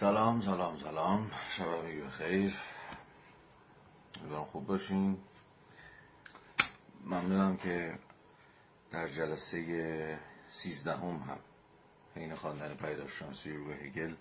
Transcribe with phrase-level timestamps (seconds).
[0.00, 1.30] سلام سلام سلام.
[1.56, 2.54] شب همگی بخیر.
[4.20, 5.18] امیدوارم خوب باشین.
[7.04, 7.98] ممنونم که
[8.90, 11.38] در جلسه سیزدهم هم
[12.16, 14.14] حین خواندن پیداشناسی روی هگل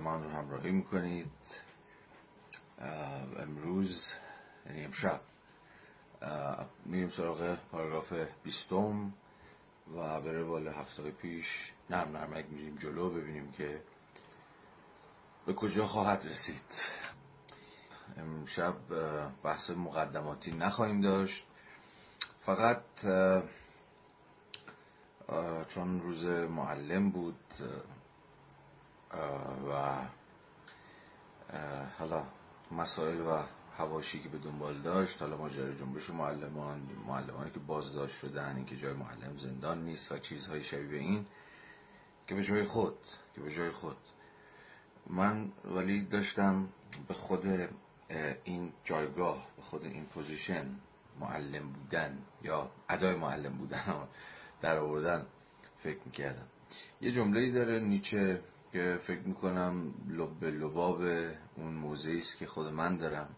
[0.00, 1.32] من رو همراهی می‌کنید.
[3.38, 4.12] امروز
[4.66, 5.20] یعنی امشب
[6.84, 8.12] میریم سراغ پاراگراف
[8.44, 9.12] بیستم
[9.96, 13.80] و به روال هفته پیش نرم نرمک میریم جلو ببینیم که
[15.46, 16.80] به کجا خواهد رسید؟
[18.16, 18.74] امشب
[19.42, 21.46] بحث مقدماتی نخواهیم داشت.
[22.46, 22.82] فقط
[25.68, 27.40] چون روز معلم بود
[29.70, 29.98] و
[31.98, 32.24] حالا
[32.70, 33.42] مسائل و
[33.78, 38.92] حواشی که به دنبال داشت حالا ماجرای جنبش معلمان معلمانی که بازداشت شدن اینکه جای
[38.92, 41.26] معلم زندان نیست و چیزهای شبیه این
[42.26, 42.98] که به جای خود
[43.34, 43.96] که به جای خود.
[45.10, 46.68] من ولی داشتم
[47.08, 47.46] به خود
[48.44, 50.66] این جایگاه به خود این پوزیشن
[51.20, 53.94] معلم بودن یا ادای معلم بودن
[54.62, 55.26] در آوردن
[55.78, 56.46] فکر می‌کردم.
[57.00, 61.02] یه جمله داره نیچه که فکر می‌کنم لب لباب
[61.56, 63.28] اون موضعی است که خود من دارم.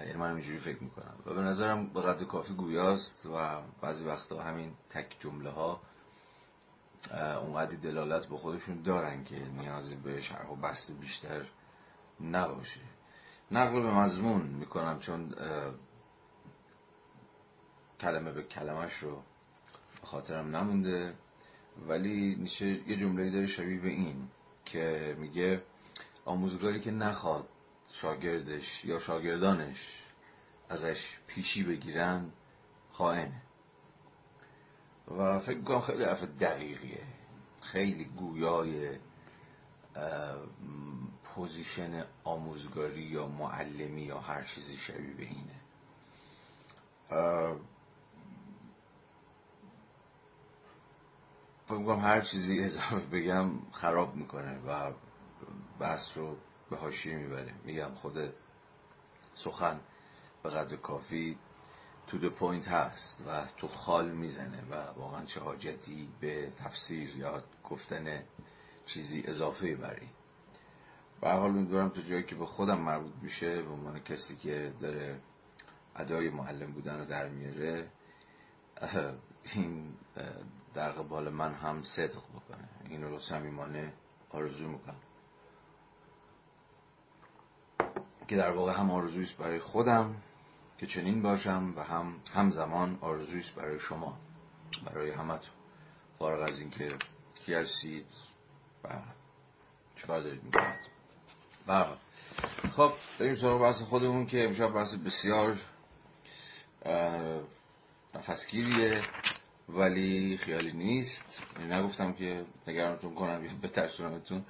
[0.00, 1.14] یعنی من اینجوری فکر می‌کنم.
[1.26, 5.80] و به نظرم به قدر کافی گویاست و بعضی وقتا همین تک جمله ها
[7.12, 11.46] اونقدی دلالت به خودشون دارن که نیازی به شرح و بست بیشتر
[12.20, 12.80] نباشه.
[13.50, 15.34] نقل به مضمون می‌کنم چون
[18.00, 19.22] کلمه به کلمش رو
[20.02, 21.14] خاطرم نمونده.
[21.88, 24.28] ولی میشه یه جمله داره شبیه به این
[24.64, 25.62] که میگه
[26.24, 27.48] آموزگاری که نخواد
[27.92, 30.02] شاگردش یا شاگردانش
[30.68, 32.30] ازش پیشی بگیرن
[32.92, 33.42] خائنه.
[35.08, 37.02] و فکر می‌کنم خیلی حرف دقیقیه.
[37.62, 38.98] خیلی گویای
[41.24, 45.60] پوزیشن آموزگاری یا معلمی یا هر چیزی شبیه به اینه.
[51.66, 54.92] فکر هر چیزی اضافه بگم خراب می‌کنه و
[55.78, 56.36] بحث رو
[56.70, 58.32] به حاشیه می‌بره میگم خود
[59.34, 59.80] سخن
[60.42, 61.38] به قدر کافی
[62.06, 67.42] to the point هست و تو خال می‌زنه و واقعا چه حاجتی به تفسیر یا
[67.70, 68.22] گفتن
[68.86, 70.08] چیزی اضافه بری.
[71.20, 75.20] به حال امیدوارم تو جایی که به خودم مربوط میشه به عنوان کسی که داره
[75.96, 77.88] ادای معلم بودن رو در میاره
[79.54, 79.92] این
[80.74, 82.68] در قبال من هم صدق بکنه.
[82.88, 83.92] این رو صمیمانه
[84.30, 84.96] آرزو می‌کنم.
[88.28, 90.16] که در واقع هم آرزویست برای خودم.
[90.78, 94.18] که چنین باشم و هم همزمان آرزویست برای شما
[94.86, 95.54] برای همتون.
[96.18, 96.88] فارغ از اینکه
[97.34, 98.06] کی هستید
[98.84, 98.88] و
[99.96, 100.94] چکار دارید می‌کنید.
[101.66, 101.96] بله.
[102.76, 105.58] خب بریم سراغ بحث خودمون که امشب بحث بسیار
[108.14, 109.00] نفسگیریه
[109.68, 111.42] ولی خیالی نیست.
[111.60, 114.44] یعنی نگفتم که نگرانتون کنم یا بترسونمتون.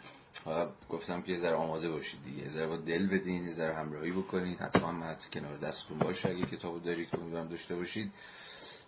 [0.90, 2.42] گفتم که یه ذره آماده باشید دیگه.
[2.42, 6.28] یه ذره با دل بدین یه ذره همراهی بکنید حتما حتی کنار دستتون باشه.
[6.28, 8.12] اگه کتابو دارید که امیدوارم داشته باشید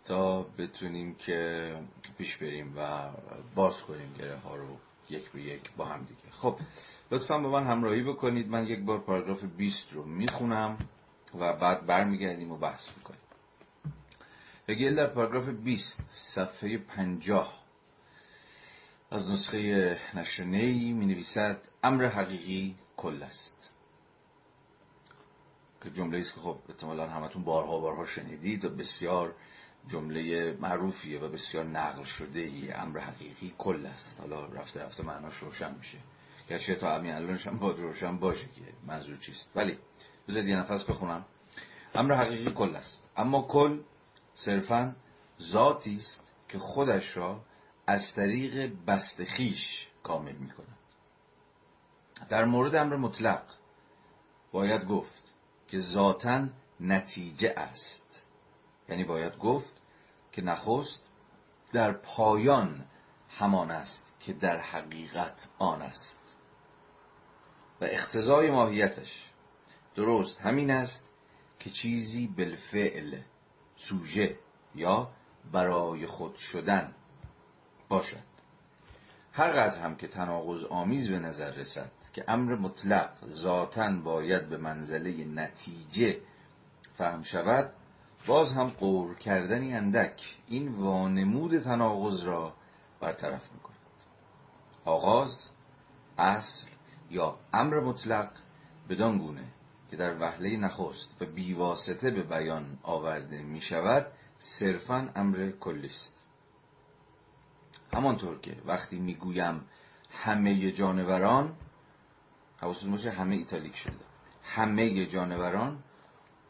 [0.05, 1.73] تا بتونیم که
[2.19, 3.11] پیش بریم و
[3.55, 4.77] باز کنیم گره ها رو
[5.11, 6.31] یک به یک با هم دیگه.
[6.33, 6.59] خب
[7.11, 8.49] لطفا با من همراهی بکنید.
[8.49, 10.79] من یک بار پاراگراف 20 رو می‌خونم
[11.39, 13.21] و بعد برمیگردیم و بحث می‌کنیم.
[14.69, 17.66] هگل در پاراگراف 20 صفحه 50
[19.11, 23.75] از نسخه نشنی می نویسد امر حقیقی کل است.
[25.83, 29.35] که جمله است که خب احتمالا همتون بارها بارها شنیدید و بسیار
[29.89, 32.73] جمله معروفیه و بسیار نقل شده ای.
[32.73, 34.21] امر حقیقی کل است.
[34.21, 35.99] حالا رفته رفته معناش روشن میشه.
[36.49, 39.51] گرچه تا همین الانش هم باید روشن باشه که منظور چیست.
[39.55, 39.79] ولی
[40.29, 41.25] بذارید یه نفس بخونم.
[41.95, 43.09] امر حقیقی کل است.
[43.17, 43.81] اما کل
[44.35, 44.97] صرفا
[45.41, 47.41] ذاتی است که خودش را
[47.87, 50.79] از طریق بستخیش کامل می کند.
[52.29, 53.43] در مورد امر مطلق
[54.53, 55.33] باید گفت
[55.69, 56.49] که ذاتا
[56.81, 58.23] نتیجه است
[58.89, 59.75] یعنی باید گفت
[60.33, 61.01] که نخست
[61.73, 62.85] در پایان
[63.29, 66.37] همان است که در حقیقت آن است
[67.81, 69.31] و اختزای ماهیتش
[69.95, 71.11] درست همین است
[71.59, 73.21] که چیزی بالفعل
[73.77, 74.39] سوژه
[74.75, 75.11] یا
[75.53, 76.95] برای خود شدن
[77.89, 78.37] باشد.
[79.33, 85.25] هر هم که تناقض آمیز به نظر رسد که امر مطلق ذاتا باید به منزله
[85.25, 86.21] نتیجه
[86.99, 87.73] فهم شود
[88.27, 92.53] باز هم قور کردنی اندک این وانمود تناقض را
[93.01, 93.77] برطرف می کند
[94.85, 95.51] آغاز
[96.19, 96.69] اصل
[97.11, 98.31] یا امر مطلق
[98.89, 99.45] بدان گونه
[99.91, 104.07] که در وهله نخست و بیواسطه به بیان آورده می شود
[104.39, 106.16] صرفا امر کلی است
[107.97, 109.65] همانطور که وقتی می‌گویم
[110.11, 111.57] همه جانوران
[112.61, 114.05] حواستون باشه همه ایتالیک شده.
[114.43, 115.83] همه جانوران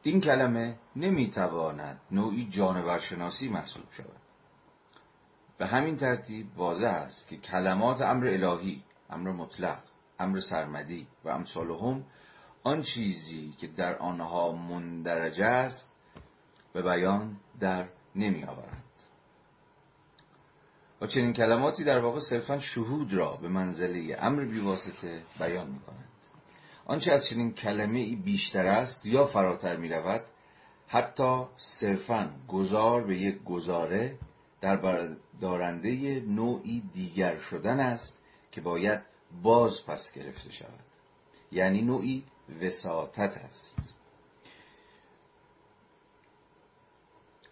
[0.02, 4.20] این کلمه نمی‌تواند نوعی جانورشناسی محسوب شود.
[5.58, 9.78] به همین ترتیب واضح است که کلمات امر الهی امر مطلق
[10.18, 12.04] امر سرمدی و امثالهم
[12.62, 15.90] آن چیزی که در آنها مندرج است
[16.72, 18.85] به بیان در نمی آورند
[21.00, 26.08] و چنین کلماتی در واقع صرفا شهود را به منزله امر بیواسطه بیان می کنند
[26.86, 30.24] آنچه از چنین کلمه بیشتر است یا فراتر می رود
[30.88, 34.18] حتی صرفا گذار به یک گزاره
[34.60, 35.08] در
[35.40, 38.18] دارنده نوعی دیگر شدن است
[38.50, 39.00] که باید
[39.42, 40.84] باز پس گرفته شود.
[41.52, 42.24] یعنی نوعی
[42.62, 43.94] وساطت است.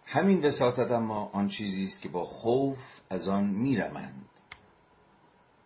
[0.05, 4.29] همین وساطت اما آن چیزی است که با خوف از آن میرمند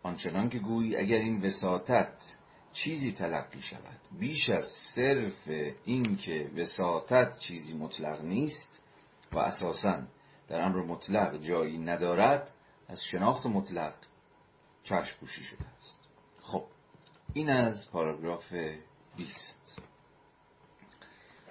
[0.03, 2.37] آنچنان که گویی اگر این وساطت
[2.73, 5.49] چیزی تلقی شود بیش از صرف
[5.85, 8.83] اینکه وساطت چیزی مطلق نیست
[9.31, 10.03] و اساسا
[10.47, 12.51] در امر مطلق جایی ندارد
[12.87, 13.93] از شناخت مطلق
[14.83, 15.99] چشم پوشی شده است.
[16.41, 16.63] خب
[17.33, 18.53] این از پاراگراف
[19.17, 19.81] 20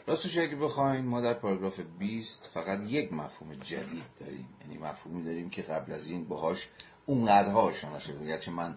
[0.08, 4.48] راستش اگه بخواین ما در پاراگراف 20 فقط یک مفهوم جدید داریم.
[4.60, 6.68] یعنی مفهومی داریم که قبل از این باهاش
[7.06, 8.74] اونقدرها آشنا شده گرچه من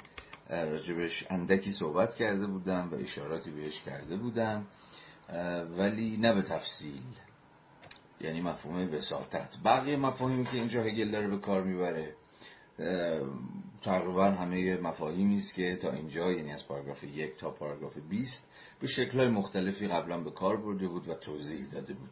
[0.50, 4.66] راجبش اندکی صحبت کرده بودم و اشاراتی بهش کرده بودم
[5.78, 7.04] ولی نه به تفصیل.
[8.22, 9.58] یعنی مفهوم وساطت.
[9.66, 12.16] بقیه مفاهیمی که اینجا هگل داره به کار می‌بره.
[13.82, 18.48] تقریبا همه مفاهیمی است که تا اینجا یعنی از پاراگراف یک تا پاراگراف 20
[18.80, 22.12] به شکلهای مختلفی قبلا به کار برده بود و توضیح داده بود.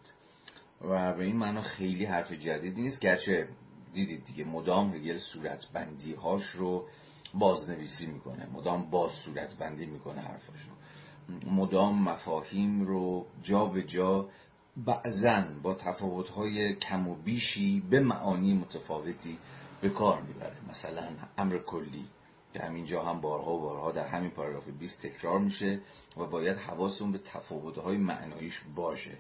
[0.81, 2.99] و به این معنا خیلی حرف جدیدی نیست.
[2.99, 3.47] گرچه
[3.93, 6.87] دیدید دیگه مدام هگل صورت بندی هاش رو
[7.33, 8.47] بازنویسی می‌کنه.
[8.53, 11.51] مدام باز صورت بندی می‌کنه حرفاش رو.
[11.51, 14.29] مدام مفاهیم رو جا به جا
[14.77, 19.37] بعضا با تفاوت‌های کم و بیشی به معانی متفاوتی
[19.81, 20.57] به کار می‌بره.
[20.69, 22.05] مثلا امر کلی
[22.53, 25.81] که همینجا هم بارها و بارها در همین پاراگراف 20 تکرار میشه
[26.17, 29.17] و باید حواسون به تفاوت‌های معناییش باشه.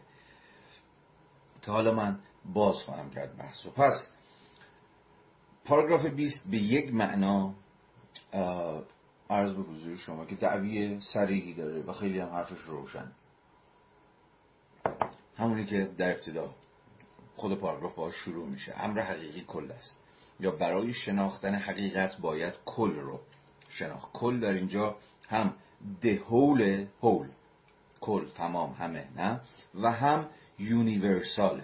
[1.61, 2.19] که حالا من
[2.53, 4.09] باز خواهم کرد بحث و پس
[5.65, 7.53] پاراگراف 20 به یک معنا
[9.29, 13.11] عرض به حضور شما که دعوی سریحی داره و خیلی هم حرفش روشن.
[15.37, 16.55] همونی که در ابتدا
[17.35, 18.73] خود پاراگراف باش شروع میشه.
[18.83, 19.99] امر حقیقی کل است.
[20.39, 23.19] یا برای شناختن حقیقت باید کل رو
[23.69, 24.09] شناخت.
[24.13, 24.95] کل در اینجا
[25.29, 25.53] هم
[26.01, 27.27] دهول هول
[28.01, 29.41] کل تمام همه نه؟
[29.75, 30.29] و هم
[30.59, 31.63] universal ه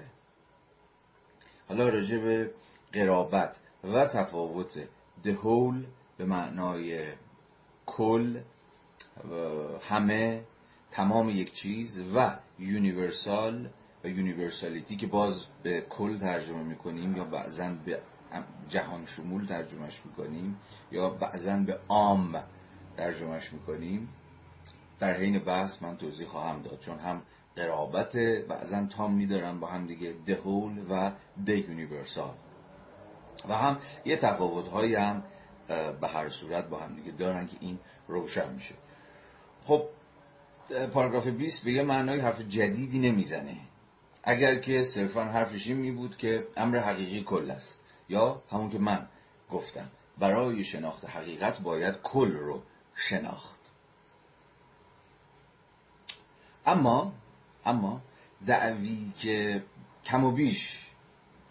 [1.68, 2.52] حالا راجع به
[2.94, 4.88] قرابت و تفاوت
[5.24, 5.86] the whole
[6.18, 7.14] به معنای
[7.86, 8.42] کل
[9.90, 10.44] همه
[10.92, 13.70] تمام یک چیز و universal
[14.04, 18.02] و universality که باز به کل ترجمه می‌کنیم یا بعضا به
[18.70, 20.58] جهان شمول ترجمهش می‌کنیم
[20.92, 22.44] یا بعضا به عام
[22.98, 24.10] ترجمهش می‌کنیم.
[25.00, 27.22] در حین بحث من توضیح خواهم داد چون هم
[27.56, 31.12] قرابت بعضا تام میدارن با هم دیگه دهول و
[31.46, 32.34] د یونیورسال
[33.50, 35.24] و هم یه تفاوت هایی هم
[36.02, 38.76] به هر صورت با هم دیگه دارن که این روشن میشه.
[39.64, 39.86] خب
[40.94, 43.58] پاراگراف 20 به یه معنای حرف جدیدی نمی‌زنه.
[44.24, 47.80] اگر که صرفا حرفش این می بود که امر حقیقی کل است.
[48.10, 49.08] یا همون که من
[49.52, 52.64] گفتم برای شناخت حقیقت باید کل رو
[52.96, 53.60] شناخت.
[56.66, 57.14] اما
[57.66, 58.02] اما
[58.48, 59.64] دعوی که
[60.06, 60.86] کم و بیش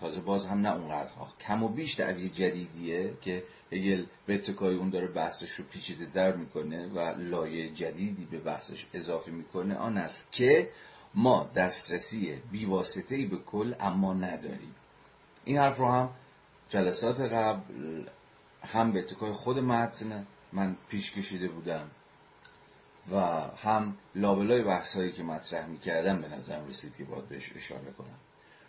[0.01, 4.91] تازه باز هم نه اونقدرها کم و بیش دعوی جدیدیه که هگل به اتکای اون
[4.91, 10.25] داره بحثش رو پیچیده در می‌کنه و لایه جدیدی به بحثش اضافه می‌کنه آن است
[10.31, 10.71] که
[11.15, 14.75] ما دسترسی بیواسطه به کل اما نداریم.
[15.45, 16.11] این حرف رو هم
[16.69, 18.05] جلسات قبل
[18.63, 21.91] هم به اتکای خود متن من پیش کشیده بودم
[23.13, 23.21] و
[23.57, 28.19] هم لابلای بحث هایی که مطرح می‌کردم به نظرم رسید که باید بهش اشاره کنم.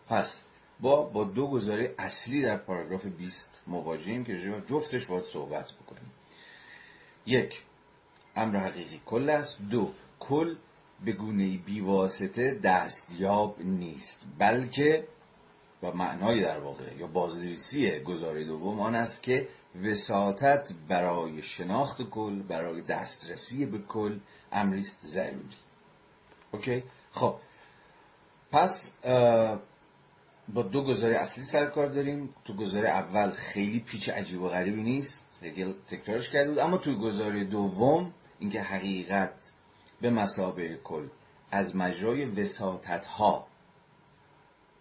[0.08, 0.44] پس
[0.80, 6.12] با با دو گزاره اصلی در پاراگراف 20 مواجهیم که جفتش باید صحبت بکنیم.
[7.25, 7.64] یک
[8.36, 9.62] امر حقیقی کل است.
[9.62, 10.56] دو کل
[11.06, 15.08] به گونه بیواسطه دستیاب نیست بلکه
[15.86, 19.48] و معنای در واقع یا بازنویسی گزاره دوم آن است که
[19.84, 24.20] وساطت برای شناخت کل برای دسترسی به کل
[24.51, 25.58] امریست ضروری.
[26.51, 27.36] اوکی؟ خب.
[28.51, 28.94] پس
[30.54, 32.34] با دو گزاره اصلی سر کار داریم.
[32.46, 35.39] تو گزاره اول خیلی پیچ عجیب و غریبی نیست.
[35.44, 36.60] هگل تکرارش کرده بود.
[36.60, 39.51] اما تو گزاره دوم اینکه حقیقت
[40.01, 41.08] به مسابه کل
[41.51, 43.48] از مجرای وساطت ها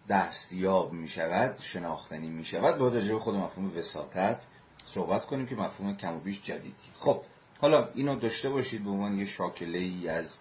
[0.09, 4.45] دستیاب می شود شناختنی می شود باید راجع خود مفهوم وساطت
[4.85, 7.21] صحبت کنیم که مفهوم کم و بیش جدیدی خب
[7.61, 10.37] حالا اینو داشته باشید به عنوان یه شاکله ای از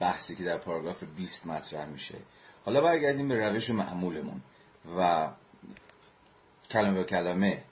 [0.00, 2.14] بحثی که در پاراگراف 20 مطرح میشه.
[2.64, 4.40] حالا برگردیم به روش معمولمون
[4.98, 5.28] و
[6.70, 7.62] کلمه به کلمه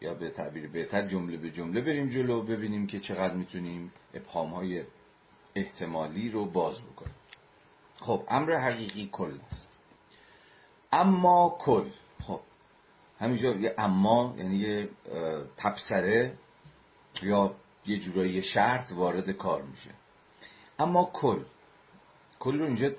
[0.00, 4.84] یا به تعبیر بهتر جمله به جمله بریم جلو ببینیم که چقدر می‌تونیم ابهام های
[5.54, 7.14] احتمالی رو باز بکنیم.
[8.04, 9.78] خب امر حقیقی کل است.
[10.92, 11.90] اما کل
[12.22, 12.40] خب
[13.20, 14.88] همینجا یه اما یعنی یه
[15.56, 16.38] تبصره
[17.22, 17.54] یا
[17.86, 19.90] یه جورایی شرط وارد کار میشه.
[20.78, 21.44] اما کل
[22.38, 22.90] کل رو اینجا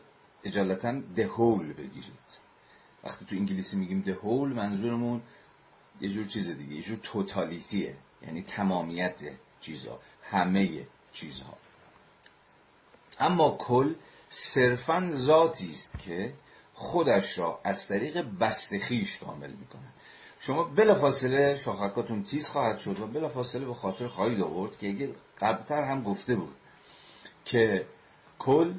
[0.43, 2.39] اجالتا دهول بگیرید.
[3.03, 5.21] وقتی تو انگلیسی میگیم دهول منظورمون
[6.01, 9.19] یه جور چیز دیگه یه جور توتالیتیه یعنی تمامیت
[9.62, 11.57] چیزها همه چیزها.
[13.19, 13.93] اما کل
[14.29, 16.34] صرفا ذاتی است که
[16.74, 19.94] خودش را از طریق بستخیش کامل می‌کنه
[20.39, 25.84] شما بلافاصله شاخکاتون تیز خواهد شد و بلافاصله به خاطر خواهید آورد که اگه قبلتر
[25.84, 26.55] هم گفته بود
[27.46, 27.86] که
[28.39, 28.74] کل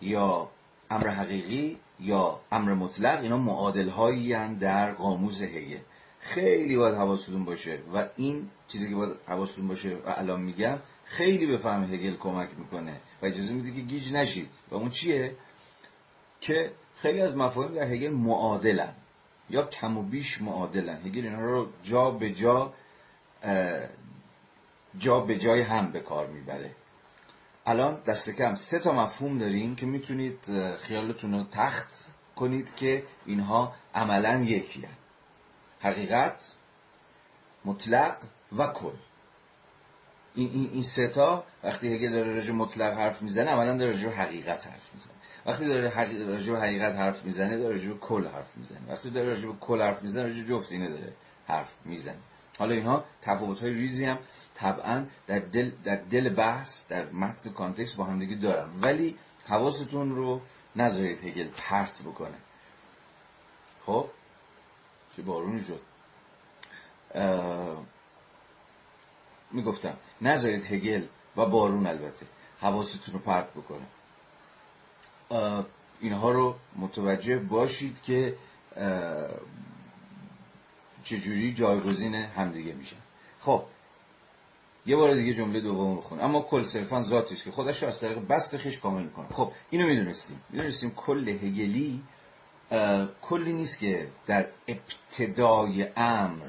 [0.00, 0.50] یا
[0.90, 5.78] امر حقیقی یا امر مطلق اینا معادل هایی در قاموس هگل
[6.20, 7.78] خیلی باید حواستون باشه.
[7.94, 12.48] و این چیزی که باید حواستون باشه و الان میگم خیلی به فهم هگل کمک
[12.58, 13.00] می‌کنه.
[13.22, 14.50] و اجازه میده که گیج نشید.
[14.70, 15.36] و اون چیه؟
[16.40, 18.94] که خیلی از مفاهیم در هگل معادلن.
[19.50, 21.06] یا کم و بیش معادلن.
[21.06, 22.74] هگل اینا رو جا به جا
[24.98, 26.70] جا به جای هم به کار می‌بره.
[27.66, 30.38] الان دست کم سه تا مفهوم داریم که می‌تونید
[30.76, 31.88] خیالتون رو تخت
[32.36, 34.96] کنید که اینها عملا یکی هن.
[35.80, 36.52] حقیقت
[37.64, 38.16] مطلق
[38.58, 38.92] و کل.
[40.34, 44.08] این, این, این سه تا وقتی هگل داره راجع مطلق حرف می‌زنه عملا داره راجع
[44.08, 45.12] حقیقت حرف می‌زنه.
[45.46, 48.78] وقتی داره راجع حقیقت حرف می‌زنه داره راجع کل حرف می‌زنه.
[48.88, 51.12] وقتی داره راجع کل حرف می‌زنه راجع جفت اینه داره
[51.46, 52.18] حرف می‌زنه.
[52.58, 54.18] حالا اینها تفاوت های ریزی هم
[54.54, 60.40] طبعا در دل, در دل بحث در متن کانتکست با همدیگه دارم ولی حواستون رو
[60.76, 62.38] نذارید هگل پرت بکنه.
[63.86, 64.08] خب؟
[65.16, 65.80] چه بارونی شد.
[69.50, 72.26] می‌گفتم نذارید هگل و بارون البته
[72.60, 73.86] حواستون رو پرت بکنه.
[76.00, 78.36] اینها رو متوجه باشید که
[81.04, 82.96] چجوری جایگزین همدیگه میشن
[83.40, 83.64] خب
[84.86, 88.18] یه بار دیگه جمله دوم رو اما کل صرفا ذاتیش که خودش رو از طریق
[88.18, 89.28] بست خیش کامل می‌کنه.
[89.28, 90.42] خب اینو می‌دونستیم.
[90.50, 92.02] می‌دونستیم کل هگلی
[93.22, 96.46] کلی نیست که در ابتدای امر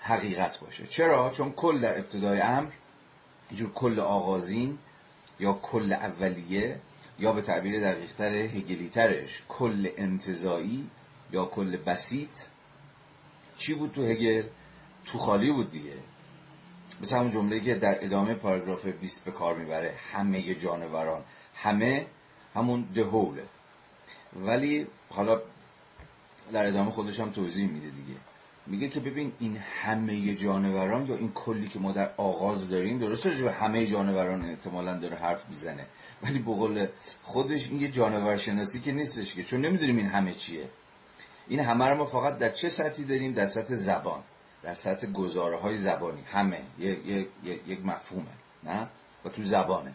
[0.00, 0.86] حقیقت باشه.
[0.86, 2.70] چرا؟ چون کل در ابتدای امر
[3.48, 4.78] اینجور کل آغازین
[5.40, 6.80] یا کل اولیه
[7.18, 10.90] یا به تعبیر دقیقتر هگلیترش کل انتظایی
[11.32, 12.30] یا کل بسیط.
[13.58, 14.48] چی بود تو هگل؟
[15.04, 15.98] تو خالی بود دیگه.
[17.02, 19.94] مثل همون جمله که در ادامه پاراگراف 20 به کار می‌بره.
[20.12, 22.06] همه جانوران همه
[22.56, 23.44] همون دهوله
[24.36, 25.40] ولی حالا
[26.52, 28.18] در ادامه خودش هم توضیح میده دیگه.
[28.66, 33.30] میگه که ببین این همه جانوران یا این کلی که ما در آغاز داریم درسته
[33.30, 35.86] به همه جانوران احتمالا داره حرف می‌زنه.
[36.22, 36.86] ولی بقول
[37.22, 39.44] خودش این یه جانور شناسی که نیستش که.
[39.44, 40.68] چون نمی‌دونیم این همه چیه.
[41.48, 44.22] این همه رو ما فقط در چه سطحی داریم؟ در سطح زبان.
[44.62, 46.22] در سطح گزاره های زبانی.
[46.22, 46.62] همه.
[47.42, 48.32] یک مفهومه.
[48.64, 48.88] نه؟
[49.24, 49.94] و تو زبانه.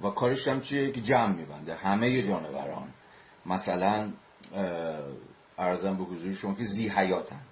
[0.00, 1.74] و کارش هم چیه که جمع میبنده.
[1.74, 2.88] همه جانوران.
[3.46, 4.12] مثلا
[5.58, 7.46] ارزم به حضور شما که زی حیاتند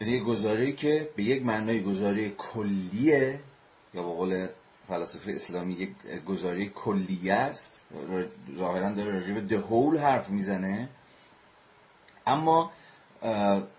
[0.00, 3.40] یک گزاره که به یک معنای گزاره کلیه
[3.94, 4.48] یا به قول
[4.88, 5.90] فلاسفه اسلامی یک
[6.26, 7.80] گزاره کلیه است.
[8.56, 10.88] ظاهرا داره راجع به دهول حرف می‌زنه.
[12.26, 12.70] اما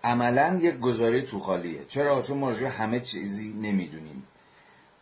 [0.04, 1.84] عملا یک گزاره تو خالیه.
[1.84, 4.22] چرا؟ چون ما همه چیزی نمی‌دونیم.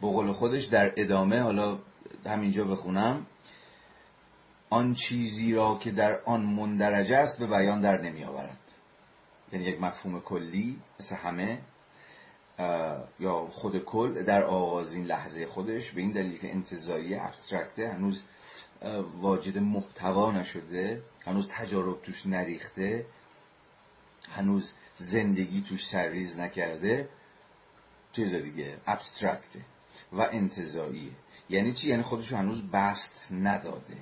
[0.01, 1.79] به خودش در ادامه حالا
[2.27, 3.27] همینجا بخونم.
[4.71, 8.59] آن چیزی را که در آن مندرجه است به بیان در نمی آورد
[9.53, 11.59] یعنی یک مفهوم کلی مثل همه
[13.21, 18.25] یا خود کل در آغازین لحظه خودش به این دلیل که انتظایی ابسترکته هنوز
[19.21, 23.07] واجد محتوا نشده هنوز تجارب توش نریخته
[24.31, 27.09] هنوز زندگی توش سرریز نکرده
[28.13, 29.61] چیز دیگه ابسترکته.
[30.13, 31.13] و انتظاییه
[31.49, 33.97] یعنی چی؟ یعنی خودش هنوز بست نداده.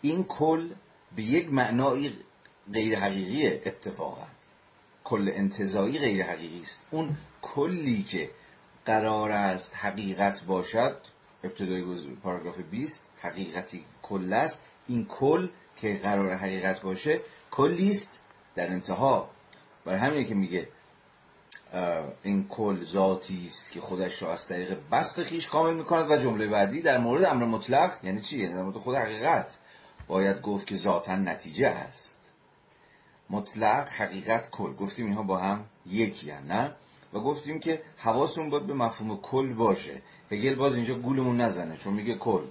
[0.00, 0.74] این کل
[1.16, 2.12] به یک معنای
[2.72, 4.26] غیر حقیقی اتفاقا.
[5.04, 6.80] کل انتظایی غیر حقیقی است.
[6.90, 8.30] اون کلی که
[8.84, 11.00] قرار است حقیقت باشد
[11.44, 14.62] ابتدای پاراگراف 20 حقیقتی کل است.
[14.88, 17.20] این کل که قرار حقیقت باشه
[17.50, 18.22] کلی است
[18.54, 19.30] در انتها.
[19.84, 20.68] برای همینه که میگه
[22.22, 26.46] این کل ذاتی است که خودش را از طریق بست خیش کامل می‌کند و جمله
[26.46, 29.58] بعدی در مورد امر مطلق یعنی چی؟ یعنی در مورد خود حقیقت.
[30.06, 32.32] باید گفت که ذاتا نتیجه است.
[33.30, 34.74] مطلق حقیقت کل.
[34.74, 36.74] گفتیم اینها با هم یکی نه؟
[37.12, 40.02] و گفتیم که حواسمون باید به مفهوم کل باشه.
[40.30, 42.44] هگل باز اینجا گولمون نزنه چون میگه کل.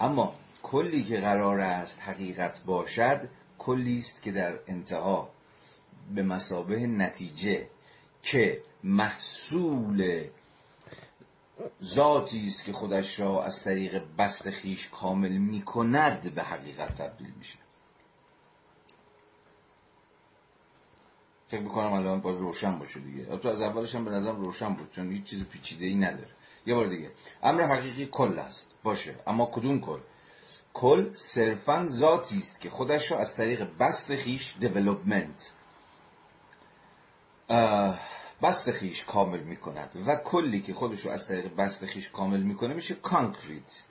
[0.00, 5.28] اما کلی که قرار است حقیقت باشد کلی است که در انتها
[6.14, 7.68] به مسابه نتیجه
[8.24, 10.28] که محصول
[11.82, 17.32] ذاتی است که خودش را از طریق بست خیش کامل می کند به حقیقت تبدیل
[17.38, 17.58] میشه.
[21.48, 23.36] فکر می‌کنم الان باید روشن باشه دیگه.
[23.36, 26.30] تو از اولش هم به نظرم روشن بود چون هیچ چیز پیچیده ای نداره.
[26.66, 27.10] یه بار دیگه.
[27.42, 28.68] امر حقیقی کل است.
[28.82, 29.14] باشه.
[29.26, 30.00] اما کدوم کل؟
[30.74, 35.52] کل صرفا ذاتی است که خودش را از طریق بسط خویش development
[38.42, 42.74] بسط خویش کامل می‌کند و کلی که خودش رو از طریق بسط خویش کامل می‌کنه
[42.74, 43.82] میشه concrete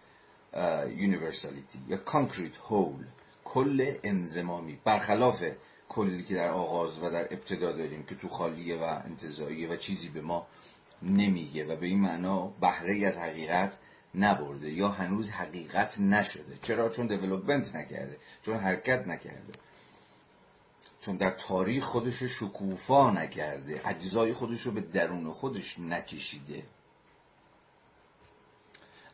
[0.98, 3.06] universality یا concrete whole
[3.44, 5.44] کل انزمامی برخلاف
[5.90, 10.10] کلی که در آغاز و در ابتدا داریم که تو خالیه و انتظاییه و چیزی
[10.10, 10.48] به ما
[11.02, 13.78] نمیگه و به این معنا بهره از حقیقت
[14.16, 16.58] نبرده یا هنوز حقیقت نشده.
[16.62, 19.54] چرا؟ چون دیولوپمنت نکرده چون حرکت نکرده.
[21.06, 26.64] چون در تاریخ خودش رو شکوفا نکرده اجزای خودش رو به درون خودش نکشیده.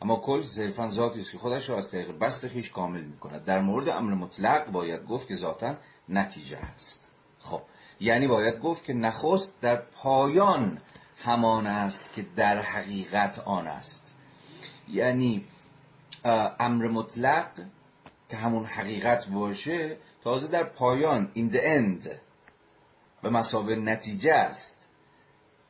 [0.01, 3.45] اما کل صرفا ذاتی است که خودش را از طریق بست خیش کامل می‌کند.
[3.45, 5.75] در مورد امر مطلق باید گفت که ذاتا
[6.09, 7.11] نتیجه است.
[7.39, 7.61] خب
[7.99, 10.81] یعنی باید گفت که نخست در پایان
[11.17, 14.15] همان است که در حقیقت آن است.
[14.87, 15.45] یعنی
[16.59, 17.51] امر مطلق
[18.29, 22.09] که همون حقیقت باشه تازه در پایان in the end
[23.21, 24.89] به مسابه نتیجه است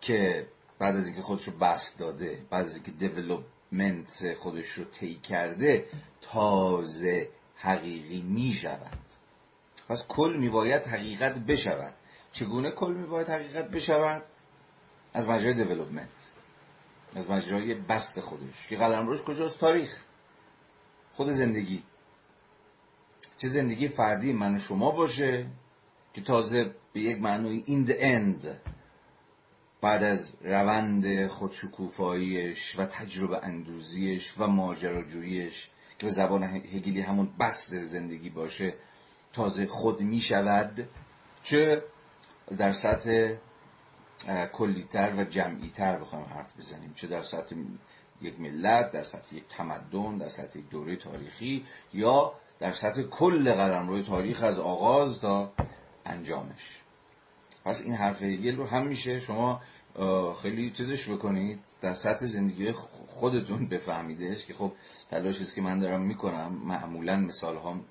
[0.01, 0.47] که
[0.79, 5.85] بعد از اینکه خودش رو بسط داده بعد از اینکه development خودش رو طی کرده
[6.21, 8.99] تازه حقیقی می شود
[9.89, 11.93] پس کل می باید حقیقت بشود.
[12.31, 14.23] چگونه کل می باید حقیقت بشود؟
[15.13, 16.31] از مجرای development
[17.15, 18.67] از مجرای بسط خودش.
[18.67, 20.03] که قلمروش کجاست؟ تاریخ.
[21.13, 21.83] خود زندگی.
[23.39, 25.45] چه زندگی فردی من و شما باشه
[26.13, 28.45] که تازه به یک معنی این the end
[29.81, 37.79] بعد از روند خودشکوفاییش و تجربه اندوزیش و ماجراجوییش که به زبان هگلی همون بست
[37.79, 38.73] زندگی باشه
[39.33, 40.89] تازه خود می شود
[41.43, 41.83] چه
[42.57, 43.35] در سطح
[44.53, 46.93] کلیتر و جمعیتر بخوایم حرف بزنیم.
[46.95, 47.55] چه در سطح
[48.21, 53.47] یک ملت در سطح یک تمدن در سطح یک دوره تاریخی یا در سطح کل
[53.87, 55.51] روی تاریخ از آغاز تا
[56.05, 56.79] انجامش.
[57.65, 59.19] پس این حرف هگل رو هم میشه.
[59.19, 59.61] شما
[60.41, 61.59] خیلی چیزش بکنید.
[61.81, 62.71] در سطح زندگی
[63.07, 64.71] خودتون بفهمیدش که خب
[65.09, 66.61] تلاشی که من دارم می‌کنم.
[66.65, 67.85] معمولا مثال هم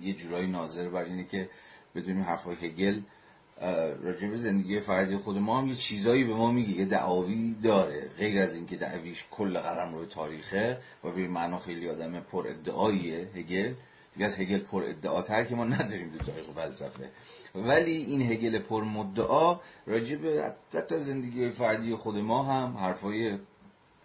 [0.00, 1.50] یه جورایی ناظر بر اینه که
[1.94, 3.00] بدونیم حرفای هگل
[4.02, 8.10] راجع به زندگی فردی خود ما هم یه چیزایی به ما میگه یه دعاوی داره.
[8.18, 13.30] غیر از اینکه دعویش کل قلم روی تاریخه و به معنا خیلی آدم پر ادعاییه
[13.34, 13.74] هگل.
[14.14, 17.10] دیگه از هگل پر ادعاتر که ما نداریم دو تاریخ فلسفه.
[17.54, 23.38] ولی این هگل پر مدعا راجع به حتی زندگی فردی خود ما هم حرفای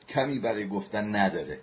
[0.10, 1.60] کمی برای گفتن نداره.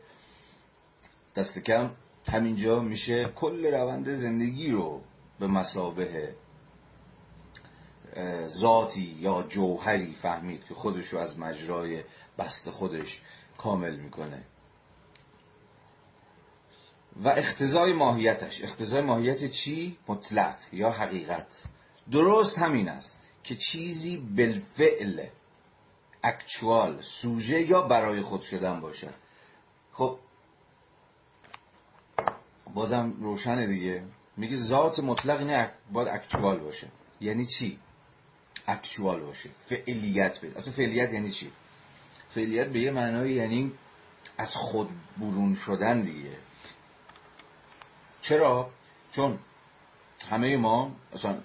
[1.37, 1.91] دست کم
[2.27, 3.33] همینجا میشه.
[3.35, 5.01] کل روند زندگی رو
[5.41, 6.35] به مسابه
[8.47, 12.05] ذاتی یا جوهری فهمید که خودش رو از مجرای
[12.39, 13.23] بست خودش
[13.59, 14.43] کامل می‌کنه.
[17.25, 18.65] و اختزای ماهیتش.
[18.65, 21.63] اختزای ماهیت چی؟ مطلق یا حقیقت.
[22.11, 25.27] درست همین است که چیزی بالفعل
[26.23, 29.15] اکچوال سوژه یا برای خود شدن باشد
[29.93, 30.19] خب
[32.75, 34.05] بازم روشنه دیگه.
[34.37, 36.89] میگه ذات مطلق اینه باید اکچوال باشه.
[37.21, 37.79] یعنی چی؟
[38.71, 39.51] اکچوال باشه.
[39.67, 40.59] فعلیت بده.
[40.59, 41.53] اصلا فعلیت یعنی چی؟
[42.31, 43.73] فعلیت به یه معنای یعنی
[44.39, 46.37] از خود برون شدن دیگه.
[48.23, 48.71] چرا؟
[49.13, 49.39] چون
[50.31, 51.39] همه ما مثلا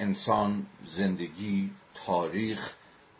[0.00, 2.76] انسان زندگی تاریخ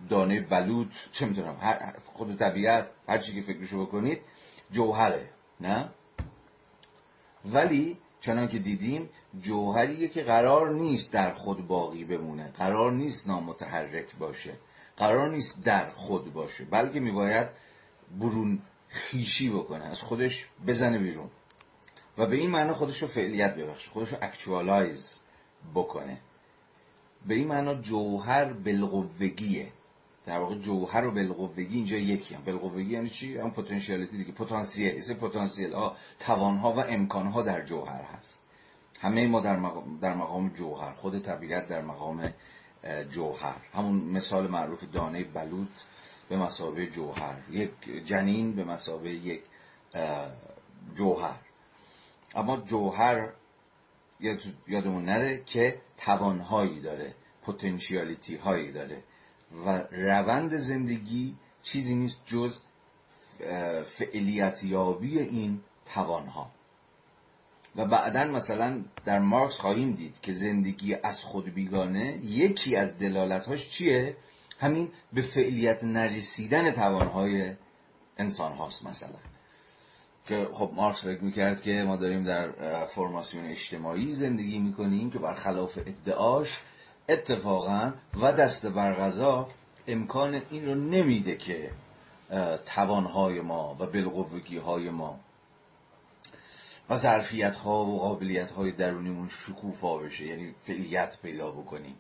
[0.09, 1.57] دانه بلوط چه می‌تونم
[2.05, 4.21] خود طبیعت هر چی که فکرشو بکنید
[4.71, 5.89] جوهره نه؟
[7.45, 12.49] ولی چنان که دیدیم جوهریه که قرار نیست در خود باقی بمونه.
[12.49, 14.59] قرار نیست نامتحرک باشه.
[14.97, 16.65] قرار نیست در خود باشه.
[16.65, 17.49] بلکه میباید
[18.21, 19.85] برون خیشی بکنه.
[19.85, 21.31] از خودش بزنه بیرون.
[22.19, 23.91] و به این معنی خودش رو فعلیت ببخشه.
[23.91, 25.19] خودش رو اکچوالایز
[25.75, 26.19] بکنه.
[27.27, 29.73] به این معنا جوهر بالقوگیه
[30.27, 34.33] در واقع جوهر و بالقوگی اینجا یکی هم بالقوگی یعنی چی؟ هم پتانسیالیتی دیگه.
[34.33, 38.39] پتانسیل اسم پتانسیل ها توانها و امکان ها در جوهر هست.
[39.01, 40.93] همه ما در مقام, در مقام جوهر.
[40.93, 42.33] خود طبیعت در مقام
[43.11, 43.57] جوهر.
[43.75, 45.69] همون مثال معروف دانه بلوط
[46.29, 47.37] به مسابه جوهر.
[47.51, 47.71] یک
[48.05, 49.43] جنین به مسابه یک
[50.95, 51.35] جوهر.
[52.35, 53.33] اما جوهر
[54.69, 57.15] یادمون نره که توانهایی داره.
[57.43, 59.03] پتانسیالیتی هایی داره.
[59.67, 62.61] و روند زندگی چیزی نیست جز
[63.85, 65.61] فعلیت یابی این
[65.95, 66.51] توانها.
[67.77, 73.69] و بعدا مثلا در مارکس خواهیم دید که زندگی از خود بیگانه یکی از دلالتهاش
[73.69, 74.17] چیه؟
[74.59, 77.55] همین به فعلیت نرسیدن توانهای
[78.19, 79.19] انسان هاست مثلا.
[80.27, 82.53] که خب مارکس فکر می‌کرد که ما داریم در
[82.87, 86.59] فرماسیون اجتماعی زندگی می‌کنیم که برخلاف ادعاش
[87.09, 89.49] اتفاقا و دست برغذا
[89.87, 91.71] امکان این رو نمیده که
[92.67, 95.21] توانهای ما و بلغوگی های ما
[96.91, 100.27] و ظرفیت ها و قابلیت های درونیمون شکوفا بشه.
[100.27, 101.95] یعنی فعلیت پیدا بکنیم.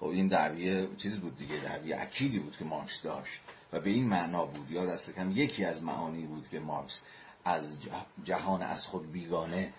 [0.00, 3.40] خب این دعویه چیز بود دیگه دعویه اکیدی بود که مارکس داشت
[3.72, 4.70] و به این معنا بود.
[4.70, 7.02] یا دست کم یکی از معانی بود که مارکس
[7.44, 7.76] از
[8.24, 9.72] جهان از خود بیگانه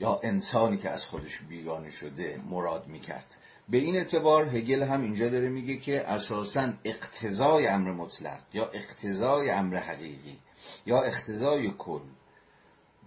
[0.00, 3.36] یا انسانی که از خودش بیگانه شده مراد می‌کرد.
[3.72, 9.50] به این اعتبار هگل هم اینجا داره میگه که اساسا اقتضای امر مطلق یا اقتضای
[9.50, 10.38] امر حقیقی
[10.86, 12.00] یا اقتضای کل.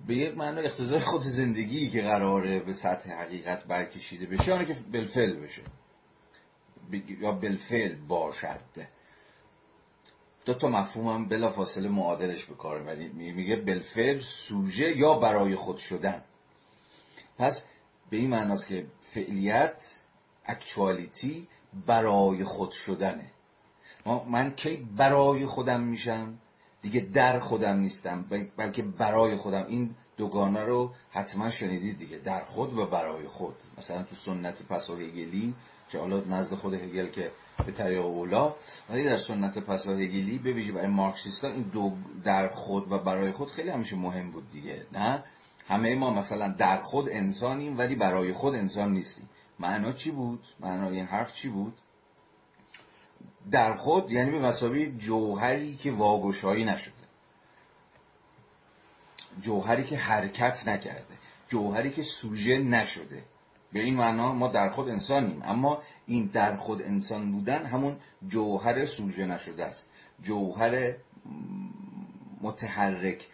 [0.08, 4.76] به یک معنی اقتضای خود زندگی که قراره به سطح حقیقت برکشیده بشه آنه که
[4.92, 5.62] بالفعل بشه.
[7.22, 8.60] یا بالفعل باشد.
[10.46, 16.24] دو تا مفهوم هم بلا فاصله معادلش بکار میگه بالفعل سوژه یا برای خود شدن.
[17.38, 17.66] پس
[18.10, 20.00] به این معناست که فعلیت
[20.48, 21.48] اکچوالیتی
[21.88, 23.32] برای خود شدنه.
[24.30, 26.38] من کی برای خودم میشم؟
[26.82, 28.26] دیگه در خودم نیستم
[28.58, 29.66] بلکه برای خودم.
[29.68, 32.18] این دوگانه رو حتما شنیدید دیگه.
[32.18, 33.56] در خود و برای خود.
[33.78, 35.56] مثلا تو سنت پسا هگلی
[35.88, 37.32] چه حالا نزد خود هگل که
[37.66, 38.56] به طریق اولا
[38.90, 41.92] ولی در سنت پسا هگلی به ویژه برای مارکسیستا این دو
[42.24, 45.24] در خود و برای خود خیلی همیشه مهم بود دیگه نه؟
[45.68, 49.30] همه ما مثلا در خود انسانیم ولی برای خود انسان نیستیم.
[49.60, 51.74] معنا چی بود؟ معنای این حرف چی بود؟
[53.52, 56.94] در خود یعنی به مسابقه جوهری که واگشایی نشده.
[59.42, 61.16] جوهری که حرکت نکرده.
[61.48, 63.24] جوهری که سوژه نشده.
[63.74, 65.42] به این معنا ما در خود انسانیم.
[65.44, 69.90] اما این در خود انسان بودن همون جوهر سوژه نشده است.
[70.22, 70.94] جوهر
[72.42, 73.28] متحرک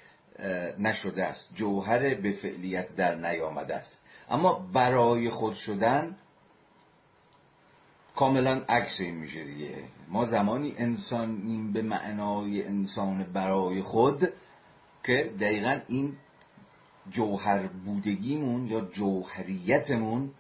[0.80, 1.56] نشده است.
[1.56, 4.04] جوهر به فعلیت در نیامده است.
[4.32, 6.15] اما برای خود شدن
[8.15, 9.84] کاملا عکس این میشه دیگه.
[10.08, 14.34] ما زمانی انسانیم به معنای انسان برای خود
[15.04, 16.17] که دقیقا این
[17.10, 20.32] جوهر بودگیمون یا جوهریتمون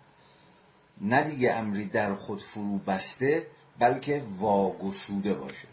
[1.01, 3.47] نه دیگه امری در خود فرو بسته
[3.79, 5.67] بلکه واگشوده باشه.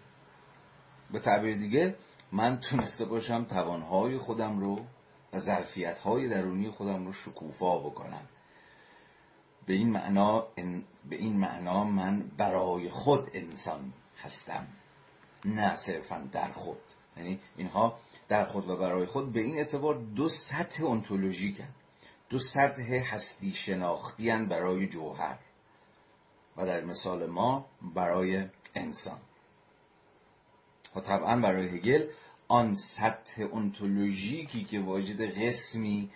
[1.13, 1.95] به تعبیر دیگه
[2.33, 4.81] من تونسته باشم توانهای خودم رو
[5.33, 8.29] و ظرفیتهای درونی خودم رو شکوفا بکنم.
[9.67, 10.47] به این معنا
[11.09, 14.67] به این معنا من برای خود انسان هستم
[15.45, 16.81] نه صرفا در خود.
[17.17, 21.69] یعنی اینها در خود و برای خود به این اعتبار دو سطح انتولوژیکن
[22.29, 25.39] دو سطح هستی شناختی برای جوهر
[26.57, 29.21] و در مثال ما برای انسان.
[30.97, 32.11] و طبعا برای هگل
[32.49, 36.11] آن سطح انتولوژیکی که واجد قسمی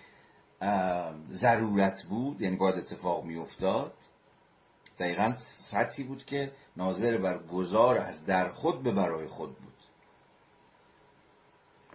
[1.32, 3.92] ضرورت بود یعنی باید اتفاق می افتاد
[4.98, 9.72] دقیقا سطحی بود که ناظر بر گذار از در خود به برای خود بود.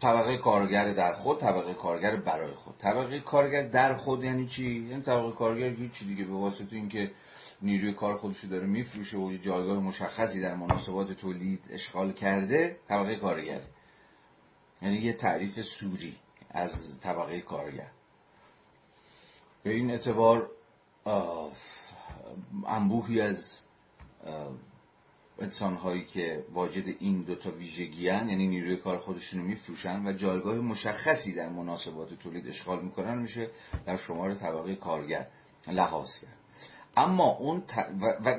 [0.02, 2.78] طبقه کارگر در خود طبقه کارگر برای خود.
[2.78, 7.12] طبقه کارگر در خود یعنی چی؟ یعنی طبقه کارگر هیچی دیگه به واسطه اینکه
[7.62, 13.15] نیروی کار خودش داره میفروشه و یه جایگاه مشخصی در مناسبات تولید اشغال کرده طبقه
[13.15, 13.67] کارگره
[14.82, 16.16] یعنی یه تعریف سوری
[16.50, 17.92] از طبقه کارگر.
[19.63, 20.50] به این اعتبار
[22.68, 23.62] انبوهی از
[25.40, 30.56] انسان هایی که واجد این دوتا ویژگی یعنی نیروی کار خودشون رو میفروشن و جایگاه
[30.56, 33.50] مشخصی در مناسبات تولید اشغال می‌کنن میشه
[33.86, 35.28] در شمار طبقه کارگر
[35.68, 36.38] لحاظ کرد.
[36.98, 37.63] اما اون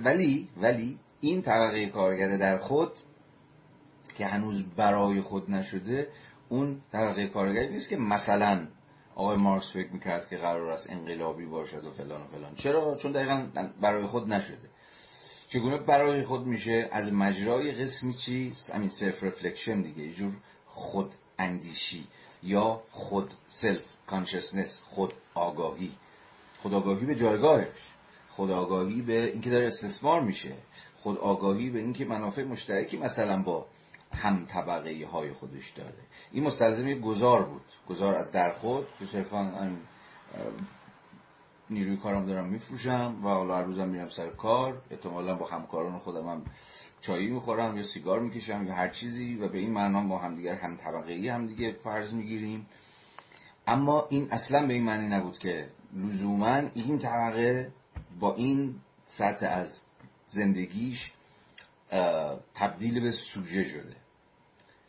[0.04, 2.92] ولی ولی این طبقه کارگر در خود
[4.18, 6.08] که هنوز برای خود نشده
[6.48, 8.66] اون طبقه کارگری نیست که مثلا
[9.14, 12.54] آقای مارکس فکر می‌کرد که قرار است انقلابی باشد و فلان و فلان.
[12.54, 13.46] چرا؟ چون دقیقا
[13.80, 14.68] برای خود نشده.
[15.48, 20.32] چگونه برای خود میشه؟ از مجرای قسمی چیز همین self-reflection دیگه یه جور
[20.66, 22.06] خود اندیشی
[22.42, 25.92] یا خود self-consciousness خود آگاهی.
[26.58, 27.94] خود آگاهی به جایگاهش.
[28.28, 30.54] خود آگاهی به اینکه داره استثمار میشه.
[30.96, 33.66] خود آگاهی به اینکه منافع مشترکی مثلا با
[34.12, 35.94] هم طبقه های خودش داره.
[36.32, 37.64] این مستلزم گذار بود.
[37.88, 38.86] گذار از در خود.
[38.98, 39.70] که صرفا
[41.70, 44.82] نیروی کارم دارم میفروشم و حالا هر روزم میرم سر کار.
[44.90, 46.44] احتمالا با همکاران خودم هم
[47.00, 50.76] چایی می‌خورم یا سیگار می‌کشم یا هر چیزی و به این معنا با همدیگر هم
[50.76, 52.66] طبقه ای هم دیگه فرض می‌گیریم.
[53.66, 57.72] اما این اصلا به این معنی نبود که لزوما این طبقه
[58.20, 59.80] با این سطح از
[60.28, 61.12] زندگیش
[62.54, 63.96] تبدیل به سوژه شده.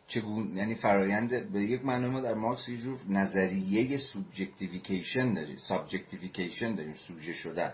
[0.06, 5.56] چگونه یعنی فرایند به یک معنی ما در مارکس یه جور نظریه subjectification داریم.
[5.56, 7.72] subjectification داریم سوژه شدن.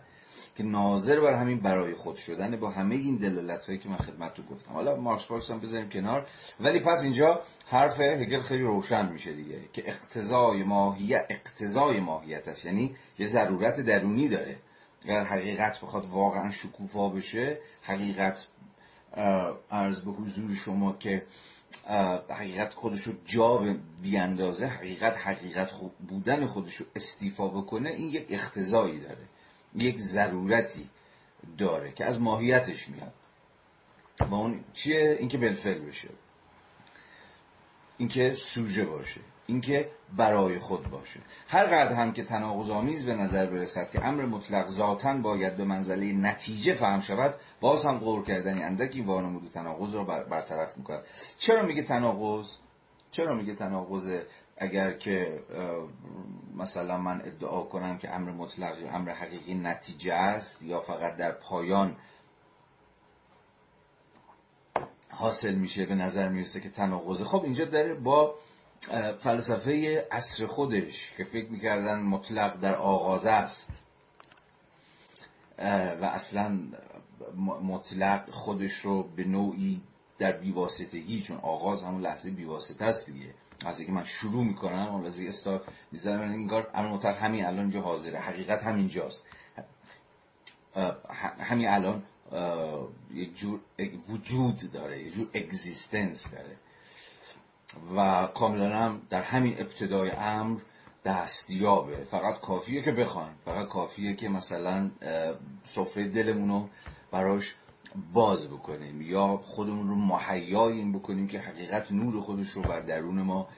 [0.56, 4.44] که ناظر بر همین برای خود شدن با همه این دلالت هایی که من خدمتتون
[4.44, 4.72] گفتم.
[4.72, 6.26] حالا مارکس پارکس هم بذاریم کنار.
[6.60, 12.96] ولی پس اینجا حرف هگل خیلی روشن میشه دیگه که اقتضای ماهیت اقتضای ماهیتش یعنی
[13.18, 14.56] یه ضرورت درونی داره.
[15.04, 18.46] اگر حقیقت بخواد واقعا شکوفا بشه حقیقت
[19.70, 21.26] ارز به حضور شما که
[22.30, 25.70] حقیقت خودشو جا بیاندازه حقیقت حقیقت
[26.08, 29.28] بودن خودشو استیفا بکنه این یک اختزایی داره
[29.74, 30.90] یک ضرورتی
[31.58, 33.12] داره که از ماهیتش میاد.
[34.20, 36.08] و اون چیه؟ اینکه بلفل بشه.
[37.98, 39.20] اینکه سوژه باشه.
[39.46, 41.20] اینکه برای خود باشه.
[41.48, 45.64] هر قدر هم که تناقض آمیز به نظر برسد که امر مطلق ذاتا باید به
[45.64, 51.04] منزله نتیجه فهم شود باز هم قور کردنی اندکی وانمود تناقض را برطرف می‌کند.
[51.38, 52.50] چرا میگه تناقض؟
[53.10, 54.20] چرا میگه تناقض
[54.56, 55.42] اگر که
[56.56, 61.32] مثلا من ادعا کنم که امر مطلق یا امر حقیقی نتیجه است یا فقط در
[61.32, 61.96] پایان
[65.10, 67.24] حاصل میشه به نظر می‌رسه که تناقضه.
[67.24, 68.34] خب اینجا داره با
[69.18, 73.70] فلسفه اصر خودش که فکر می‌کردن مطلق در آغاز است.
[76.00, 76.58] و اصلا
[77.62, 79.80] مطلق خودش رو به نوعی
[80.18, 83.34] در بیواسطگی چون آغاز همون لحظه بیواسطه است دیگه.
[83.66, 87.60] از که من شروع می‌کنم اون لحظه استا می‌زنم این کار امر مطلق همین الان
[87.60, 88.18] اینجا حاضره.
[88.18, 89.22] حقیقت همینجاست
[91.38, 92.02] همین الان
[93.14, 93.60] یک جور
[94.08, 96.56] وجود داره یک جور اگزیستنس داره.
[97.96, 100.60] و کاملا هم در همین ابتدای امر
[101.04, 102.04] دستیابه.
[102.04, 103.34] فقط کافیه که بخوایم.
[103.44, 104.90] فقط کافیه که مثلا
[105.64, 106.68] سفره دلمون رو
[107.10, 107.54] براش
[108.12, 113.22] باز بکنیم یا خودمون رو مهیا این بکنیم که حقیقت نور خودش رو بر درون
[113.22, 113.48] ما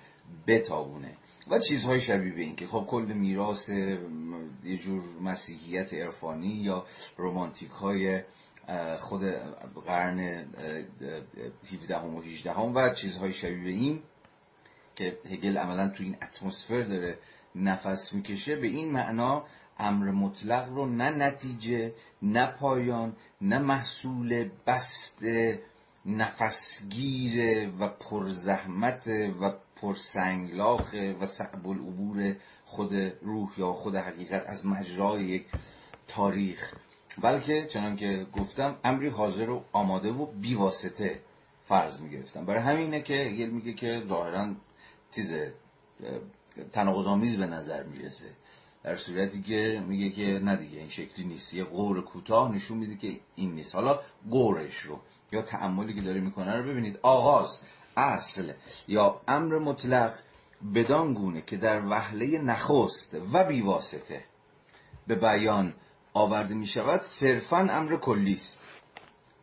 [0.46, 1.16] بتابونه.
[1.50, 3.68] و چیزهای شبیه به این که خب کل میراث
[4.64, 6.84] یه جور مسیحیت عرفانی یا
[7.16, 8.22] رومانتیک های
[8.98, 9.22] خود
[9.86, 10.18] قرن
[11.72, 14.02] 17 و 18 و چیزهای شبیه این
[14.96, 17.18] که هگل عملا تو این اتمسفر داره
[17.54, 19.44] نفس می‌کشه به این معنا
[19.78, 25.22] امر مطلق رو نه نتیجه نه پایان نه محصول بست
[26.06, 29.08] نفسگیر و پرزحمت
[29.40, 35.46] و پرسنگلاخ و صعب العبور خود روح یا خود حقیقت از مجرای یک
[36.08, 36.74] تاریخ.
[37.22, 41.20] بلکه چنان که گفتم امری حاضر و آماده و بیواسطه
[41.68, 42.44] فرض می‌گرفتم.
[42.44, 44.54] برای همینه که هگل میگه که ظاهرا
[45.10, 45.34] چیز
[46.72, 48.26] تناقض به نظر می‌رسه.
[48.82, 51.54] در صورتی که میگه که نه دیگه این شکلی نیست.
[51.54, 53.74] یه قور کوتاه نشون میده که این نیست.
[53.74, 54.00] حالا
[54.30, 55.00] قورش رو
[55.32, 56.98] یا تعملی که داره می‌کنه رو ببینید.
[57.02, 57.60] آغاز
[57.96, 58.52] اصل
[58.88, 60.14] یا امر مطلق
[60.74, 64.24] بدان گونه که در وهله نخست و بیواسطه
[65.06, 65.74] به بیان
[66.18, 68.58] آورده می شود صرفا امر کلی است.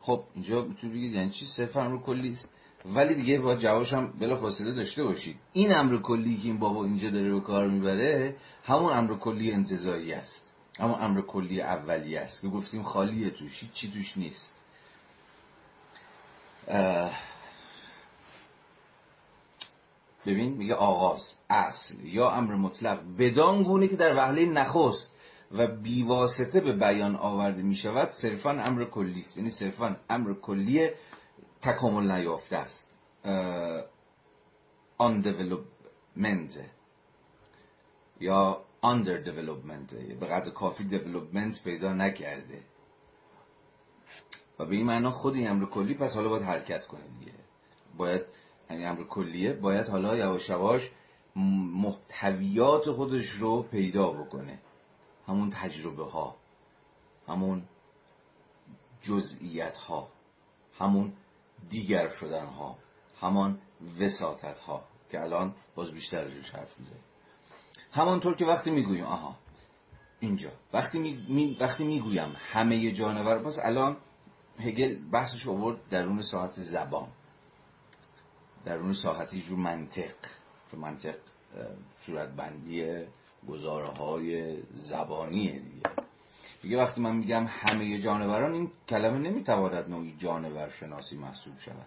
[0.01, 2.49] خب اینجا می‌تونید بگید یعنی چی؟ صرفا امر کلی است.
[2.85, 5.37] ولی دیگه با جوابش هم بلا فاصله داشته باشید.
[5.53, 10.13] این امر کلی که این بابا اینجا داره به کار می‌بره همون امر کلی انتظایی
[10.13, 10.45] است.
[10.79, 12.41] همون امر کلی اولی است.
[12.41, 14.55] که گفتیم خالیه توش چی توش نیست.
[20.25, 25.14] ببین میگه آغاز اصل یا امر مطلق بدان گونه که در وهله نخست.
[25.51, 29.37] و بیواسطه به بیان آورده می شود صرفا امر کلی است.
[29.37, 30.89] یعنی صرفا امر کلی
[31.61, 32.89] تکامل نیافته است.
[34.97, 35.23] آن
[38.19, 42.63] یا under development به قدر کافی development پیدا نکرده.
[44.59, 47.31] و به این معنا خود این امر کلی پس حالا باید حرکت کنه دیگه.
[47.97, 48.21] باید
[48.69, 50.91] یعنی امر کلیه باید حالا یواش یواش
[51.35, 54.59] محتویات خودش رو پیدا بکنه.
[55.27, 56.35] همون تجربه ها
[57.27, 57.67] همون
[59.01, 60.11] جزئیت ها
[60.79, 61.13] همون
[61.69, 62.77] دیگر شدن ها
[63.21, 63.61] همان
[63.99, 67.03] وساطت ها که الان باز بیشتر روش حرف می‌زنیم.
[67.91, 69.35] همانطور که وقتی می‌گوییم آها
[70.19, 73.97] اینجا وقتی می, وقتی می‌گویم همه جانور باز الان
[74.59, 77.07] هگل بحثش آورد درون ساعت زبان
[78.65, 80.15] درون ساحتی جو منطق
[80.71, 81.17] جو منطق
[81.99, 83.05] صورت بندی
[83.49, 85.89] گزاره های زبانیه دیگه.
[86.61, 91.85] دیگه وقتی من میگم همه جانوران این کلمه نمی‌تواند نوعی جانور شناسی محسوب شود.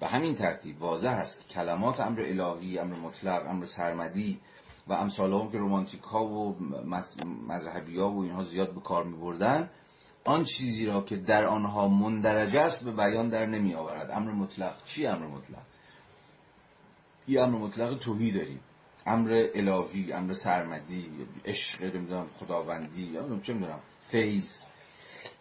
[0.00, 4.40] به همین ترتیب واضح است که کلمات امر الهی امر مطلق امر سرمدی
[4.86, 6.56] و امثال هم که رومانتیک ها و
[7.48, 9.70] مذهبی ها و اینها زیاد به کار می بردن
[10.24, 14.84] آن چیزی را که در آنها مندرجه است به بیان در نمی آورد امر مطلق
[14.84, 15.62] چی؟ امر مطلق.
[17.28, 18.60] یه امر مطلق توهی داریم.
[19.06, 21.10] امر الهی امر سرمدی
[21.44, 24.64] عشق نمی‌دونم خداوندی یا چه می‌دونم فیض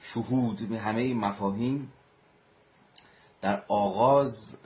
[0.02, 1.92] شهود همه این مفاهیم
[3.42, 4.58] در آغاز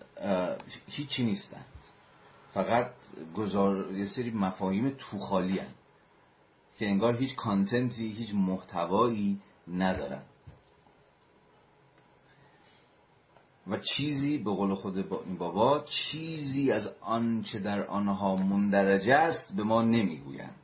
[0.88, 1.66] هیچی نیستند
[2.54, 2.92] فقط
[3.36, 5.74] گذار یه سری مفاهیم توخالی هن.
[6.80, 10.22] که انگار هیچ کانتنتی هیچ محتوایی ندارن
[13.70, 19.56] و چیزی به قول خود با این بابا چیزی از آنچه در آنها مندرجه است
[19.56, 20.56] به ما نمی‌گویند.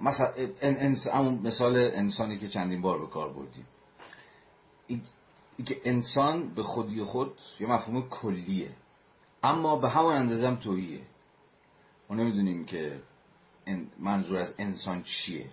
[0.00, 3.66] مثلا مثال انسانی که چندین بار به کار بردیم.
[5.66, 8.70] که انسان به خودی خود یه مفهوم کلیه
[9.42, 11.02] اما به همان اندازه هم توییه
[12.10, 13.02] ما نمی‌دونیم که
[13.98, 15.50] منظور از انسان چیه.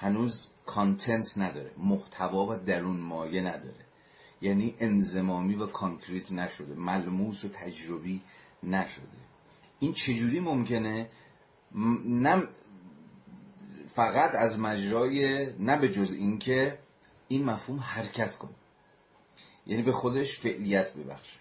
[0.00, 3.84] هنوز content نداره محتوا و درون مایه نداره.
[4.40, 8.20] یعنی انضمامی و concrete نشده ملموس و تجربی
[8.62, 9.06] نشده.
[9.80, 11.08] این چجوری ممکنه؟
[12.04, 12.42] نه
[13.88, 16.78] فقط از مجرای نه به جز اینکه
[17.28, 18.54] این مفهوم حرکت کنه.
[19.66, 21.38] یعنی به خودش فعلیت ببخشه.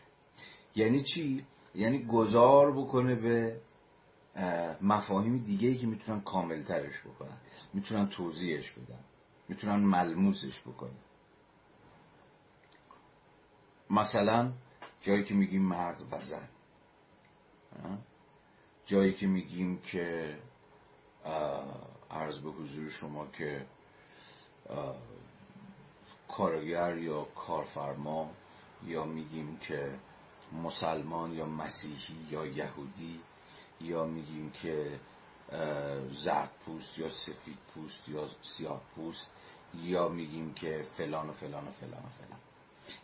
[0.75, 3.61] یعنی چی؟ یعنی گذار بکنه به
[4.81, 7.37] مفاهیم دیگه ای که می‌تونن کامل ترش بکنن
[7.73, 8.99] می‌تونن توضیحش بدن.
[9.51, 10.99] می‌تونن ملموسش بکنن.
[13.89, 14.51] مثلا
[15.01, 16.47] جایی که میگیم مرد و زن.
[18.85, 20.37] جایی که میگیم که
[22.11, 23.65] عرض به حضور شما که
[26.27, 28.31] کارگر یا کارفرما
[28.85, 29.99] یا میگیم که
[30.63, 33.21] مسلمان یا مسیحی یا یهودی
[33.81, 34.99] یا میگیم که
[36.11, 39.29] زرد پوست یا سفید پوست یا سیاه پوست
[39.75, 42.39] یا میگیم که فلان و فلان و فلان و فلان.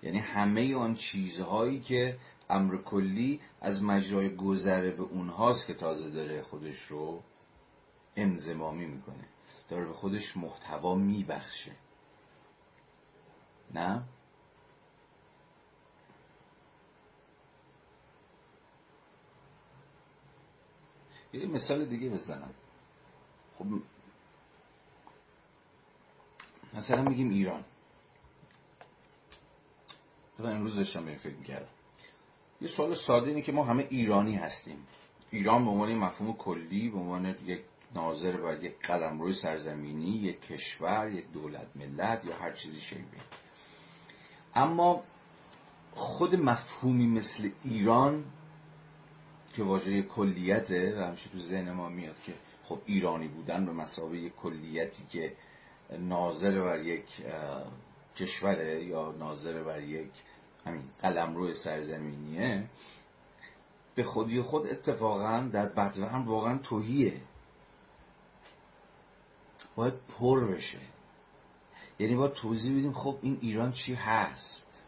[0.03, 6.41] یعنی همه آن چیزهایی که امر کلی از مجرای گذره به اونهاست که تازه داره
[6.41, 7.23] خودش رو
[8.15, 9.25] انزمامی می‌کنه.
[9.69, 11.71] داره به خودش محتوا میبخشه.
[13.73, 14.03] نه؟
[21.33, 22.53] یه مثال دیگه بزنم.
[23.55, 23.65] خب
[26.73, 27.63] مثلا میگیم ایران.
[30.37, 31.67] تو امروز داشتم به فکر می‌کردم.
[32.61, 34.87] یه سوال ساده اینه که ما همه ایرانی هستیم.
[35.31, 37.61] ایران به عنوان مفهوم کلی به عنوان یک
[37.95, 43.17] ناظر بر یک قلم روی سرزمینی یک کشور یک دولت ملت یا هر چیزی شیبه
[44.55, 45.03] اما
[45.91, 48.25] خود مفهومی مثل ایران
[49.57, 52.33] که واژه کلیته و همیشه تو ذهن ما میاد که
[52.63, 55.33] خب ایرانی بودن به مسابقه کلیتی که
[55.99, 57.05] ناظر بر یک
[58.15, 60.11] کشوره یا ناظر بر یک
[60.65, 62.69] همین قلم روی سرزمینیه
[63.95, 67.21] به خودی خود اتفاقا در بدوهم واقعا توهیه.
[69.75, 70.79] باید پر بشه.
[71.99, 74.87] یعنی باید توضیح بدیم خب این ایران چی هست.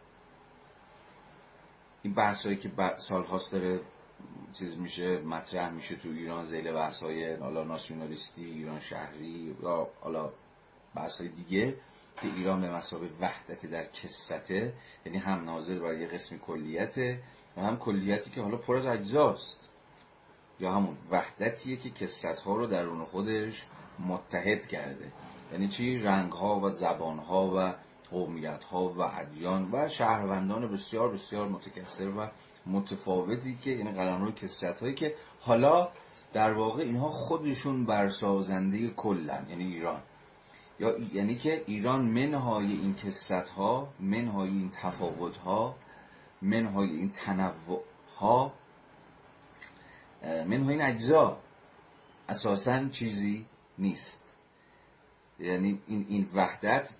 [2.01, 3.79] این بحثایی که سال هاست داره
[4.53, 10.29] چیز میشه مطرح میشه تو ایران زیل بحث های حالا ناسیونالیستی ایران شهری یا حالا
[10.95, 11.75] بحث های دیگه
[12.21, 14.73] که ایران به مسابقه وحدت در کسرته
[15.05, 17.19] یعنی هم ناظر بر یه قسم کلیته
[17.57, 19.69] و هم کلیتی که حالا پر از اجزاست.
[20.59, 23.65] یا همون وحدتیه که کسرت ها رو درون خودش
[23.99, 25.11] متحد کرده.
[25.51, 27.73] یعنی چی؟ رنگ ها و زبان ها و
[28.11, 32.27] قومیت ها و ادیان و شهروندان بسیار بسیار متکثر و
[32.65, 35.89] متفاوتی که یعنی قلم روی کسرت هایی که حالا
[36.33, 40.01] در واقع اینها خودشون برسازنده کلن یعنی ایران.
[40.79, 45.75] یا یعنی که ایران منهای این کسرت ها منهای این تفاوت ها
[46.41, 47.83] منهای این تنوع
[48.17, 48.53] ها
[50.23, 51.37] منهای این اجزا
[52.29, 53.45] اساسا چیزی
[53.77, 54.35] نیست.
[55.39, 56.95] یعنی این, این وحدت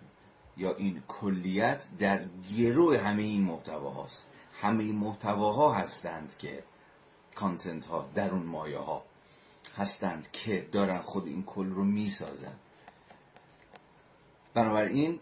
[0.58, 2.26] یا این کلیت در
[2.58, 4.32] گروه همه این محتوا هاست
[4.62, 6.64] همه محتواها هستند که
[7.36, 9.04] کانتنت ها درون مایه ها
[9.78, 12.56] هستند که دارن خود این کل رو می‌سازن.
[14.54, 15.20] بنابراین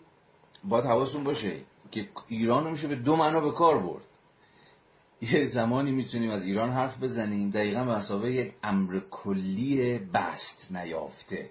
[0.63, 1.61] باید حواستون باشه
[1.91, 4.03] که ایران رو میشه به دو معنا به کار برد.
[5.21, 11.49] یه زمانی می‌تونیم از ایران حرف بزنیم دقیقا به مسابقه یک امر کلی بست نیافته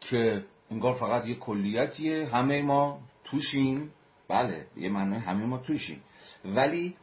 [0.00, 3.92] که انگار فقط یه کلیتیه همه ما توشیم.
[4.28, 6.02] بله یه معنی همه ما توشیم.
[6.44, 6.96] ولی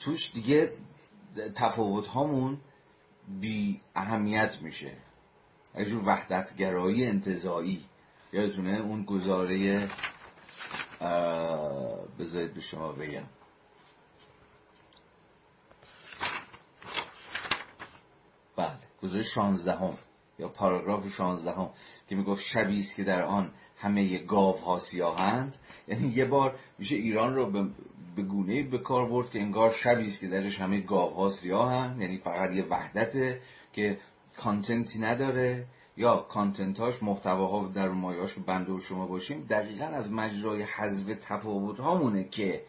[0.00, 0.72] توش دیگه
[1.54, 2.60] تفاوت هامون
[3.40, 4.96] بی اهمیت میشه.
[5.74, 7.84] یه جور وحدتگرایی انتظایی
[8.32, 9.88] یادتونه اون گزاره
[12.18, 13.24] بذارید به شما بگم.
[18.56, 19.94] بله گزاره شانزدهم
[20.38, 21.70] یا پاراگراف شانزدهم
[22.08, 25.56] که می‌گفت شبی است که در آن همه گاو ها سیاهند.
[25.88, 27.68] یعنی یه بار میشه ایران رو به
[28.16, 32.00] به گونه به کار برد که انگار شبی است که درش همه گاو ها سیاهن
[32.00, 33.40] یعنی فقط یه وحدته
[33.72, 33.98] که
[34.36, 35.66] کانتنتی نداره.
[35.96, 42.24] یا کانتنتاش محتواها در مایاش بنده و شما باشیم دقیقا از مجرای حذف تفاوت هامونه
[42.24, 42.64] که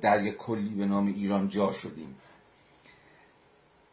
[0.00, 2.16] در یک کلی به نام ایران جا شدیم.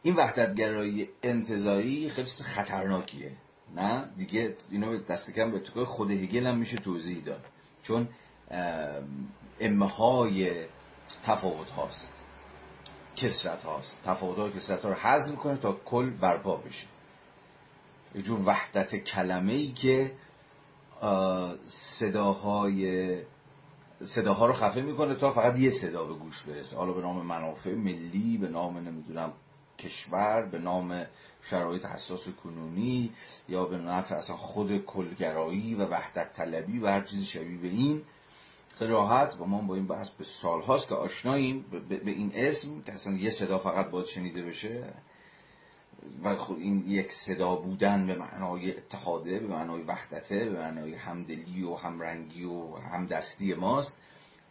[0.02, 3.32] این وحدتگرایی انتظایی خیلی خطرناکیه.
[3.76, 7.46] نه؟ دیگه اینو دست کم به تو خود هگل هم میشه توضیح داد.
[7.84, 8.08] چون
[9.60, 10.66] امه های
[11.24, 12.24] تفاوت هاست.
[13.16, 14.04] کسرت هاست.
[14.04, 16.88] تفاوت ها کسرت ها رو حذف کنه تا کل برپا بشه.
[18.16, 20.12] یه جور وحدت کلمه ای که
[21.68, 23.24] صداهای
[24.04, 26.78] صداها رو خفه می‌کنه تا فقط یه صدا به گوش برسه.
[26.78, 29.34] حالا به نام منافع ملی به نام نمی‌دونم
[29.78, 31.06] کشور به نام
[31.42, 33.12] شرایط حساس کنونی
[33.50, 38.02] یا به نفع اصلا خود کلگرایی و وحدت طلبی و هر چیزی شبیه به این
[38.80, 43.14] راحت و ما با این بحث به سالهاست که آشناییم به این اسم که اصلا
[43.14, 44.94] یه صدا فقط باید شنیده بشه
[46.24, 51.64] و خود این یک صدا بودن به معنای اتحاده به معنای وحدته به معنای همدلی
[51.64, 53.98] و همرنگی و همدستی ماست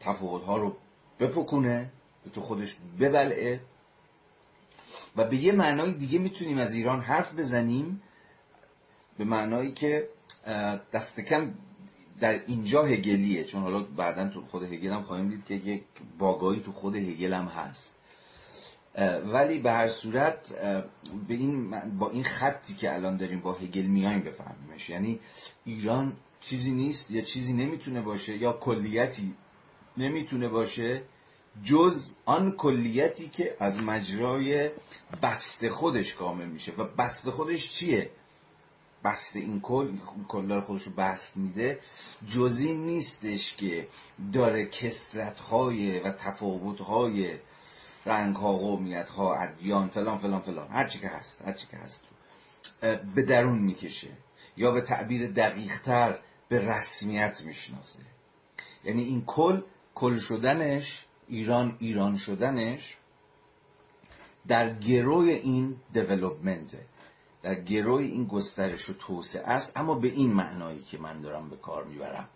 [0.00, 0.76] تفاوتها رو
[1.20, 1.90] بپکونه
[2.34, 3.60] تو خودش ببلعه
[5.16, 8.02] و به یه معنای دیگه می‌تونیم از ایران حرف بزنیم
[9.18, 10.08] به معنایی که
[10.92, 11.54] دست کم
[12.20, 15.82] در اینجا هگلیه چون حالا بعدا تو خود هگل هم خواهیم دید که یک
[16.18, 17.96] باگایی تو خود هگل هم هست.
[19.32, 20.52] ولی به هر صورت
[21.28, 24.90] به این با این خطی که الان داریم با هگل میایم بفهمیمش.
[24.90, 25.20] یعنی
[25.64, 29.34] ایران چیزی نیست یا چیزی نمی‌تونه باشه یا کلیتی
[29.96, 31.02] نمی‌تونه باشه
[31.62, 34.70] جز آن کلیتی که از مجرای
[35.22, 36.72] بست خودش کامل میشه.
[36.72, 38.10] و بست خودش چیه؟
[39.04, 39.96] بست این کل
[40.28, 41.78] کل خودش بست میده.
[42.28, 43.88] جزی نیستش که
[44.32, 47.38] داره کسرت های و تفاوت های
[48.06, 50.68] رنگ ها قومیت ها ادیان فلان فلان فلان.
[50.68, 52.02] هر چی که هست هر چی که هست.
[53.14, 54.08] به درون می‌کشه.
[54.56, 58.02] یا به تعبیر دقیقتر به رسمیت می‌شناسه.
[58.84, 59.62] یعنی این کل
[59.94, 62.96] کل شدنش ایران ایران شدنش
[64.48, 66.86] در گروی این دیولوپمنته
[67.42, 71.56] در گروی این گسترش و توسعه است اما به این معنایی که من دارم به
[71.56, 72.28] کار می‌برم.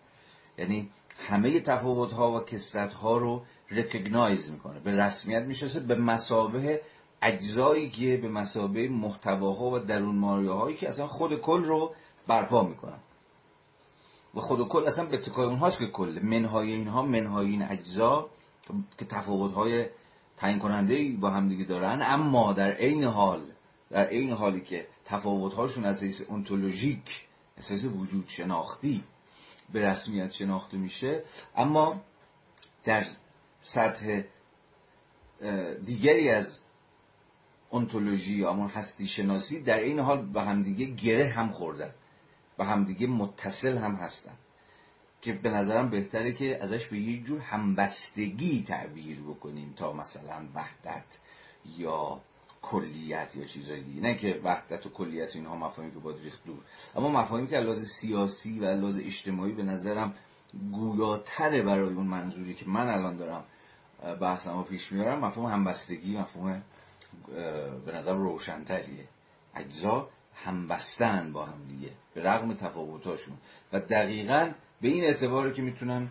[0.59, 0.91] یعنی
[1.29, 4.81] همه تفاوت ها و کسرت ها رو رکگنایز می‌کنه.
[4.81, 6.83] به رسمیت می‌شناسه به مسابه
[7.23, 11.95] اجزایی که به مسابه محتواها و درون هایی که اصلا خود کل رو
[12.27, 13.01] برپا می‌کنن.
[14.35, 18.31] و خود کل اصلا به تکای اونهاست که کل منهای اینها منهای این اجزا
[18.99, 19.87] که تفاوت های
[20.37, 22.03] تعیین کننده با همدیگه دارن.
[22.03, 23.43] اما در عین حال
[23.91, 27.21] در عین حالی که تفاوت هاشون از حیث انتولوژیک
[27.59, 29.05] اساس وجود شناختی
[29.73, 31.23] به رسمیت شناخته میشه
[31.57, 32.01] اما
[32.85, 33.07] در
[33.61, 34.23] سطح
[35.85, 36.59] دیگری از
[37.73, 41.95] انتولوژی یا همون هستی شناسی در این حال به همدیگه گره هم خوردن
[42.59, 44.35] به همدیگه متصل هم هستن.
[45.23, 51.19] که به نظرم بهتره که ازش به یه جور همبستگی تعبیر بکنیم تا مثلا وحدت
[51.79, 52.21] یا
[52.63, 54.01] کلیت یا چیزای دیگه.
[54.01, 56.59] نه که وحدت و کلیت اینها مفاهیمی که باید ریخت دور.
[56.97, 60.15] اما مفاهیمی که لحاظ سیاسی و لحاظ اجتماعی به نظرم
[60.73, 63.45] گویاتره برای اون منظوری که من الان دارم
[64.21, 66.63] بحثم رو پیش میارم مفهوم همبستگی مفهوم
[67.87, 69.09] به نظر روشنتریه.
[69.55, 73.37] اجزا همبستن با هم دیگه به رغم تفاوتاشون
[73.73, 74.51] و دقیقا
[74.81, 76.11] به این اعتباره که می‌تونن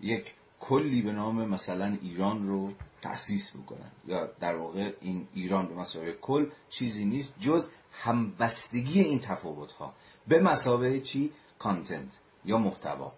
[0.00, 3.90] یک کلی به نام مثلا ایران رو تأسیس بکنن.
[4.06, 9.94] یا در واقع این ایران به مسابقه کل چیزی نیست جز همبستگی این تفاوت ها
[10.28, 13.12] به مسابقه چی؟ کانتنت یا محتوا.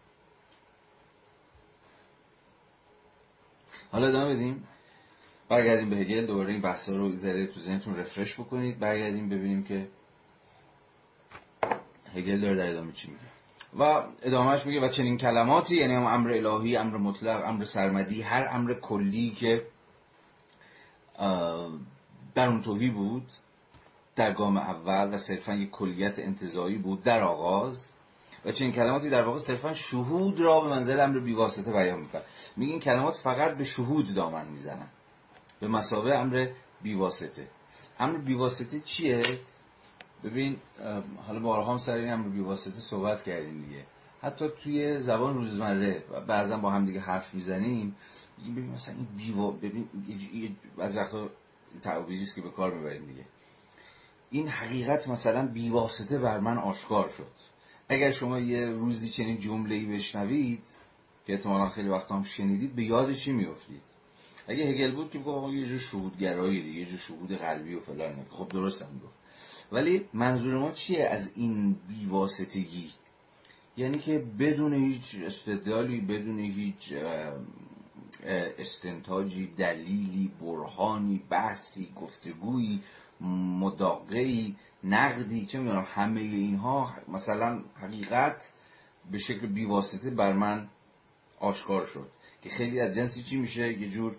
[3.93, 4.69] حالا ادامه بدیم.
[5.49, 6.27] برگردیم به هگل.
[6.27, 8.79] دوباره این بحثا رو ذره تو ذهنتون رفرش بکنید.
[8.79, 9.89] برگردیم ببینیم که
[12.15, 13.34] هگل داره در ادامه چی میگه.
[13.79, 18.49] و ادامهش میگه و چنین کلماتی یعنی هم امر الهی امر مطلق امر سرمدی هر
[18.51, 19.67] امر کلی که
[22.35, 23.27] در اون توهی بود
[24.17, 27.91] در گام اول و صرفا یک کلیت انتظایی بود در آغاز
[28.45, 32.23] و چنین کلماتی در واقع صرفا شهود را به منزل امر بیواسطه بیان می‌کنن
[32.57, 34.89] میگه کلمات فقط به شهود دامن می‌زنن
[35.61, 36.49] به مسابه امر
[36.83, 37.49] بیواسطه.
[37.99, 39.23] امر بیواسطه چیه؟
[40.25, 40.57] ببین
[41.27, 43.85] حالا بارها هم سر این امر بیواسطه صحبت کردیم دیگه.
[44.23, 47.97] حتی توی زبان روزمره بعضا با هم دیگه حرف می‌زنیم
[48.43, 49.89] ببین مثلا این بیوا ببین
[50.79, 51.29] از وقتا
[51.83, 53.25] تعبیری است که به کار می‌بریم دیگه.
[54.31, 57.31] این حقیقت مثلا بیواسطه بر من آشکار شد.
[57.89, 60.63] اگر شما یه روزی چنین جمله ای بشنوید
[61.27, 63.83] که احتمالا خیلی وقت هم شنیدید به یاد چی میافتید؟
[64.49, 68.27] اگه هگل بود که بگو یه جور شهودگرایی دیگه یه جور شهود قلبی و فلان.
[68.31, 69.24] خب درست هم گفت.
[69.75, 72.91] ولی منظور ما چیه از این بیواسطگی؟
[73.77, 76.95] یعنی که بدون هیچ استدلالی بدون هیچ
[78.59, 82.81] استنتاجی دلیلی برهانی بحثی گفتگویی
[83.61, 88.51] مداقعی نقدی چه می‌دونم همه اینها مثلا حقیقت
[89.11, 90.69] به شکل بیواسطه بر من
[91.41, 92.11] آشکار شد.
[92.43, 94.17] که خیلی از جنسی چی میشه؟ یه جور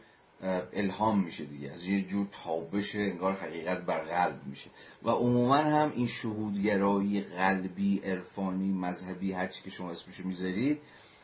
[0.73, 1.71] الهام میشه دیگه.
[1.71, 4.69] از یه جور تابش انگار حقیقت بر قلب میشه.
[5.03, 10.79] و عموما هم این شهودگرایی قلبی عرفانی مذهبی هرچی که شما اسمشو می‌ذارید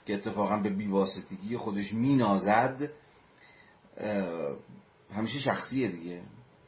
[0.06, 2.90] که اتفاقا به بیواسطگی خودش مینازد
[5.16, 6.22] همیشه شخصیه دیگه.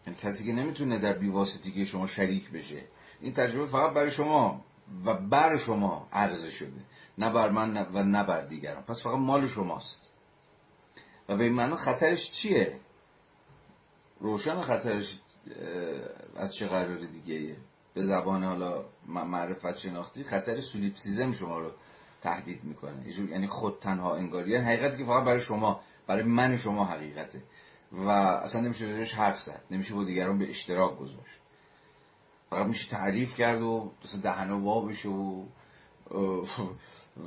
[0.08, 2.84] یعنی کسی که نمی‌تونه در بیواسطگی شما شریک بشه.
[3.22, 4.66] این تجربه فقط برای شما
[5.06, 6.82] و بر شما عرضه شده.
[7.18, 8.84] نه بر من و نه بر دیگران.
[8.84, 10.13] پس فقط مال شماست.
[11.30, 12.80] و به این معنا خطرش چیه؟
[14.20, 15.20] روشن خطرش
[16.36, 17.58] از چه قرار دیگه؟
[17.94, 21.72] به زبان حالا معرفت شناختی خطر سولیپسیزم شما رو
[22.22, 23.30] تهدید می‌کنه.
[23.30, 24.52] یعنی خود تنها انگاری.
[24.52, 27.44] یعنی حقیقتی که فقط برای شما برای من شما حقیقته.
[27.92, 29.64] و اصلا نمیشه روش حرف زد.
[29.72, 31.40] نمیشه با دیگران به اشتراک گذاشت.
[32.50, 35.46] فقط میشه تعریف کرد و مثلا دهنه وا بشه و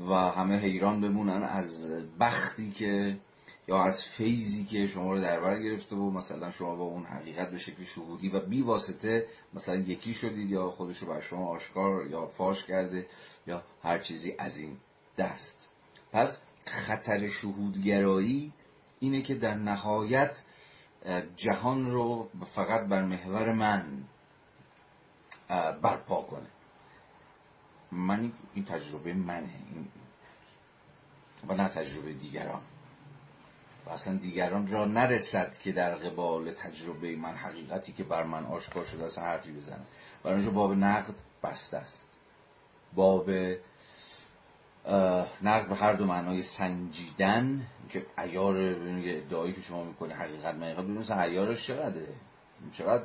[0.08, 1.90] و همه حیران بمونن از
[2.20, 3.18] بختی که
[3.68, 7.50] یا از فیزی که شما رو در بر گرفته و مثلا شما با اون حقیقت
[7.50, 12.06] به شکل شهودی و بی واسطه مثلا یکی شدید یا خودش رو بر شما آشکار
[12.06, 13.06] یا فاش کرده
[13.46, 14.76] یا هر چیزی از این
[15.18, 15.68] دست.
[16.12, 18.52] پس خطر شهودگرایی
[19.00, 20.42] اینه که در نهایت
[21.36, 24.04] جهان رو فقط بر محور من
[25.82, 26.46] برپا کنه.
[27.92, 29.60] من این تجربه منه
[31.48, 32.62] و نه تجربه دیگران.
[33.86, 38.84] و اصلا دیگران را نرسد که در قبال تجربه من حقیقتی که بر من آشکار
[38.84, 39.86] شده اصلا حرفی بزنه.
[40.22, 42.08] برای اینجا باب نقد بسته است.
[42.94, 43.30] باب
[45.42, 48.56] نقد به هر دو معنای سنجیدن که ایار
[49.04, 52.14] ادعایی که شما می‌کنه حقیقت حقیقت ببینید مثلا ایارش چقدره؟
[52.72, 53.04] چقدر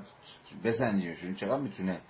[0.64, 2.02] بسنجیمش چقدر می‌تونه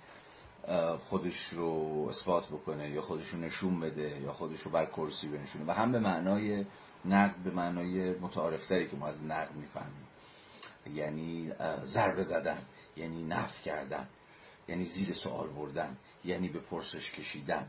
[0.98, 5.64] خودش رو اثبات بکنه یا خودش رو نشون بده یا خودش رو بر کرسی بنشونه؟
[5.66, 6.64] و هم به معنای
[7.04, 10.06] نقد به معنای متعارفتری که ما از نقد می‌فهمیم.
[10.86, 11.52] یعنی
[11.84, 12.62] ضربه زدن
[12.96, 14.08] یعنی نف کردن
[14.68, 17.66] یعنی زیر سوال بردن یعنی به پرسش کشیدن.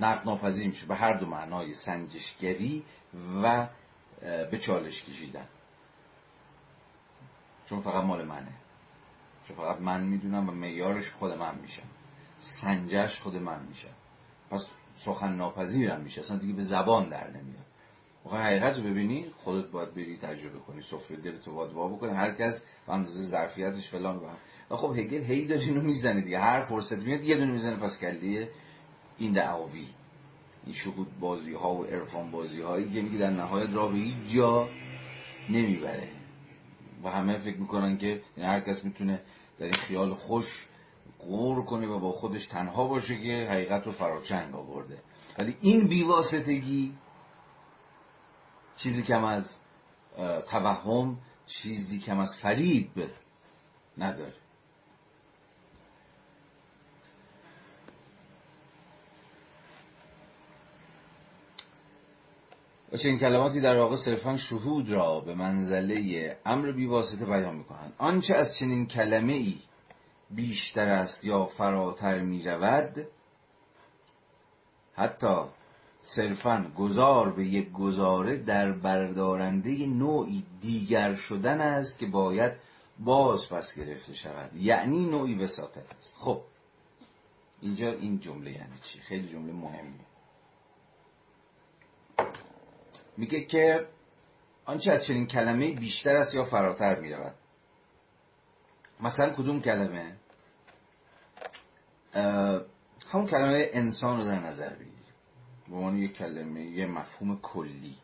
[0.00, 2.84] نقد ناپذیر میشه به هر دو معنای سنجشگری
[3.42, 3.68] و
[4.22, 5.46] به چالش کشیدن.
[7.66, 8.52] چون فقط مال منه.
[9.48, 11.88] چون فقط من می‌دونم و میارش خود من میشم
[12.38, 13.88] سنجش خود من میشه.
[14.50, 16.20] پس سخن ناپذیرم میشه.
[16.20, 17.65] اصلا دیگه به زبان در نمیاد.
[18.26, 22.10] موقع حقیقت رو ببینی خودت باید بری تجربه کنی سفره دلتو باید وا بکنی.
[22.10, 24.20] هر کس به اندازه ظرفیتش فلان
[24.70, 26.38] و خب هگل هی داره اینو می‌زنه دیگه.
[26.38, 28.48] هر فرصت میاد یه دونه می‌زنه پس کلیه
[29.18, 29.86] این دعاوی.
[30.64, 34.16] این شهود بازی ها و عرفان بازی هایی که میگه در نهایت راه به هیچ
[34.26, 34.68] جا
[35.48, 36.08] نمی‌بره.
[37.04, 39.20] و همه فکر می‌کنن که هر کس می‌تونه
[39.58, 40.66] در این خیال خوش
[41.18, 44.98] غور کنه و با خودش تنها باشه که حقیقت رو فراچنگ آورده.
[45.38, 46.94] ولی این بیواسطگی
[48.76, 49.56] چیزی کم از
[50.48, 53.10] توهم چیزی کم از فریب
[53.98, 54.34] نداره.
[62.92, 67.92] و چنین کلماتی در واقع صرفا شهود را به منزله امر بیواسطه بیان می‌کنند.
[67.98, 69.58] آنچه از چنین کلمه ای
[70.30, 73.06] بیشتر است یا فراتر می رود
[74.94, 75.36] حتی
[76.06, 82.52] صرفا گذار به یک گزاره در بردارنده نوعی دیگر شدن است که باید
[82.98, 84.56] باز پس گرفته شود.
[84.56, 86.16] یعنی نوعی وساطت است.
[86.18, 86.42] خب
[87.60, 90.06] اینجا این جمله یعنی چی؟ خیلی جمله مهمیه.
[93.16, 93.86] میگه که
[94.64, 97.34] آنچه از چنین کلمه بیشتر است یا فراتر می رود
[99.00, 100.16] مثلا کدوم کلمه؟
[103.12, 104.95] همون کلمه انسان رو در نظر بگیر.
[105.68, 107.96] به عنوان یک کلمه یه مفهوم کلی.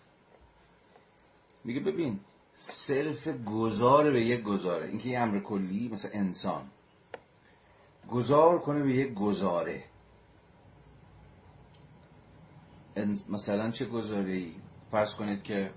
[1.64, 2.20] میگه ببین
[2.54, 6.70] صرف گذار به یک گذاره اینکه یه امر کلی مثل انسان.
[8.10, 9.84] گذار کنه به یک گذاره
[13.28, 14.54] مثلا چه گذاره ای
[14.90, 15.70] فرض کنید که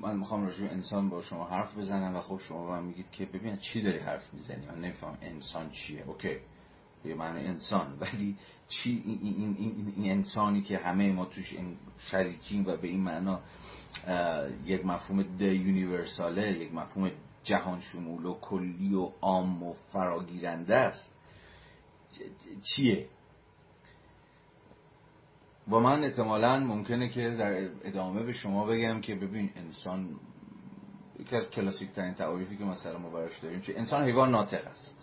[0.00, 3.56] من می‌خوام راجع انسان با شما حرف بزنم و خب شما من میگید که ببین
[3.56, 6.02] چی داری حرف می‌زنی؟ من نمیفهم انسان چیه.
[6.02, 6.36] اوکی.
[7.04, 7.96] به معنی انسان.
[8.00, 8.36] ولی
[8.68, 11.56] چی این, این, این, این, انسانی که همه ما توش
[11.98, 13.40] شریکیم و به این معنا
[14.64, 17.10] یک مفهوم د یونیورساله یک مفهوم
[17.42, 21.14] جهان شمول و کلی و عام و فراگیرنده است.
[22.62, 23.08] چیه؟
[25.68, 30.20] و من احتمالا ممکنه که در ادامه به شما بگم که ببین انسان
[31.18, 34.99] یکی از کلاسیک ترین تعاریفی که مثلا ما براش داریم چه انسان حیوان ناطق است.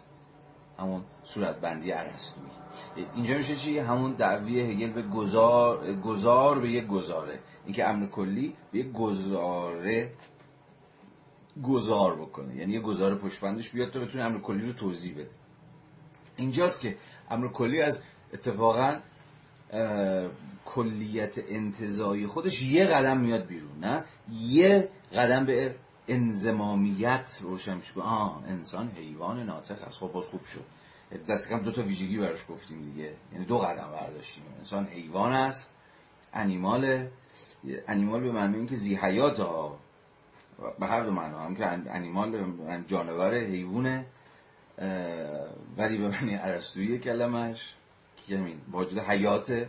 [0.80, 2.48] همون صورت بندی عرستویی.
[3.16, 8.56] اینجا میشه چی؟ همون دعوی هگل به گذار گذار به یک گذاره اینکه امر کلی
[8.72, 10.12] به یک گزاره
[11.64, 12.56] گذار بکنه.
[12.56, 15.30] یعنی یه گذار پشت بیاد تا بتونه امر کلی رو توضیح بده.
[16.38, 16.98] اینجاست که
[17.30, 18.02] امر کلی از
[18.34, 19.00] اتفاقا
[20.66, 24.04] کلیت انتظایی خودش یه قدم میاد بیرون نه؟
[24.42, 25.76] یه قدم به
[26.08, 29.98] انزمامیت روشن میشه آه انسان حیوان ناطق است.
[29.98, 30.66] خب باز خوب شد.
[31.28, 33.14] دست کم دو تا ویژگی براش گفتیم دیگه.
[33.34, 34.44] یعنی دو قدم برداشتیم.
[34.60, 35.70] انسان حیوان است
[36.34, 37.08] انیمال
[37.88, 39.80] انیمال به معنی اینکه زی حیات ها.
[40.80, 42.54] به هر دو معنا هم که انیمال
[42.88, 44.06] جانور حیوانه.
[45.78, 47.74] ولی به معنی عرستویی کلمش
[48.28, 49.68] که همین واجد حیات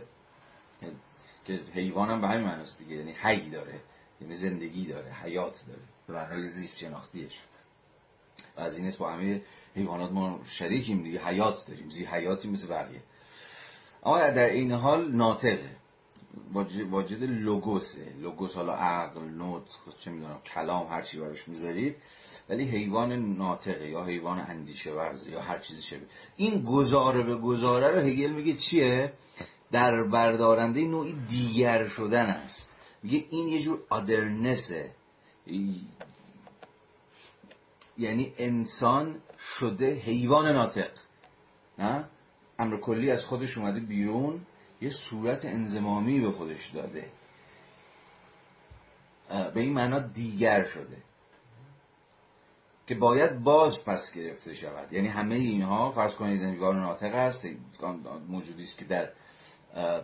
[1.45, 2.95] که حیوان هم به همین معناست دیگه.
[2.95, 3.79] یعنی حی داره.
[4.21, 5.11] یعنی زندگی داره.
[5.11, 5.81] حیات داره.
[6.09, 7.39] به معنای زیست شناختیش
[8.57, 9.41] و از این با همه
[9.75, 13.01] حیوانات ما شریکیم دیگه حیات داریم زی حیاتی مثل بقیه.
[14.03, 15.75] اما در این حال ناطقه
[16.89, 18.13] واجد لوگوسه.
[18.21, 19.63] لوگوس حالا عقل نوت
[19.99, 21.95] چه می‌دونم کلام هر چی براش می‌ذارید
[22.49, 26.07] ولی حیوان ناطقه یا حیوان اندیشه ورزه یا هر چیزی شبیه.
[26.37, 29.13] این گزاره به گزاره رو هگل میگه چیه؟
[29.71, 32.67] در بردارنده نوعی دیگر شدن است.
[33.03, 34.91] میگه این یه جور آدرنسه
[37.99, 40.91] یعنی انسان شده حیوان ناطق.
[41.79, 42.05] نه؟
[42.59, 44.41] امر کلی از خودش اومده بیرون
[44.81, 47.11] یه صورت انزمامی به خودش داده.
[49.53, 50.97] به این معنا دیگر شده.
[52.87, 54.93] که باید باز پس گرفته شود.
[54.93, 57.45] یعنی همه اینها فرض کنید انگار ناطق است
[58.27, 59.09] موجودی است که در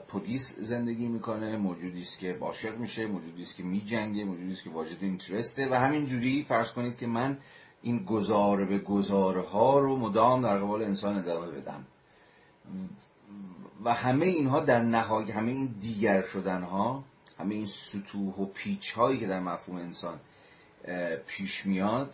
[0.08, 4.70] پلیس زندگی می‌کنه موجودی است که عاشق میشه موجودی است که میجنگه موجودی است که
[4.70, 7.40] واجد اینترسته و همین جوری فرض کنید که من
[7.86, 11.86] این گزاره به گزاره ها رو مدام در قبال انسان ادامه بدم
[13.84, 17.04] و همه اینها در نهایی همه این دیگر شدن ها
[17.40, 20.20] همه این سطوح و پیچ هایی که در مفهوم انسان
[21.28, 22.14] پیش میاد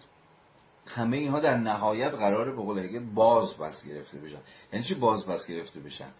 [0.87, 4.41] همه اینها در نهایت قراره به قول باز پس گرفته بشن.
[4.73, 6.11] یعنی چی باز پس گرفته بشن؟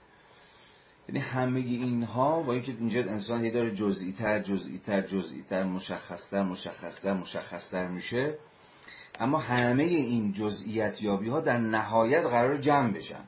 [1.09, 5.63] یعنی همه اینها با اینکه اینجا انسان یه داره جزئی تر جزئی تر جزئی تر
[5.63, 8.37] مشخص تر مشخص تر مشخص تر میشه
[9.19, 13.23] اما همه این جزئیت یابی ها در نهایت قرار جمع بشن.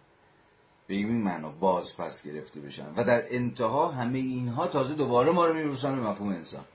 [0.88, 2.94] به این معنا باز پس گرفته بشن.
[2.98, 6.66] و در انتها همه اینها تازه دوباره ما رو می‌رسن به مفهوم انسان.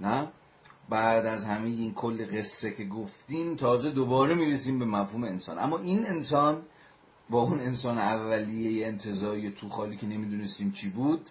[0.00, 0.28] نه؟
[0.88, 5.58] بعد از همه این کل قصه که گفتیم تازه دوباره می‌رسیم به مفهوم انسان.
[5.58, 6.62] اما این انسان
[7.30, 11.30] با اون انسان اولیه انتظایی تو خالی که نمی‌دونستیم چی بود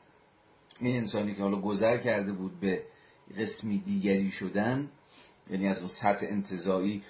[0.80, 2.84] این انسانی که حالا گذر کرده بود به
[3.38, 4.90] قسمی دیگری شدن
[5.50, 7.04] یعنی از اون سطح انتظایی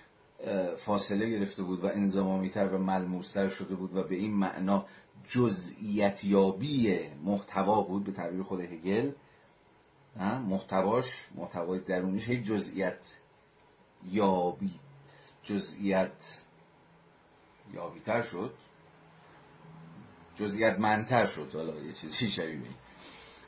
[0.78, 4.86] فاصله گرفته بود و انزمامیتر و ملموستر شده بود و به این معنا
[5.28, 9.12] جزئیت یابی محتوا بود به تعبیر خود هگل.
[10.50, 13.18] محتواش محتوای درونیش هی جزئیت
[14.12, 14.80] یابی
[15.44, 16.42] جزئیت
[17.74, 18.54] یابیتر شد.
[20.36, 21.52] جزئیت منتر شد.
[21.54, 22.70] حالا یه چیزی شبیه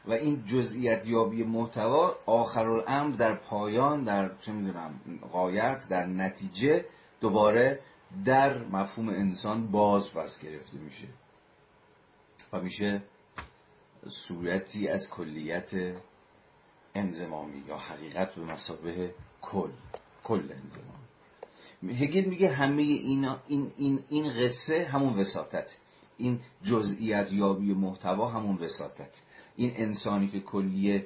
[0.07, 4.99] و این جزئیت یابی محتوا آخر الامر در پایان در چه می‌دونم
[5.31, 6.85] قایت در نتیجه
[7.21, 7.79] دوباره
[8.25, 11.07] در مفهوم انسان باز پس گرفته میشه.
[12.53, 13.01] و میشه
[14.07, 15.71] صورتی از کلیت
[16.95, 19.69] انزمامی یا حقیقت به مسابه کل
[20.23, 22.05] کل انزمامی.
[22.05, 25.77] هگل میگه همه اینا این, این, این قصه همون وساطت
[26.17, 29.21] این جزئیت یابی محتوا همون وساطت
[29.57, 31.05] این انسانی که کلیه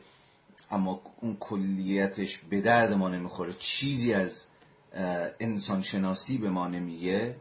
[0.71, 4.45] اما اون کلیتش به درد ما نمی‌خوره چیزی از
[5.39, 7.35] انسان شناسی به ما نمیگه.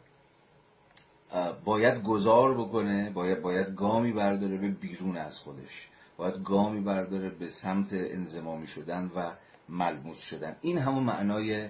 [1.65, 5.89] باید گذار بکنه باید باید گامی برداره به بیرون از خودش.
[6.17, 9.33] باید گامی برداره به سمت انزمامی شدن و
[9.69, 10.57] ملموس شدن.
[10.61, 11.69] این همون معنای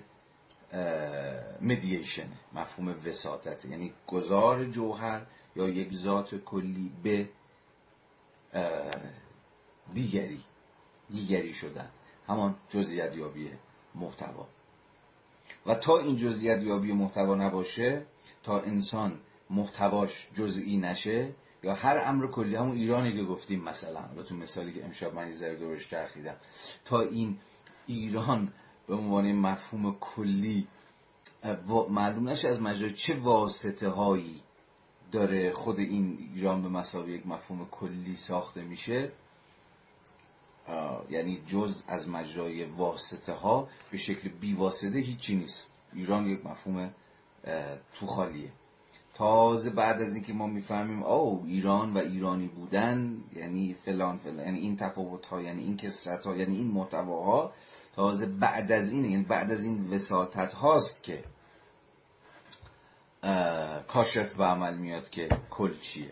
[1.61, 3.65] مدییشن مفهوم وساطت.
[3.65, 5.27] یعنی گذار جوهر
[5.57, 7.29] یا یک ذات کلی به
[9.95, 10.41] دیگری
[11.11, 11.89] دیگری شدن.
[12.29, 13.51] همان جزئیت یابی
[13.95, 14.47] محتوا.
[15.67, 18.07] و تا این جزئیت یابی محتوا نباشه
[18.43, 19.21] تا انسان
[19.51, 21.33] محتواش جزئی نشه
[21.63, 25.33] یا هر امر کلی همون ایرانی که گفتیم مثلا با تو مثالی که امشب من
[25.33, 26.37] ذره دورش کرخیدم
[26.85, 27.39] تا این
[27.87, 28.53] ایران
[28.87, 30.69] به عنوان مفهوم کلی
[31.91, 34.43] معلوم نشه از مجرای چه واسطه هایی
[35.13, 39.13] داره خود این ایران به مسابقه یک مفهوم کلی ساخته میشه.
[41.11, 45.71] یعنی جز از مجرای واسطه ها به شکل بیواسطه هیچی نیست.
[45.93, 46.95] ایران یک مفهوم
[47.95, 48.53] تو خالیه.
[49.15, 54.59] تازه بعد از اینکه ما می‌فهمیم او ایران و ایرانی بودن یعنی فلان فلان یعنی
[54.59, 57.53] این تفاوت ها یعنی این کسرت ها یعنی این محتواها
[57.97, 61.25] تازه بعد از این یعنی بعد از این وساطت هاست که
[63.89, 66.11] کاشف به عمل میاد که کل چیه.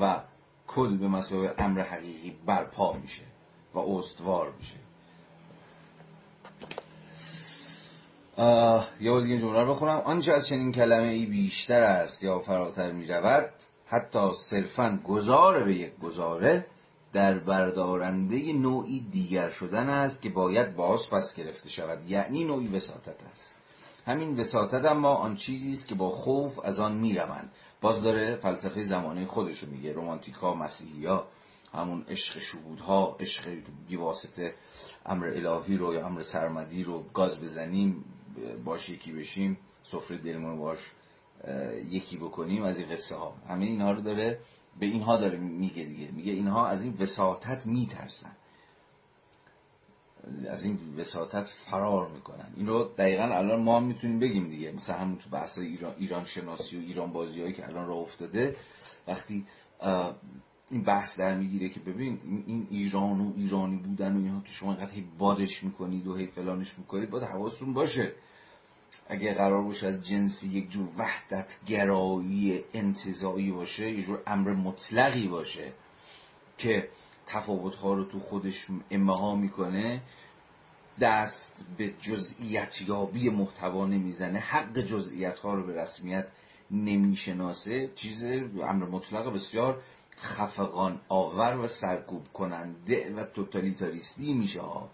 [0.00, 0.20] و
[0.68, 3.22] کل به مسابقه امر حقیقی برپا میشه
[3.74, 4.74] و استوار میشه.
[9.00, 10.00] یه بار دیگه جمله بخونم.
[10.04, 13.50] آنچه از چنین کلمه ای بیشتر است یا فراتر می رود
[13.86, 16.66] حتی صرفا گذار به یک گزاره
[17.12, 22.10] در بردارنده نوعی دیگر شدن است که باید باز پس گرفته شود.
[22.10, 23.54] یعنی نوعی وساطت است.
[24.06, 27.52] همین وساطت اما آن چیزی است که با خوف از آن می‌روند.
[27.80, 31.26] باز داره فلسفه زمانه خودش رو میگه رومانتیکا مسیحی ها
[31.72, 33.56] همون عشق شهودها عشق
[33.88, 34.54] بیواسطه
[35.06, 38.04] امر الهی رو یا امر سرمدی رو گاز بزنیم
[38.64, 40.78] باش یکی بشیم سفره دلمون باش
[41.88, 43.34] یکی بکنیم از این قصه ها.
[43.48, 44.38] همه اینها رو داره
[44.80, 46.10] به اینها داره میگه دیگه.
[46.10, 48.36] میگه اینها از این وساطت میترسن.
[50.48, 52.52] از این وساطت فرار می‌کنن.
[52.56, 54.72] این رو دقیقا الان ما می‌تونیم بگیم دیگه.
[54.72, 58.56] مثلا همون تو بحث ایران, ایران شناسی و ایران بازی هایی که الان راه افتاده
[59.06, 59.46] وقتی
[60.70, 64.72] این بحث در می‌گیره که ببین این ایران و ایرانی بودن و اینها که شما
[64.72, 68.12] اینقدر هی بادش می‌کنید و هی فلانش می‌کنید باید حواستون باشه.
[69.08, 75.28] اگه قرار باشه از جنسی یک جور وحدت گرایی انتظایی باشه یه جور امر مطلقی
[75.28, 75.72] باشه
[76.58, 76.88] که
[77.28, 80.02] تفاوتها رو تو خودش امها می‌کنه
[81.00, 84.38] دست به جزئیت یابی محتوا نمی‌زنه.
[84.38, 86.28] حق جزئیت ها رو به رسمیت
[86.70, 87.90] نمی‌شناسه.
[87.94, 89.82] چیز امر مطلق بسیار
[90.18, 94.60] خفقان آور و سرکوب کننده و توتالیتاریستی میشه.
[94.60, 94.90] ها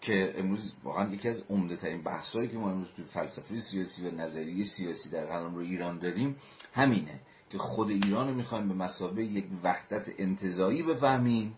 [0.00, 4.10] که امروز واقعا یکی از عمده ترین بحثایی که ما امروز توی فلسفه سیاسی و
[4.10, 6.36] نظریه سیاسی در قلم رو ایران داریم
[6.74, 7.20] همینه.
[7.50, 11.54] که خود ایران رو می‌خوایم به مسابه یک وحدت انتظایی بفهمیم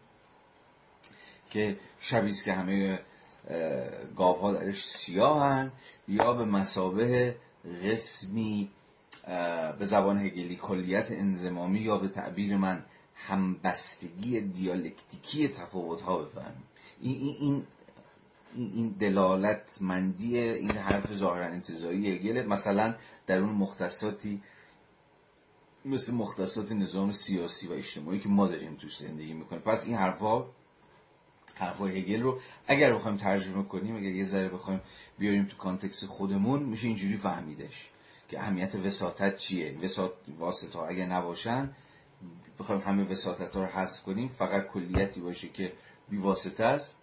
[1.51, 3.01] که شبیه که همه
[4.17, 5.73] گاوها درش سیاهن
[6.09, 7.37] یا به مسابه
[7.85, 8.71] قسمی
[9.79, 12.85] به زبان هگلی کلیت انزمامی یا به تعبیر من
[13.15, 16.65] همبستگی دیالکتیکی تفاوت ها بفهمیم.
[17.01, 17.63] این, این,
[18.55, 22.95] این دلالت مندی این حرف ظاهرا انتظایی هگل مثلا
[23.27, 24.43] در اون مختصاتی
[25.85, 29.63] مثل مختصات نظام سیاسی و اجتماعی که ما داریم توش زندگی می‌کنیم.
[29.63, 30.45] پس این حرفا
[31.55, 34.81] حرفای هگل رو اگر بخوایم ترجمه کنیم اگر یه ذره بخوایم
[35.19, 37.91] بیاریم تو context خودمون میشه اینجوری فهمیدش
[38.29, 39.79] که اهمیت وساطت چیه.
[39.79, 41.71] وساط واسطه اگه نباشن
[42.59, 45.73] بخوایم همه وساطت ها رو حذف کنیم فقط کلیتی باشه که
[46.09, 46.95] بی واسطه است.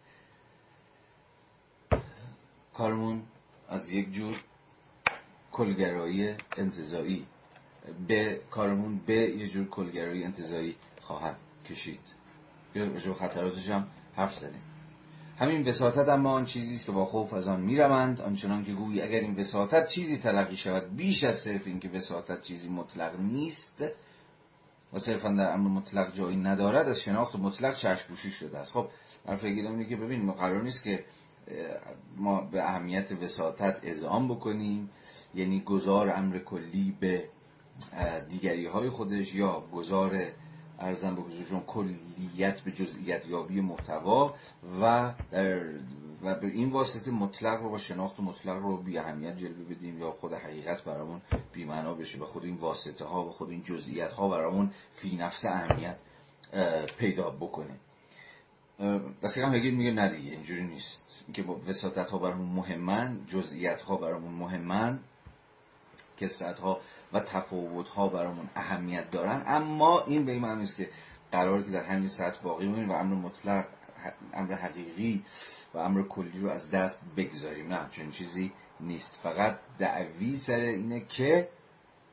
[2.74, 3.24] کارمون
[3.70, 4.44] از یک جور
[5.52, 7.26] کلگرایی انتزاعی
[8.08, 12.00] به کارمون به یه جور کلگرایی انتزاعی خواهد کشید.
[12.76, 14.62] یا خطراتش هم حرف زدیم.
[15.38, 19.02] همین وساطت اما آن چیزی است که با خوف از آن می‌روند آنچنان که گویی
[19.02, 23.84] اگر این وساطت چیزی تلقی شود بیش از صرف اینکه وساطت چیزی مطلق نیست
[24.94, 28.74] و صرفا در امر مطلق جایی ندارد از شناخت مطلق چشم شده است.
[28.74, 28.88] خب
[29.26, 31.06] من فکر اینه که ببین ما قرار نیست که
[32.18, 34.90] ما به اهمیت وساطت اذعان بکنیم
[35.36, 37.30] یعنی گذار امر کلی به
[38.30, 40.32] دیگری های خودش یا گذار
[40.80, 44.34] ارزم به حضورشون کلیت به جزئیت یابی محتوا
[44.82, 45.62] و در
[46.24, 50.12] و به این واسطه مطلق رو و شناخت مطلق رو بی اهمیت جلوه بدیم یا
[50.12, 51.22] خود حقیقت برامون
[51.54, 55.16] بی معنا بشه و خود این واسطه ها و خود این جزئیات ها برامون فی
[55.16, 55.98] نفس اهمیت
[56.98, 57.76] پیدا بکنه.
[59.24, 61.24] بس هم هگل میگه نه دیگه اینجوری نیست.
[61.28, 65.00] اینکه وساطت ها برامون مهمن جزئیات ها برامون مهمن
[66.18, 66.80] کسرت ها
[67.14, 69.44] و تفاوت ها برامون اهمیت دارن.
[69.46, 70.90] اما این به این معنی است که
[71.32, 73.66] قرار که در همین سطح باقی بمونیم و امر مطلق
[74.34, 75.24] امر حقیقی
[75.74, 77.74] و امر کلی رو از دست بگذاریم.
[77.74, 79.20] نه چون چیزی نیست.
[79.24, 81.50] فقط دعوی سر اینه که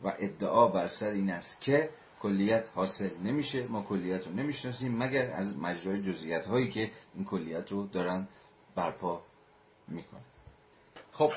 [0.03, 1.91] و ادعا بر سر این است که
[2.21, 7.73] کلیت حاصل نمیشه ما کلیت رو نمی‌شناسیم مگر از مجرای جزئیات هایی که این کلیت
[7.73, 8.29] رو دارن
[8.75, 9.23] برپا
[9.89, 10.21] می‌کنه
[11.13, 11.33] خب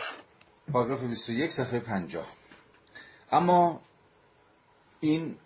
[0.72, 2.26] پاراگراف 21 صفحه 50
[3.32, 3.82] اما
[5.00, 5.38] این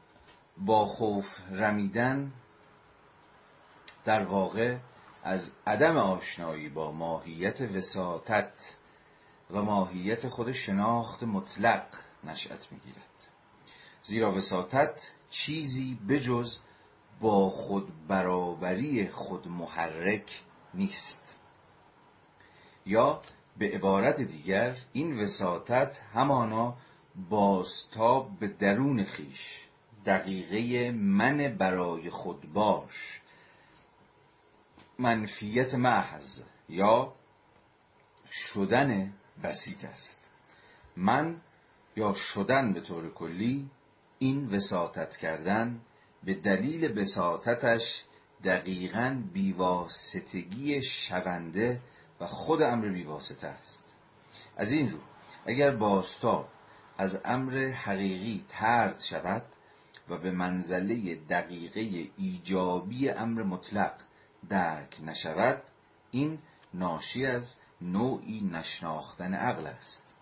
[0.58, 2.32] با خوف رمیدن
[4.06, 4.78] در واقع
[5.24, 8.78] از عدم آشنایی با ماهیت وساطت
[9.52, 11.86] و ماهیت خود شناخت مطلق
[12.24, 13.30] نشأت می‌گیرد.
[14.04, 16.58] زیرا وساطت چیزی بجز
[17.22, 20.42] با خود برابری خود محرک
[20.74, 21.38] نیست.
[22.86, 23.22] یا
[23.58, 26.78] به عبارت دیگر این وساطت همانا
[27.16, 29.60] بازتاب به درون خیش.
[30.06, 33.22] دقیقه من برای خود باش.
[35.00, 36.40] منفیت محض.
[36.70, 37.14] یا
[38.32, 40.32] شدن بسیط است.
[40.98, 41.42] من
[41.96, 43.70] یا شدن به طور کلی
[44.20, 45.82] این وساطت کردن
[46.24, 48.04] به دلیل بساطتش
[48.44, 51.82] دقیقا بیواسطگی شونده
[52.20, 53.86] و خود امر بیواسطه است.
[54.58, 54.98] از این رو
[55.46, 56.50] اگر باستاب
[57.04, 59.46] از امر حقیقی ترد شود
[60.10, 63.94] و به منزله دقیقه ایجابی امر مطلق
[64.50, 65.62] درک نشود
[66.12, 66.40] این
[66.74, 70.16] ناشی از نوعی نشناختن عقل است.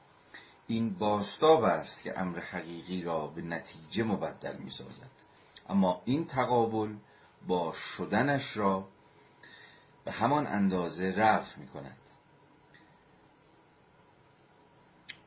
[0.68, 5.10] این باستاب است که امر حقیقی را به نتیجه مبدل می سازد
[5.70, 6.94] اما این تقابل
[7.48, 8.88] با شدنش را
[10.06, 11.98] به همان اندازه رفع می کند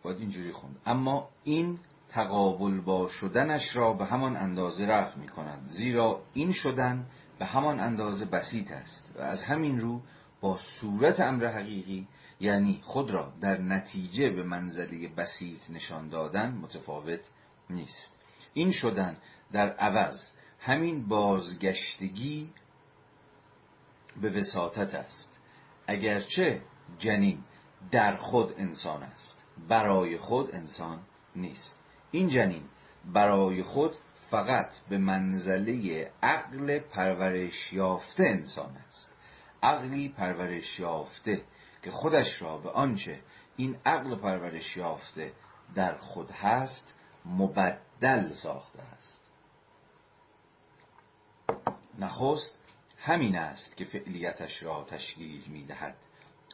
[0.05, 0.81] باید اینجوری خوند.
[0.87, 1.79] اما این
[2.09, 7.07] تقابل با شدنش را به همان اندازه رفع می کند زیرا این شدن
[7.39, 10.03] به همان اندازه بسیط است و از همین رو
[10.41, 12.09] با صورت امر حقیقی
[12.41, 17.31] یعنی خود را در نتیجه به منزله بسیط نشان دادن متفاوت
[17.71, 18.19] نیست.
[18.55, 19.17] این شدن
[19.53, 22.51] در عوض همین بازگشتگی
[24.21, 25.41] به وساطت است.
[25.87, 26.63] اگرچه
[26.99, 27.45] جنین
[27.91, 29.44] در خود انسان است.
[29.69, 31.01] برای خود انسان
[31.37, 31.77] نیست.
[32.11, 32.63] این جنین
[33.05, 33.97] برای خود
[34.31, 39.11] فقط به منزله عقل پرورش یافته انسان است.
[39.63, 41.45] عقلی پرورش یافته
[41.83, 43.21] که خودش را به آنچه
[43.57, 45.33] این عقل پرورش یافته
[45.75, 46.95] در خود هست
[47.25, 49.21] مبدل ساخته است.
[51.99, 52.55] نخست
[52.99, 55.97] همین است که فعلیتش را تشکیل می دهد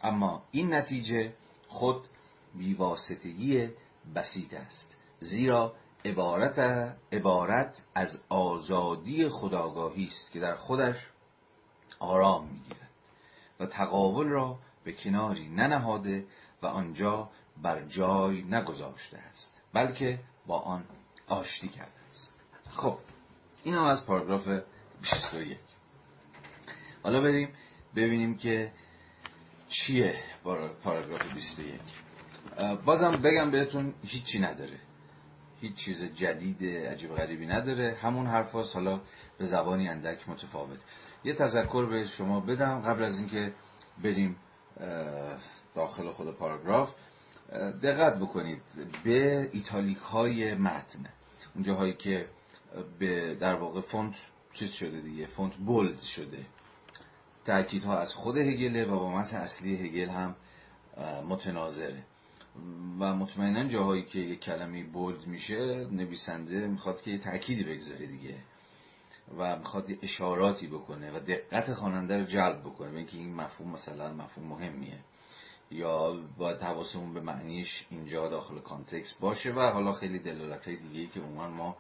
[0.03, 1.33] اما این نتیجه
[1.69, 2.09] خود
[2.55, 3.69] بیواسطگی
[4.15, 4.97] بسیط است.
[5.21, 5.75] زیرا
[6.05, 6.59] عبارت,
[7.13, 11.07] عبارت از آزادی خداگاهی است که در خودش
[11.99, 12.91] آرام می‌گیرد
[13.61, 16.27] و تقابل را به کناری ننهاده
[16.63, 17.31] و آنجا
[17.63, 20.85] بر جای نگذاشته است بلکه با آن
[21.29, 22.35] آشتی کرده است.
[22.71, 22.99] خب
[23.65, 24.49] این هم از پاراگراف
[25.01, 25.59] 21
[27.03, 27.49] حالا بریم
[27.97, 28.73] ببینیم که
[29.69, 30.15] چیه
[30.83, 31.81] پاراگراف 21
[32.85, 34.79] بازم بگم بهتون هیچی نداره.
[35.61, 37.97] هیچ چیز جدید عجیب غریبی نداره.
[38.03, 39.01] همون حرف حالا
[39.39, 40.79] به زبانی اندک متفاوت.
[41.25, 43.53] یه تذکر به شما بدم قبل از اینکه
[44.05, 44.37] بریم
[45.75, 46.95] داخل خود پاراگراف.
[47.83, 48.63] دقت بکنید
[49.05, 51.07] به italic های متن.
[51.55, 52.29] اون جاهایی که
[52.99, 54.15] به در واقع فونت
[54.53, 56.47] چیز شده دیگه فونت bold شده.
[57.85, 60.37] ها از خود هگله و با متن اصلی هگل هم
[61.29, 62.05] متناظره.
[63.01, 68.35] و مطمئنا جاهایی که یک کلمه bold میشه نویسنده می‌خواد که یه تأکیدی بگذاره دیگه
[69.39, 72.97] و می‌خواد اشاراتی بکنه و دقت خواننده رو جلب بکنه.
[72.97, 74.99] اینکه این مفهوم مثلا مفهوم مهمیه.
[75.71, 81.07] یا باید حواسمون به معنیش اینجا داخل context باشه و حالا خیلی دلالت های دیگه
[81.07, 81.77] که عموما ما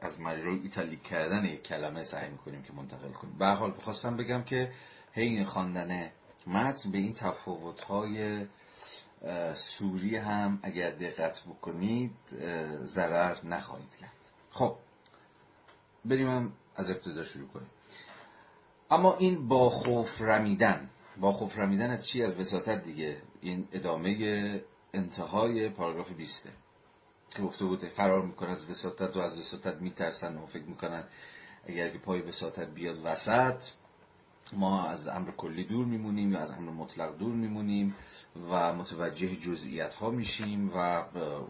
[0.00, 3.38] از مجرای italic کردن یک کلمه سعی می‌کنیم که منتقل کنیم.
[3.38, 4.72] به حال بخواستم بگم که
[5.12, 6.10] حین خواندن
[6.46, 8.46] متن به این تفاوت های
[9.54, 12.16] صوری هم اگر دقت بکنید
[12.82, 14.12] ضرر نخواهید کرد.
[14.50, 14.76] خب
[16.04, 17.70] بریم هم از ابتدا شروع کنیم.
[18.90, 20.90] اما این با خوف رمیدن
[21.20, 23.22] با خوف رمیدن از چی؟ از وساطت دیگه.
[23.40, 24.62] این ادامه
[24.94, 26.48] انتهای پاراگراف 20
[27.30, 31.04] که گفته بود فرار می‌کنه از وساطت و از وساطت میترسن و فکر می‌کنن
[31.66, 33.64] اگر که پای وساطت بیاد وسط
[34.52, 37.94] ما از امر کلی دور میمونیم یا از امر مطلق دور میمونیم
[38.50, 40.76] و متوجه جزئیات ها میشیم و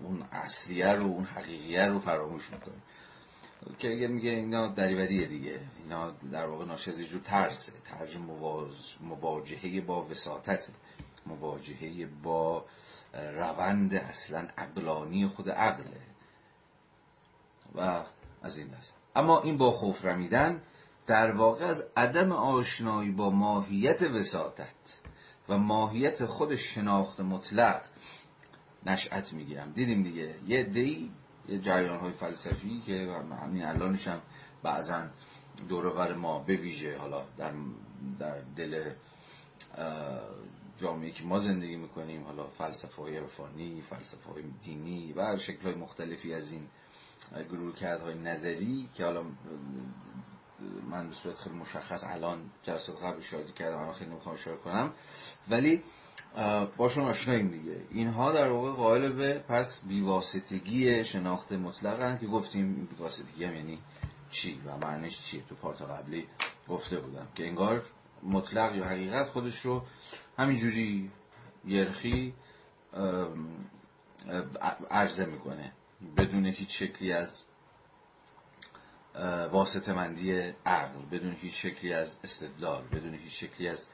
[0.02, 2.82] اون اصلیه رو اون حقیقیه رو فراموش می‌کنیم.
[3.78, 5.60] که اگه میگه اینا دریوریه دیگه.
[5.82, 8.16] اینا در واقع ناشی از جور ترسه ترج
[9.00, 10.68] مواجهه با وساطت
[11.26, 12.64] مواجهه با
[13.12, 16.00] روند اصلا عقلانی خود عقله.
[17.74, 18.02] و
[18.42, 18.98] از این دست.
[19.16, 20.62] اما این با خوف رمیدن
[21.08, 25.00] در واقع از عدم آشنایی با ماهیت وساطت
[25.48, 27.82] و ماهیت خود شناخت مطلق
[28.86, 29.72] نشأت می‌گیرم.
[29.72, 30.34] دیدیم دیگه.
[30.46, 31.10] یه دی
[31.48, 34.20] یه جریان های فلسفی که همین الانش هم
[34.62, 35.06] بعضا
[35.68, 37.52] دورور ما به ویژه حالا در,
[38.18, 38.90] در دل
[40.76, 45.74] جامعه که ما زندگی می‌کنیم حالا فلسفه های عرفانی فلسفه های دینی و شکل های
[45.74, 46.68] مختلفی از این
[47.50, 49.22] گروه های نظری که حالا
[50.90, 54.92] من به صورت خیلی مشخص الان جلسات قبل اشاره کردم الان خیلی نمی‌خوام اشاره کنم.
[55.48, 55.82] ولی
[56.76, 57.80] باشون آشناییم دیگه.
[57.90, 63.78] اینها در واقع قائل به پس بیواسطگی شناخت مطلقن که گفتیم بیواسطگی هم یعنی
[64.30, 66.26] چی و معنیش چیه؟ تو پارت قبلی
[66.68, 67.82] گفته بودم که انگار
[68.22, 69.82] مطلق یا حقیقت خودش رو
[70.38, 71.10] همینجوری
[71.64, 72.34] یرخی
[74.90, 75.72] عرضه می‌کنه.
[76.16, 77.44] بدون هیچ شکلی از
[79.52, 80.32] واسطه مندی
[80.66, 83.86] عقل بدون هیچ شکلی از استدلال بدون هیچ شکلی از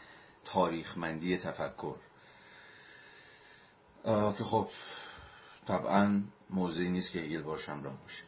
[0.44, 1.96] تاریخمندی تفکر.
[4.04, 4.68] که خب
[5.68, 8.22] طبعا موضعی نیست که هگل باشم را باشه.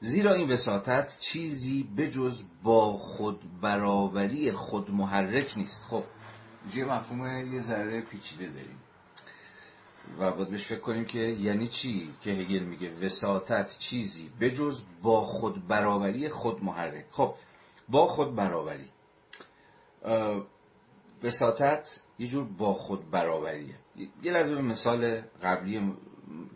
[0.00, 5.82] زیرا این وساطت چیزی بجز با خود برابری خود محرک نیست.
[5.82, 6.04] خب
[6.74, 8.78] یه مفهوم یه ذره پیچیده داریم.
[10.18, 14.30] و باید بهش فکر کنیم که یعنی چی که هگل میگه؟ وساطت چیزی.
[14.40, 17.04] بجز با خود برابری خود محرک.
[17.10, 17.34] خب
[17.88, 18.88] با خود برابری.
[21.22, 23.74] وساطت یه جور با خود برابریه.
[24.22, 25.92] یه لحظه به مثال قبلی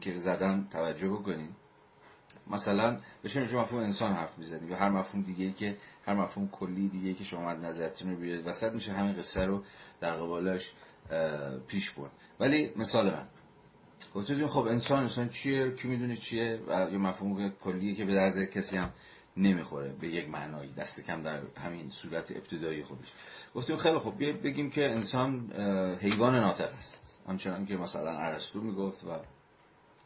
[0.01, 1.57] که زدم توجه بکنیم
[2.47, 5.77] مثلا بشه شما مفهوم انسان حرف می‌زنیم یا هر مفهوم دیگه که
[6.07, 8.47] هر مفهوم کلی دیگه که شما نظرتون رو بیارید.
[8.47, 9.63] وسط میشه همین قصه رو
[10.01, 10.73] در قبالش
[11.67, 12.11] پیش برد.
[12.41, 13.29] ولی مثال من.
[14.15, 18.51] گفتیم خب انسان انسان چیه؟ کی می‌دونه چیه؟ و یه مفهوم کلیه که به درد
[18.51, 18.93] کسی هم
[19.37, 23.13] نمی‌خوره به یک معنایی دست کم در همین صورت ابتدایی خودش.
[23.55, 25.53] گفتیم خیلی خب بگیم که انسان
[26.01, 27.19] حیوان ناطق است.
[27.27, 29.09] آنچنان که مثلا ارسطو می‌گفت و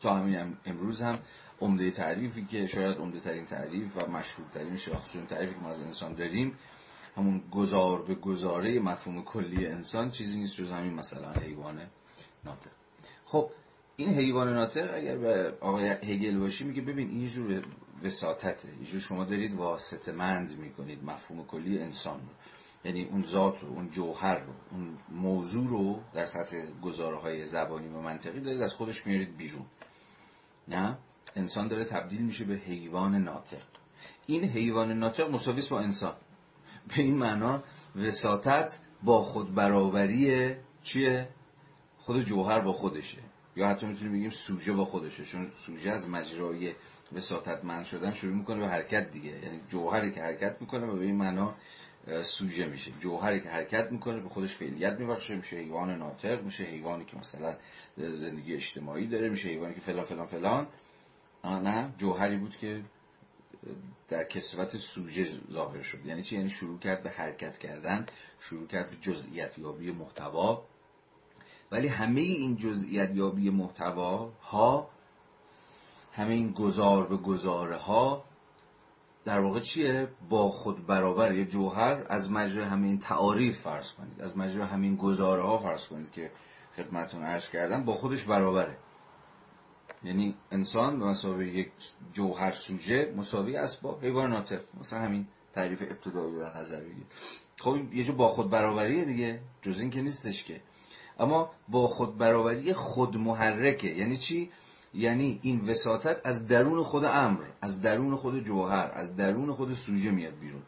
[0.02, 1.18] تا همین امروز هم
[1.60, 5.80] عمده تعریفی که شاید عمده ترین تعریف و مشهور ترین شناخته تعریفی که ما از
[5.80, 6.58] انسان داریم
[7.16, 11.80] همون گزار به گزاره مفهوم کلی انسان چیزی نیست جز همین مثلا حیوان
[12.44, 12.70] ناطق
[13.24, 13.50] خب
[13.96, 17.64] این حیوان ناطق اگر به آقای هگل باشی میگه ببین این جور
[18.04, 18.68] وساطته.
[18.80, 21.04] یه جور شما دارید واسطه مند می‌کنید.
[21.04, 22.26] مفهوم کلی انسان رو.
[22.84, 27.88] یعنی اون ذات رو اون جوهر رو اون موضوع رو در سطح گزاره های زبانی
[27.88, 29.66] و منطقی دارید از خودش میارید بیرون.
[30.68, 30.98] نه؟
[31.36, 33.62] انسان داره تبدیل میشه به حیوان ناطق
[34.26, 36.16] این حیوان ناطق مساویس با انسان.
[36.88, 37.62] به این معنا
[37.96, 41.28] وساطت با خود برابری چیه؟
[41.98, 43.22] خود جوهر با خودشه.
[43.56, 46.74] یا حتی می‌تونیم بگیم سوژه با خودشه چون سوژه از مجرای
[47.12, 49.30] وساطت من شدن شروع می‌کنه به حرکت دیگه.
[49.30, 51.54] یعنی جوهری که حرکت می‌کنه و به این معنا
[52.22, 52.92] سوژه میشه.
[53.00, 57.56] جوهری که حرکت می‌کنه به خودش فعلیت میبخشه میشه حیوان ناطق میشه حیوانی که مثلا
[57.96, 60.66] زندگی اجتماعی داره میشه حیوانی که فلان فلان فلان.
[61.44, 62.82] نه جوهری بود که
[64.08, 66.06] در کسوت سوژه ظاهر شد.
[66.06, 68.06] یعنی چی؟ یعنی شروع کرد به حرکت کردن
[68.40, 70.64] شروع کرد به جزئیات یابی محتوا.
[71.70, 74.90] ولی همه این جزئیات یابی محتوا ها
[76.12, 78.24] همه این گذار به گذاره ها
[79.24, 84.20] در واقع چیه؟ با خود برابر یه جوهر از مجرای همین تعاریف فرض کنید.
[84.20, 86.30] از مجرای همین گزاره ها فرض کنید که
[86.76, 88.76] خدمتون عرض کردم با خودش برابره.
[90.04, 91.72] یعنی انسان به مسابقه یک
[92.12, 97.06] جوهر سوژه مساوی است با حیوان ناطق مثلا همین تعریف ابتدایی در نظر بگیر
[97.60, 100.60] خب یه جو با خود برابریه دیگه جز این که نیستش که.
[101.18, 104.50] اما با خود برابری خود محرکه یعنی چی؟
[104.94, 110.10] یعنی این وساطت از درون خود امر از درون خود جوهر از درون خود سوژه
[110.10, 110.62] میاد بیرون.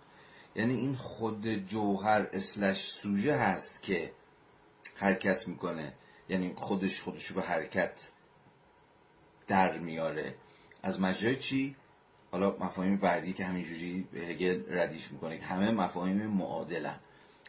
[0.57, 4.13] یعنی این خود جوهر اسلش سوژه هست که
[4.95, 5.93] حرکت می‌کنه.
[6.29, 8.11] یعنی خودش خودشو به حرکت
[9.47, 10.35] در میاره.
[10.83, 11.77] از مجرای چی؟
[12.33, 17.01] حالا مفاهیم بعدی که همینجوری هگل ردیش می‌کنه که همه مفاهیم معادلن.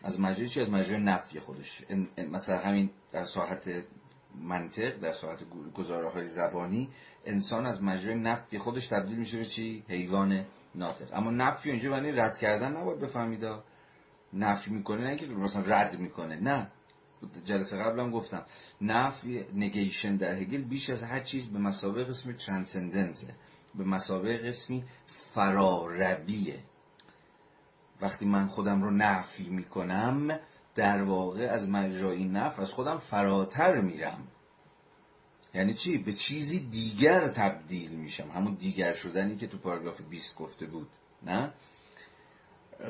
[0.03, 1.83] از مجرای چی؟ از مجرای نفی خودش.
[2.31, 3.83] مثلا همین در ساحت
[4.41, 5.39] منطق در ساعت
[5.73, 6.89] گزاره های زبانی
[7.25, 10.45] انسان از مجرای نفی خودش تبدیل میشه به چی؟ حیوان
[10.75, 11.13] ناطق.
[11.13, 13.45] اما نفی اینجا معنی رد کردن نباید بفهمید
[14.33, 16.71] نفی می‌کنه نه اینکه مثلا رد می‌کنه نه.
[17.45, 18.45] جلسه قبلم گفتم.
[18.81, 23.33] نفی نگیشن در هگل بیش از هر چیز به مسابقه قسمی ترانسندنسه
[23.75, 26.59] به مسابقه قسمی فرارویه
[28.01, 30.39] وقتی من خودم رو نفی می‌کنم
[30.75, 34.27] در واقع از مجرای نف از خودم فراتر میرم.
[35.53, 38.29] یعنی چی؟ به چیزی دیگر تبدیل میشم.
[38.31, 40.87] همون دیگر شدنی که تو پاراگراف 20 گفته بود.
[41.23, 41.53] نه؟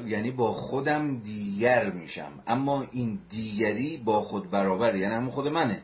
[0.06, 2.32] یعنی با خودم دیگر میشم.
[2.48, 5.84] اما این دیگری با خود برابر یعنی همون خود منه.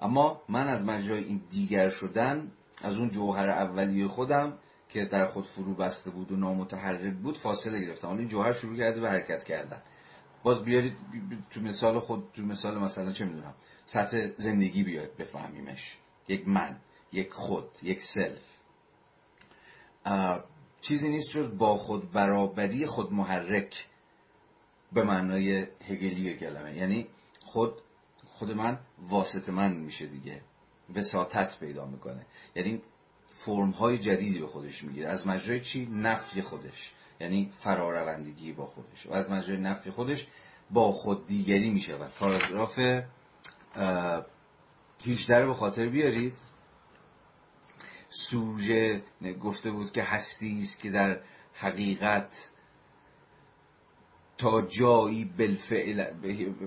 [0.00, 4.58] اما من از مجرای این دیگر شدن از اون جوهر اولیه خودم
[4.92, 8.76] که در خود فرو بسته بود و نامتحرک بود فاصله گرفتم حالا این جوهر شروع
[8.76, 9.82] کرده به حرکت کردن.
[10.42, 10.96] باز بیارید
[11.50, 13.54] تو مثال خود تو مثال مثلا چه می‌دونم
[13.86, 15.96] سطح زندگی بیاد بفهمیمش.
[16.28, 16.80] یک من
[17.12, 18.42] یک خود یک سلف.
[20.80, 23.86] چیزی نیست جز با خود برابری خود محرک
[24.92, 26.76] به معنای هگلی کلمه.
[26.76, 27.06] یعنی
[27.40, 27.72] خود
[28.26, 28.78] خود من
[29.08, 30.40] واسط من میشه دیگه.
[30.94, 32.26] وساطت پیدا می‌کنه.
[32.54, 32.82] یعنی
[33.44, 35.08] فرم های جدیدی به خودش می‌گیره.
[35.08, 36.92] از مجرای چی؟ نفی خودش.
[37.20, 39.06] یعنی فراروندگی با خودش.
[39.06, 40.26] و از مجرای نفی خودش
[40.70, 42.78] با خود دیگری می شود پاراگراف
[45.06, 46.34] 18 رو به خاطر بیارید.
[48.08, 49.02] سوژه
[49.42, 51.20] گفته بود که هستی است که در
[51.54, 52.50] حقیقت
[54.38, 56.04] تا جایی بالفعل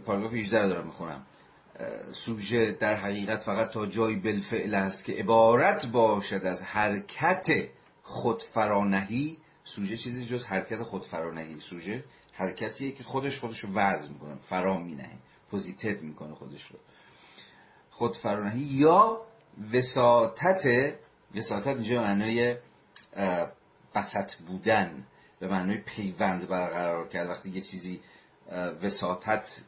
[0.06, 1.26] پاراگراف 18 دارم می‌خونم.
[2.12, 7.48] سوژه در حقیقت فقط تا جایی بالفعل است که عبارت باشد از حرکت
[8.04, 11.60] خودفرانهی سوژه چیزی جز حرکت خودفرانهی.
[11.60, 12.04] سوژه
[12.34, 15.18] حرکتیه که خودش خودش رو وضع می‌کنه فرا مینهه
[15.52, 16.80] پوزیتد می‌کنه خودش رو.
[17.90, 19.22] خودفرانهی یا
[19.74, 20.66] وساطت
[21.36, 22.58] وساطت اینجا معنای
[23.96, 25.06] بسط بودن
[25.40, 27.30] به معنای پیوند برقرار کرد.
[27.30, 28.02] وقتی یه چیزی
[28.84, 29.62] وساطت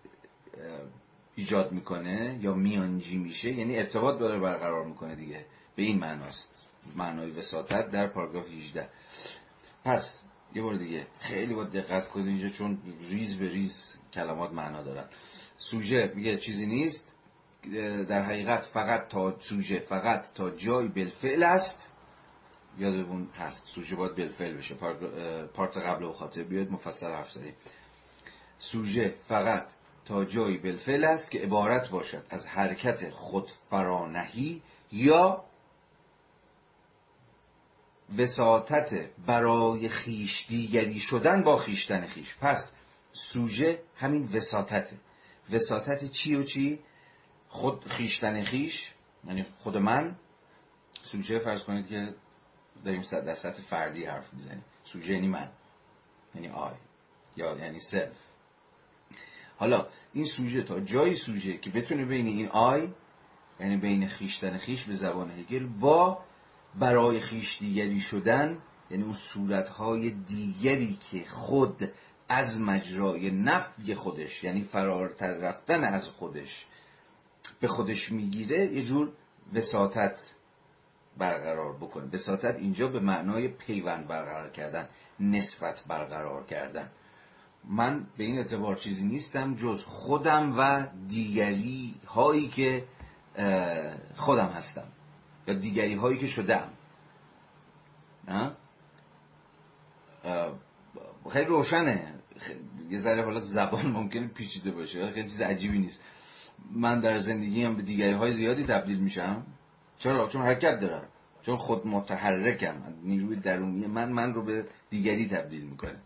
[1.36, 5.46] ایجاد می‌کنه یا میانجی میشه یعنی ارتباط داره برقرار می‌کنه دیگه.
[5.76, 6.50] به این معناست.
[6.96, 8.90] معنای وساطت در پاراگراف 18
[9.86, 10.22] پس
[10.56, 12.78] یه بار دیگه خیلی باید دقت کنید اینجا چون
[13.10, 15.06] ریز به ریز کلمات معنا دارن.
[15.58, 17.12] سوژه میگه چیزی نیست.
[18.08, 21.92] در حقیقت فقط تا سوژه فقط تا جای بالفعل است.
[22.78, 24.76] یادمون هست سوژه باید بالفعل بشه.
[25.54, 27.54] پارت قبل و خاطر بیاد مفصل حرف زدیم.
[28.60, 29.68] سوژه فقط
[30.06, 34.62] تا جایی بالفعل است که عبارت باشد از حرکت خودفرانهی
[34.92, 35.44] یا
[38.18, 38.94] وساطت
[39.26, 42.36] برای خویش دیگری شدن با خویشتن خویش.
[42.42, 42.74] پس
[43.14, 44.98] سوژه همین وساطته
[45.52, 46.80] وساطت چی و چی؟
[47.50, 48.94] خود خویشتن خویش
[49.28, 50.16] یعنی خود من.
[51.04, 52.14] سوژه فرض کنید که
[52.86, 54.64] داریم در سطح فردی حرف می‌زنیم.
[54.84, 55.50] سوژه یعنی من
[56.36, 56.74] یعنی I
[57.36, 58.35] یا یعنی self
[59.58, 62.90] حالا این سوژه تا جای سوژه که بتونه بین این I
[63.60, 66.20] یعنی بین خیشتن خیش به زبان هگل با
[66.80, 68.58] برای خیش دیگری شدن
[68.92, 71.92] یعنی اون صورتهای دیگری که خود
[72.30, 76.66] از مجرای نفی خودش یعنی فرارتر رفتن از خودش
[77.60, 79.12] به خودش می‌گیره یه جور
[79.54, 80.36] وساطت
[81.18, 82.10] برقرار بکنه.
[82.14, 86.90] وساطت اینجا به معنای پیوند برقرار کردن نسبت برقرار کردن.
[87.70, 92.84] من به این اعتبار چیزی نیستم جز خودم و دیگری هایی که
[94.16, 94.88] خودم هستم
[95.48, 96.70] یا دیگری هایی که شدم
[101.30, 102.14] خیلی روشنه.
[102.90, 106.04] یه ذره حالا زبان ممکنه پیچیده باشه خیلی چیز عجیبی نیست.
[106.72, 109.46] من در زندگیم به دیگری های زیادی تبدیل میشم.
[110.00, 111.08] چرا؟ چون حرکت دارم.
[111.42, 112.76] چون خود متحرکم.
[113.04, 116.00] نیروی درونی من من رو به دیگری تبدیل می‌کنه.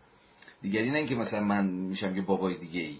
[0.62, 2.98] دیگری نه که مثلا من میشم که بابای دیگه ای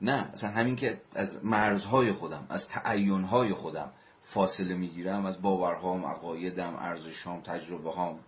[0.00, 3.90] نه اصلا همین که از مرزهای خودم از تعینهای خودم
[4.22, 8.18] فاصله می‌گیرم از باورهام عقایدم ارزشهام تجربه هام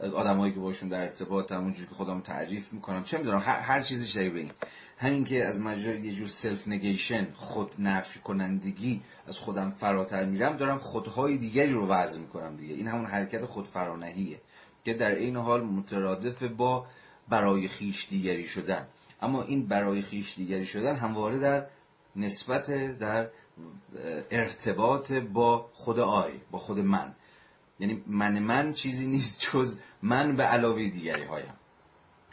[0.00, 3.04] آدمایی که باشون در ارتباط اونجوری که خودم تعریف می‌کنم.
[3.04, 4.50] چه می‌دونم هر, هر چیزی شبیه این
[4.98, 10.56] همین که از مجرای یه جور سلف نگیشن خود نفی کنندگی از خودم فراتر میرم
[10.56, 12.74] دارم خودهای دیگری رو وضع می‌کنم دیگه.
[12.74, 14.40] این همون حرکت خود فرانهیه
[14.84, 16.86] که در این حال مترادف با
[17.28, 18.86] برای خیش دیگری شدن.
[19.22, 21.66] اما این برای خیش دیگری شدن همواره در
[22.16, 23.28] نسبت در
[24.30, 27.14] ارتباط با خود آی با خود من.
[27.80, 31.54] یعنی من من چیزی نیست جز من به علاوه دیگری هایم.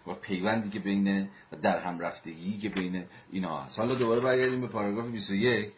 [0.07, 1.30] و پیوندی که بین
[1.61, 3.80] در هم رفتگی که بین اینا هست.
[3.80, 5.72] حالا دوباره برگردیم به پاراگراف 21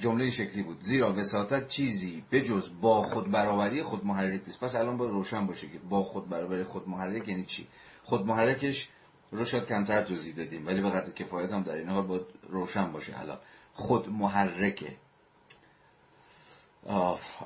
[0.00, 0.80] جمله شکلی بود.
[0.80, 4.60] زیرا وساطت چیزی به جز با خود برابری خود محرک نیست.
[4.60, 7.66] پس الان باید روشن باشه که با خود برابری خود محرک یعنی چی؟
[8.02, 8.88] خود محرکش
[9.32, 12.92] رو شاید کمتر توضیح دادیم ولی به قدر کفایت هم در این حال باید روشن
[12.92, 13.38] باشه الان.
[13.72, 14.96] خود محرکه.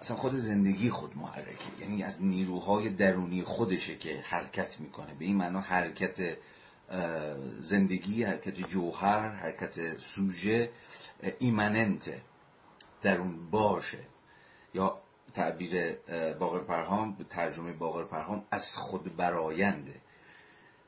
[0.00, 1.64] اصلا خود زندگی خود محرکه.
[1.80, 5.14] یعنی از نیروهای درونی خودشه که حرکت می‌کنه.
[5.14, 6.36] به این معنا حرکت
[7.60, 10.70] زندگی حرکت جوهر حرکت سوژه
[11.38, 12.20] ایمننته.
[13.04, 13.98] درون باشه.
[14.74, 14.98] یا
[15.34, 15.92] تعبیر
[16.38, 20.00] باقر پرهام به ترجمه باقر پرهام از خود براینده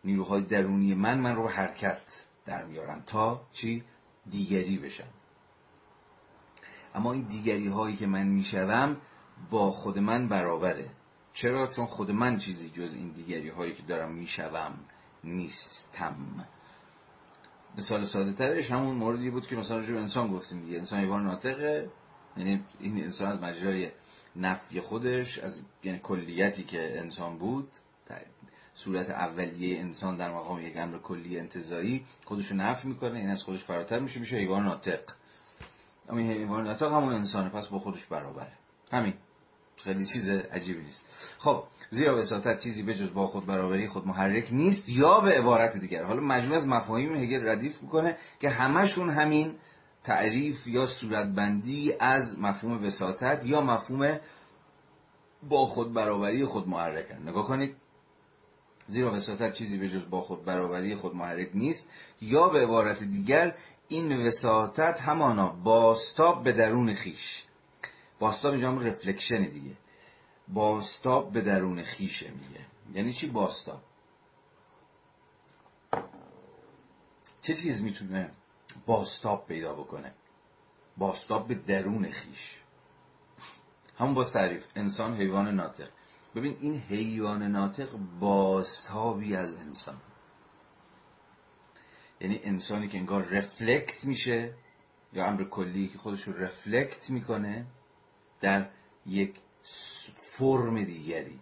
[0.04, 2.02] نیروهای درونی من من رو حرکت
[2.46, 3.84] در میارن تا چی؟
[4.30, 5.08] دیگری بشم.
[6.94, 8.96] اما این دیگری هایی که من می‌شوم
[9.50, 10.88] با خود من برابره.
[11.32, 14.78] چرا؟ چون خود من چیزی جز این دیگری هایی که دارم می‌شوم
[15.24, 16.46] نیستم.
[17.78, 20.78] مثال ساده ترش همون موردی بود که مثلا جو انسان گفتیم دیگه.
[20.78, 21.90] انسان ایوان ناطقه.
[22.36, 23.90] یعنی این انسان از مجرای
[24.36, 27.68] نفی خودش از یعنی کلیتی که انسان بود
[28.76, 33.42] صورت اولیه انسان در مقام یک امر کلی انتظایی خودش رو نفی می‌کنه این از
[33.42, 35.00] خودش فراتر میشه میشه حیوان ناطق.
[36.08, 38.52] اما این حیوان ناطق همون انسانه پس با خودش برابره.
[38.92, 39.14] همین.
[39.76, 41.04] خیلی چیز عجیبی نیست.
[41.38, 45.76] خب زیرا وساطت چیزی به جز با خود برابری خود محرک نیست یا به عبارت
[45.76, 46.02] دیگر.
[46.02, 49.54] حالا مجموع از مفاهیم هگل ردیف می‌کنه که همشون همین
[50.06, 54.20] تعریف یا صورتبندی از مفهوم وساطت یا مفهوم
[55.42, 57.28] با خود برابری خود محرکن.
[57.28, 57.76] نگاه کنید.
[58.88, 61.88] زیرا وساطت چیزی به جز با خود برابری خود محرک نیست.
[62.20, 63.54] یا به عبارت دیگر
[63.88, 67.44] این وساطت همانا باستاب به درون خیش.
[68.18, 69.76] باستاب اینجا هم رفلکشن دیگه.
[70.48, 72.66] باستاب به درون خیشه میگه.
[72.94, 73.80] یعنی چی باستاب؟
[77.42, 78.30] چه چیز می‌تونه
[78.86, 80.14] باستاب پیدا بکنه.
[80.96, 82.58] باستاب به درون خیش.
[83.98, 85.88] همون باز تعریف انسان حیوان ناطق.
[86.34, 87.88] ببین این حیوان ناطق
[88.20, 90.00] باستابی از انسان.
[92.20, 94.54] یعنی انسانی که انگار رفلکت میشه
[95.12, 97.66] یا امر کلی که خودش رو رفلکت می‌کنه
[98.40, 98.70] در
[99.06, 99.40] یک
[100.14, 101.40] فرم دیگری.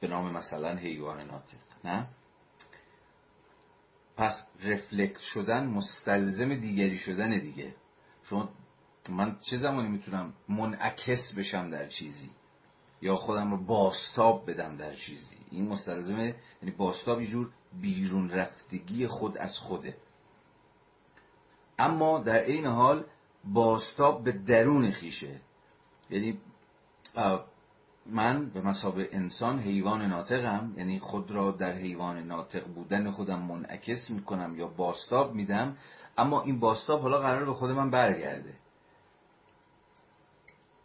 [0.00, 2.08] به نام مثلا حیوان ناطق نه؟
[4.16, 7.74] پس رفلکت شدن مستلزم دیگری شدن دیگه.
[8.22, 8.48] شما
[9.10, 12.30] من چه زمانی می‌تونم منعکس بشم در چیزی؟
[13.02, 19.06] یا خودم رو باستاب بدم در چیزی؟ این مستلزمه یعنی باستاب یه جور بیرون رفتگی
[19.06, 19.96] خود از خوده.
[21.78, 23.04] اما در این حال
[23.44, 25.40] باستاب به درون خیشه
[26.10, 26.40] یعنی
[28.10, 34.10] من به مسابه انسان حیوان ناطقم یعنی خود را در حیوان ناطق بودن خودم منعکس
[34.10, 35.76] می‌کنم یا باستاب میدم
[36.18, 38.54] اما این باستاب حالا قرار به خود من برگرده.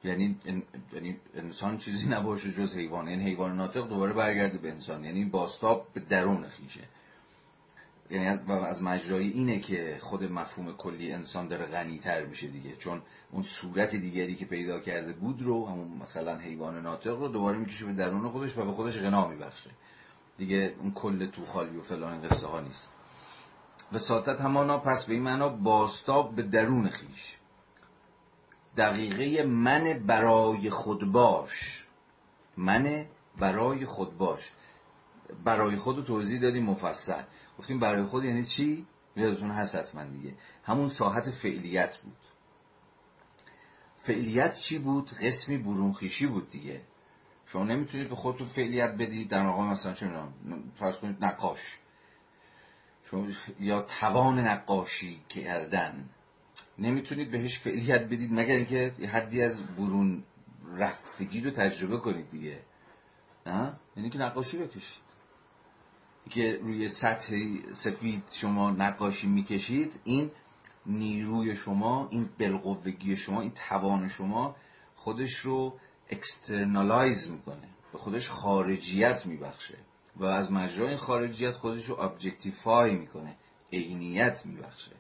[0.04, 0.40] یعنی
[0.94, 5.88] یعنی انسان چیزی نباشه جز حیوان یعنی حیوان ناطق دوباره برگرده به انسان یعنی باستاب
[5.94, 6.82] به درون خیشه.
[8.12, 12.76] یعنی از, مجرای اینه که خود مفهوم کلی انسان داره غنی تر میشه دیگه.
[12.76, 13.02] چون
[13.32, 17.86] اون صورت دیگری که پیدا کرده بود رو همون مثلا حیوان ناطق رو دوباره می‌کشه
[17.86, 19.70] به درون خودش و به خودش غنا میبخشه.
[20.38, 22.90] دیگه اون کل تو خالی و فلان قصه ها نیست.
[23.94, 27.38] وساطت همانا پس به این معنا باستاب به درون خیش.
[28.78, 31.86] دقیقه من برای خود باش.
[32.58, 33.06] من
[33.40, 34.52] برای خود باش.
[35.44, 37.24] برای خود توضیح دادیم مفصل.
[37.62, 38.86] گفتیم برای خود یعنی چی؟
[39.16, 40.34] یادتون هست حتما دیگه.
[40.64, 42.18] همون ساحت فعلیت بود.
[43.98, 46.82] فعلیت چی بود؟ قسمی برونخیشی بود دیگه.
[47.46, 50.12] شما نمی‌تونید به خودتون فعلیت بدید در مقام مثلا چه
[50.76, 51.80] فرض کنید نقاش.
[53.04, 53.28] شما
[53.60, 56.10] یا توان نقاشی کردن.
[56.80, 60.24] نمی‌تونید بهش فعلیت بدید مگر اینکه حدی از برون
[60.78, 62.60] رفتگی رو تجربه کنید دیگه.
[63.96, 65.11] یعنی که نقاشی بکشید.
[66.30, 67.36] که روی سطح
[67.74, 70.32] سفید شما نقاشی می‌کشید این
[70.86, 74.56] نیروی شما این بلقوگی شما این توان شما
[74.96, 75.80] خودش رو
[76.10, 79.78] externalize می‌کنه به خودش خارجیت میبخشه
[80.16, 83.36] و از مجرای این خارجیت خودش رو objectify می‌کنه
[83.74, 84.92] عینیت میبخشه.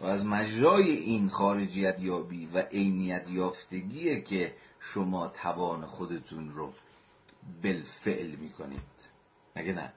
[0.00, 6.72] و از مجرای این خارجیت یابی و عینیت یافتگیه که شما توان خودتون رو
[7.62, 9.10] بالفعل می‌کنید.
[9.56, 9.92] مگه نه؟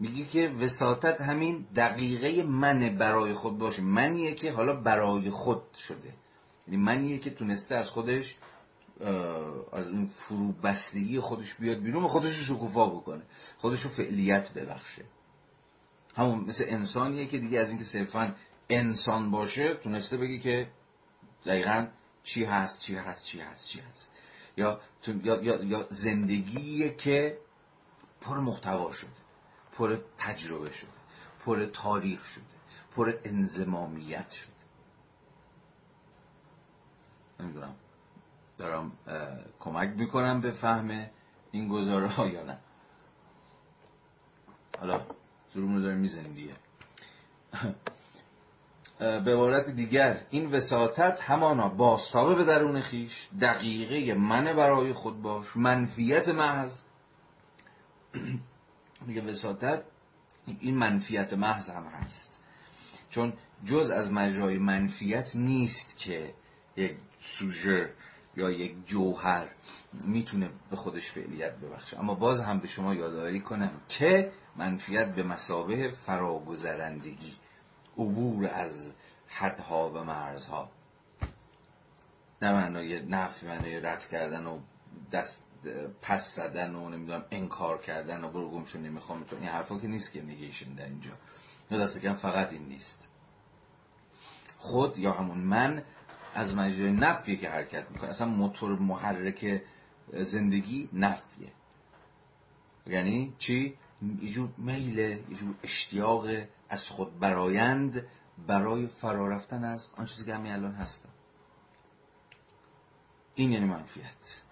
[0.00, 3.82] میگه که وساطت همین دقیقه من برای خود باشه.
[3.82, 6.14] منیه که حالا برای خود شده.
[6.66, 8.36] یعنی منیه که تونسته از خودش
[9.72, 13.22] از اون فرو بستگی خودش بیاد بیرون و خودش رو شکوفا بکنه.
[13.58, 15.04] خودش رو فعلیت ببخشه.
[16.16, 18.34] همون مثل انسانیه که دیگه از اینکه صرفا
[18.68, 20.70] انسان باشه تونسته بگی که
[21.46, 21.86] دقیقا
[22.22, 24.12] چی هست چی هست چی هست چی هست.
[24.56, 27.38] یا, یا, یا, یا زندگیه که
[28.20, 29.10] پر محتوا شده.
[29.72, 30.90] پر تجربه شده
[31.44, 32.44] پر تاریخ شده
[32.96, 34.52] پر انزمامیت شده.
[37.40, 37.74] نمی‌دونم
[38.58, 38.92] دارم
[39.60, 41.06] کمک می‌کنم به فهم
[41.50, 42.58] این گزاره ها یا نه.
[44.78, 45.00] حالا
[45.54, 46.54] زروم رو داریم می‌زنیم دیگه.
[48.98, 55.56] به عبارت دیگر این وساطت همانا باستابه به درون خیش دقیقه من برای خود باش
[55.56, 56.80] منفیت محض.
[59.06, 59.82] میگه وساطت
[60.60, 62.40] این منفیت محض هم هست.
[63.10, 63.32] چون
[63.64, 66.34] جز از مجرای منفیت نیست که
[66.76, 67.94] یک سوژه
[68.36, 69.48] یا یک جوهر
[70.04, 71.98] می‌تونه به خودش فعلیت ببخشه.
[71.98, 77.34] اما باز هم به شما یادآوری کنم که منفیت به مسابه فراگذرندگی
[77.98, 78.92] عبور از
[79.28, 80.70] حدها و مرزها.
[82.42, 84.58] نه معنای نفی معنای رد کردن و
[85.12, 85.49] دست
[86.02, 90.12] پس زدن و نمی‌دونم انکار کردن و برو گمشو نمی‌خوام تو این حرفا که نیست
[90.12, 91.10] که نگیشن در اینجا.
[91.70, 93.08] یا دست کم فقط این نیست.
[94.58, 95.82] خود یا همون من
[96.34, 98.10] از مجرای نفیه که حرکت می‌کنه.
[98.10, 99.62] اصلا موتور محرک
[100.12, 101.52] زندگی نفیه.
[102.86, 103.78] یعنی چی؟
[104.22, 106.26] یه جور میل یه جور اشتیاق
[106.68, 108.06] از خود برایند
[108.46, 111.08] برای فرارفتن از آن چیزی که همین الان هستم.
[113.34, 114.42] این یعنی منفیت.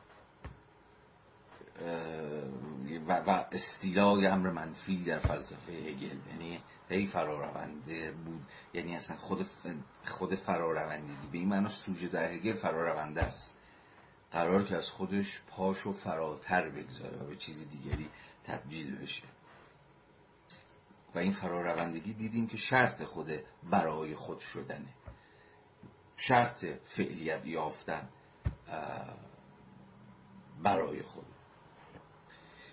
[3.08, 9.46] و, استیلای امر منفی در فلسفه هگل یعنی هی فرارونده بود یعنی اصلا خود
[10.04, 13.56] خود فراروندگی به این معنا سوژه در هگل فرارونده است.
[14.32, 18.10] قرار که از خودش پاشو فراتر بگذاره و به چیزی دیگری
[18.44, 19.22] تبدیل بشه.
[21.14, 23.30] و این فراروندگی دیدیم که شرط خود
[23.70, 24.94] برای خود شدنه.
[26.16, 28.08] شرط فعلیت یافتن
[30.62, 31.37] برای خود.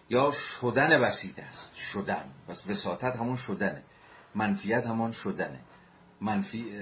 [0.09, 1.75] یا شدن وسیط است.
[1.75, 2.25] شدن.
[2.49, 3.83] بس وساطت همون شدنه.
[4.35, 5.59] منفیت همان شدنه.
[6.21, 6.79] منفی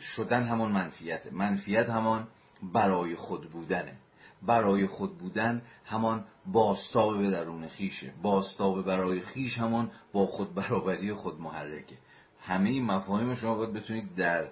[0.00, 2.28] شدن همان منفیت منفیت همان
[2.62, 3.96] برای خود بودنه.
[4.42, 8.12] برای خود بودن همان باستاب به درون خیشه.
[8.22, 11.98] باستاب برای خیش همان با خود برابری خود محرکه.
[12.40, 14.48] همه این مفاهیم شما باید بتونید در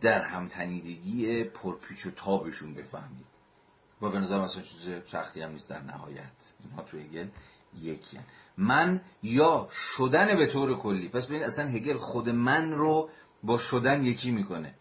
[0.00, 3.33] در همتنیدگی پرپیچ و تابشون بفهمید.
[4.02, 6.54] و به نظر اصلا چیز سختی هم نیست در نهایت.
[6.64, 7.28] اینها تو هگل
[7.80, 8.18] یکی
[8.56, 11.08] من یا شدن به طور کلی.
[11.08, 13.10] پس ببینید اصلا هگل خود من رو
[13.42, 14.74] با شدن یکی می‌کنه.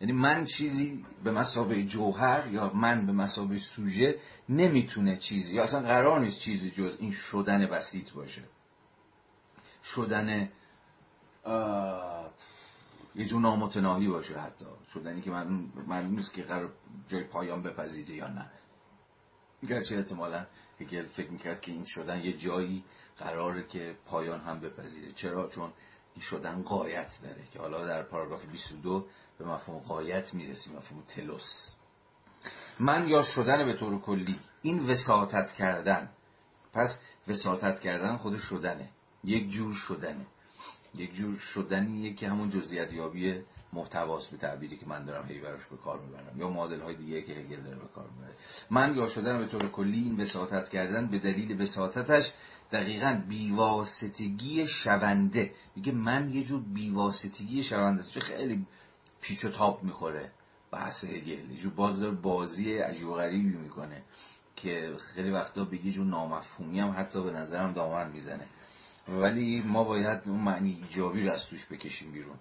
[0.00, 4.18] یعنی من چیزی به مسابه جوهر یا من به مسابه سوژه
[4.48, 8.42] نمی‌تونه چیزی یا اصلا قرار نیست چیزی جز این شدن بسیط باشه.
[9.84, 10.48] شدن
[13.14, 14.66] یه جور نامتناهی باشه حتی.
[14.94, 16.72] شدنی که من معلوم نیست که قرار
[17.08, 18.50] جای پایان بپذیره یا نه.
[19.68, 20.46] گرچه احتمالا
[20.80, 22.84] هگل فکر می‌کرد که این شدن یه جایی
[23.18, 25.12] قراره که پایان هم بپذیره.
[25.12, 25.72] چرا؟ چون
[26.14, 29.06] این شدن قایت داره که حالا در پاراگراف 22
[29.38, 31.74] به مفهوم قایت می‌رسیم مفهوم تلوس.
[32.78, 36.10] من یا شدن به طور کلی این وساطت کردن.
[36.72, 38.88] پس وساطت کردن خود شدنه.
[39.24, 40.26] یک جور شدنه.
[40.94, 43.34] یک جور شدنیه که همون جزئیات یابی
[43.72, 46.40] محتواست به تعبیری که من دارم هی براش به کار می‌برم.
[46.40, 48.34] یا مدل های دیگه که هگل داره به کار می‌بره.
[48.70, 52.32] من یا شدن به طور کلی این وساطت کردن به دلیل وساطتش
[52.72, 55.54] دقیقا بیواسطگی شونده.
[55.76, 58.02] میگه من یه جور بیواسطگی شونده.
[58.02, 58.66] چه خیلی
[59.20, 60.32] پیچ و تاب می‌خوره.
[60.70, 61.50] بحث هگل.
[61.50, 64.02] یه جور باز داره بازی عجیب و غریبی می‌کنه
[64.56, 68.46] که خیلی وقتا به یه جور نامفهومی هم حتی به نظرم دامن می‌زنه.
[69.12, 72.36] ولی ما باید اون معنی ایجابی رو از توش بکشیم بیرون.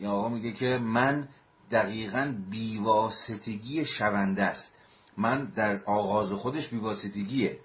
[0.00, 1.28] یا آقا میگه که من
[1.70, 4.72] دقیقا بیواسطگی شونده است.
[5.16, 7.58] من در آغاز خودش بیواسطگیه.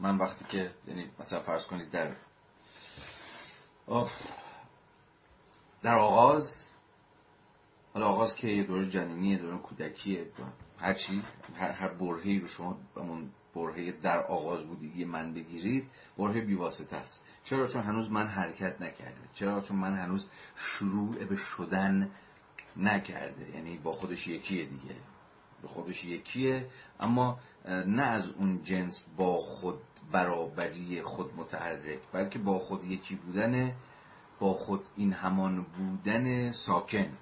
[0.00, 2.16] من وقتی که یعنی مثلا فرض کنید در
[5.82, 6.68] در آغاز
[7.94, 10.26] حالا آغاز که یه دور جنینیه دور کودکیه
[10.78, 11.22] هر چی
[11.54, 17.22] هر, هر برهی رو شما اون برهه در آغاز بودگی من بگیرید برهه بیواسطه است.
[17.44, 22.10] چرا؟ چون هنوز من حرکت نکرده چرا؟ چون من هنوز شروع به شدن
[22.76, 23.50] نکرده.
[23.56, 24.94] یعنی با خودش یکیه دیگه.
[25.62, 26.66] به خودش یکیه
[27.00, 27.38] اما
[27.86, 29.78] نه از اون جنس با خود
[30.12, 33.72] برابری خود متحرک بلکه با خود یکی بودن
[34.38, 37.18] با خود این همان بودن ساکن.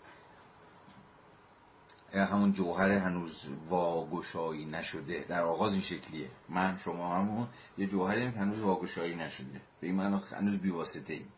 [2.21, 5.25] همون جوهر هنوز واگشایی نشده.
[5.29, 6.29] در آغاز این شکلیه.
[6.49, 9.61] من شما همون یه جوهری که هنوز واگشایی نشده.
[9.81, 11.29] به این من هنوز بیواسطه ایم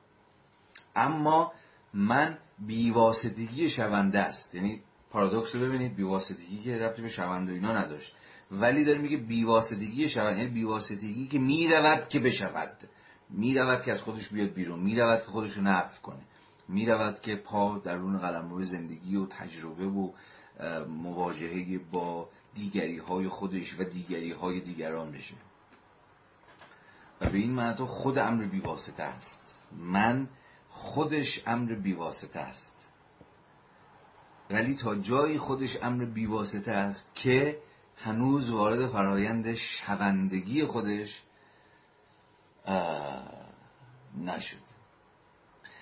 [0.96, 1.52] اما
[1.94, 4.54] من بیواسطگی شونده است.
[4.54, 4.80] یعنی
[5.10, 8.16] پارادوکس رو ببینید بیواسطگی که ربطی به شونده اینا نداشت.
[8.50, 12.88] ولی داره میگه بیواسطگی شونده یعنی بیواسطگی که می‌رود که بشود.
[13.30, 14.80] می‌رود که از خودش بیاد بیرون.
[14.80, 16.22] می‌رود که خودش رو نفی کنه.
[16.68, 20.12] می‌رود که پا درون قلمرو زندگی و تجربه و
[20.88, 25.34] مواجهه با دیگری های خودش و دیگری های دیگران بشه.
[27.20, 30.28] و به این معنی خود امر بیواسطه است من
[30.68, 32.88] خودش امر بیواسطه است
[34.50, 37.58] ولی تا جایی خودش امر بیواسطه است که
[37.96, 41.22] هنوز وارد فرایند شوندگی خودش
[44.24, 44.60] نشده.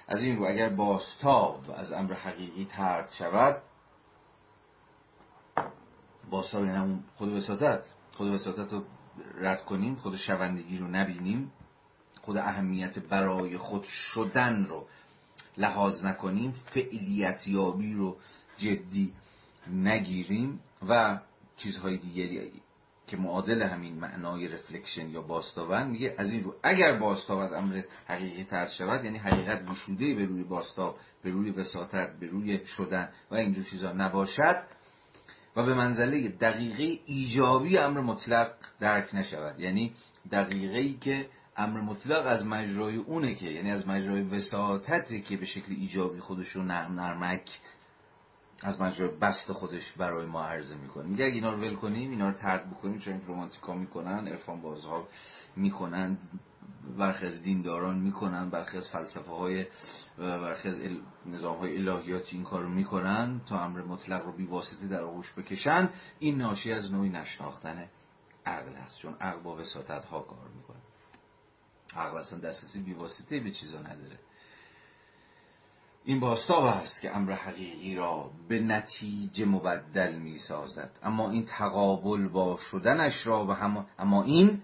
[0.08, 3.62] از این رو اگر باستاب از امر حقیقی ترد شود
[6.30, 7.82] باستاب یعنی همون خود وساطت
[8.12, 8.84] خود وساطت رو
[9.38, 11.52] رد کنیم خود شوندگی رو نبینیم
[12.20, 14.86] خود اهمیت برای خود شدن رو
[15.56, 18.16] لحاظ نکنیم فعلیت یابی رو
[18.58, 19.12] جدی
[19.72, 21.18] نگیریم و
[21.56, 22.52] چیزهای دیگری
[23.06, 27.82] که معادل همین معنای رفلکشن یا باستابن میگه از این رو اگر باستاب از امر
[28.06, 33.08] حقیقی تر شود یعنی حقیقت گشوده به روی باستاب به روی وساطت به روی شدن
[33.30, 34.62] و اینجور چیزا نباشد
[35.56, 39.60] و به منزله دقیقه ایجابی امر مطلق درک نشود.
[39.60, 39.92] یعنی
[40.32, 45.46] دقیقه ای که امر مطلق از مجرای اونه که یعنی از مجرای وساطته که به
[45.46, 47.60] شکل ایجابی خودش رو نرم نرمک
[48.62, 51.04] از مجرای بست خودش برای ما عرضه می‌کنه.
[51.04, 55.08] میگه اگه اینا رو ول کنیم اینا رو ترک بکنیم چون رومانتیکا می‌کنن عرفان بازها
[55.56, 56.18] می‌کنن
[56.98, 59.66] برخی از دینداران می‌کنن برخی از فلسفه های
[60.18, 60.76] برخی از
[61.26, 65.32] نظام های الهیاتی این کار رو می‌کنن تا امر مطلق رو بی واسطه در آغوش
[65.32, 65.90] بکشن.
[66.18, 67.88] این ناشی از نوعی نشناختن
[68.46, 70.82] عقل است چون عقل با وساطت ها کار می‌کنه.
[71.96, 74.18] عقل اصلا دسترسی بی واسطه به چیزا نداره.
[76.04, 82.28] این باستاب است که امر حقیقی را به نتیجه مبدل می سازد اما این تقابل
[82.28, 84.62] با شدنش را به هم اما این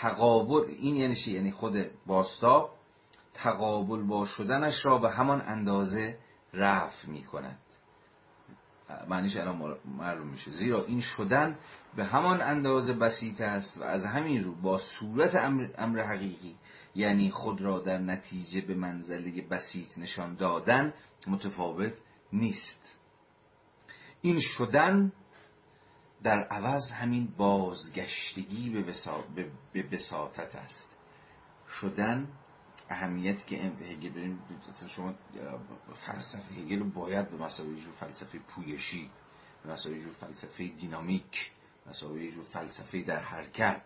[0.00, 2.70] تقابل این یعنی چی؟ یعنی خود باستاب
[3.34, 6.18] تقابل با شدنش را به همان اندازه
[6.52, 7.58] رفع می کند
[9.08, 10.52] معنیش الان معلوم میشه.
[10.52, 11.58] زیرا این شدن
[11.96, 16.56] به همان اندازه بسیط است و از همین رو با صورت امر, امر حقیقی
[16.94, 20.94] یعنی خود را در نتیجه به منزله بسیط نشان دادن
[21.26, 21.92] متفاوت
[22.32, 22.98] نیست.
[24.20, 25.12] این شدن
[26.24, 29.50] در عوض همین بازگشتگی به.
[29.72, 30.96] به بساطت است
[31.80, 32.28] شدن
[32.90, 34.42] اهمیت که هگل بریم
[34.88, 35.14] شما
[35.94, 39.10] فلسفه هگل باید به مسابقه جور فلسفه پویشی
[39.62, 41.50] به مسابقه جور فلسفه دینامیک
[41.86, 43.82] مسابقه جور فلسفه در حرکت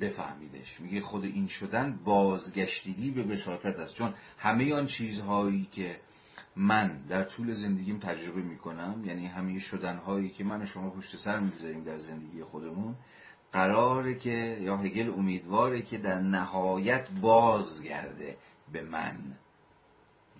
[0.00, 6.00] بفهمیدش میگه خود این شدن بازگشتگی به بساطت است چون همه آن چیزهایی که
[6.56, 11.40] من در طول زندگیم تجربه می‌کنم یعنی همه شدنهایی که من و شما پشت سر
[11.40, 12.94] می‌گذاریم در زندگی خودمون
[13.52, 18.36] قراره که یا هگل امیدواره که در نهایت بازگرده
[18.72, 19.18] به من.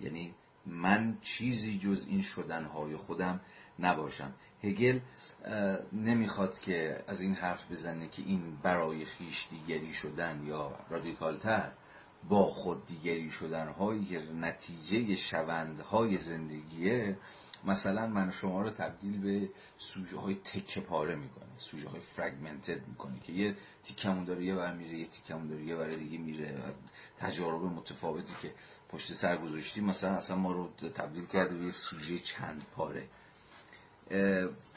[0.01, 0.33] یعنی
[0.65, 3.41] من چیزی جز این شدنهای خودم
[3.79, 4.33] نباشم.
[4.63, 4.99] هگل
[5.93, 11.71] نمی‌خواد که از این حرف بزنه که این برای خیش دیگری شدن یا رادیکالتر.
[12.29, 17.17] با خود دیگری شدن هایی که نتیجه شوندهای زندگیه
[17.65, 23.19] مثلا من شما رو تبدیل به سوژه های تکه پاره می‌کنه سوژه های فرگمنتد می‌کنه
[23.19, 26.73] که یه تیکمون داره یه بر میره یه تیکمون داره یه بر دیگه میره.
[27.17, 28.53] تجارب متفاوتی که
[28.89, 33.07] پشت سر گذاشتیم مثلا اصلا ما رو تبدیل کرده به یه سوژه چند پاره.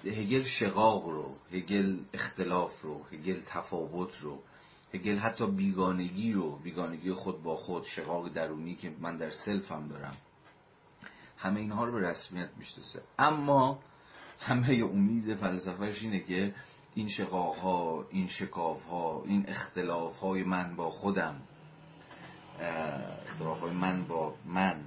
[0.05, 4.43] هگل شقاق رو هگل اختلاف رو هگل تفاوت رو
[4.95, 10.17] هگل حتی بیگانگی رو بیگانگی خود با خود شقاق درونی که من در سلفم دارم
[11.39, 13.03] همه اینها رو به رسمیت می‌شناسه.
[13.19, 13.79] اما
[14.41, 16.55] همه امید فلسفهش اینه که
[16.95, 21.43] این شقاق ها این شکاف ها این اختلاف های من با خودم
[23.27, 24.85] اختلاف های من با من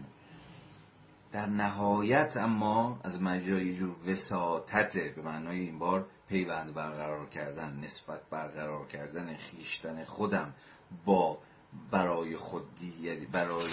[1.31, 8.21] در نهایت اما از مجرای جور وساطت به معنای این بار پیوند برقرار کردن نسبت
[8.29, 10.53] برقرار کردن خیشتن خودم
[11.05, 11.37] با
[11.91, 13.71] برای خود دیگری برای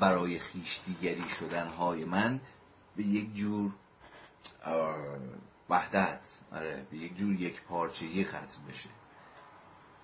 [0.00, 2.40] برای خیش دیگری شدن های من
[2.96, 3.72] به یک جور
[5.70, 6.20] وحدت
[6.52, 8.88] آره به یک جور یک پارچگی ختم بشه.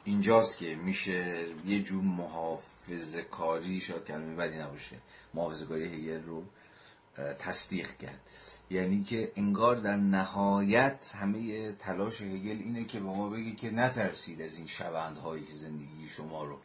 [0.04, 4.96] اینجاست که میشه یه جور محافظ کاری شاید کلمه بدی نباشه
[5.34, 6.44] محافظ کاری هگل رو
[7.38, 8.20] تصدیق کرد.
[8.70, 14.42] یعنی که انگار در نهایت همه تلاش هگل اینه که به ما بگه که نترسید
[14.42, 16.58] از این شبندهایی که زندگی شما رو.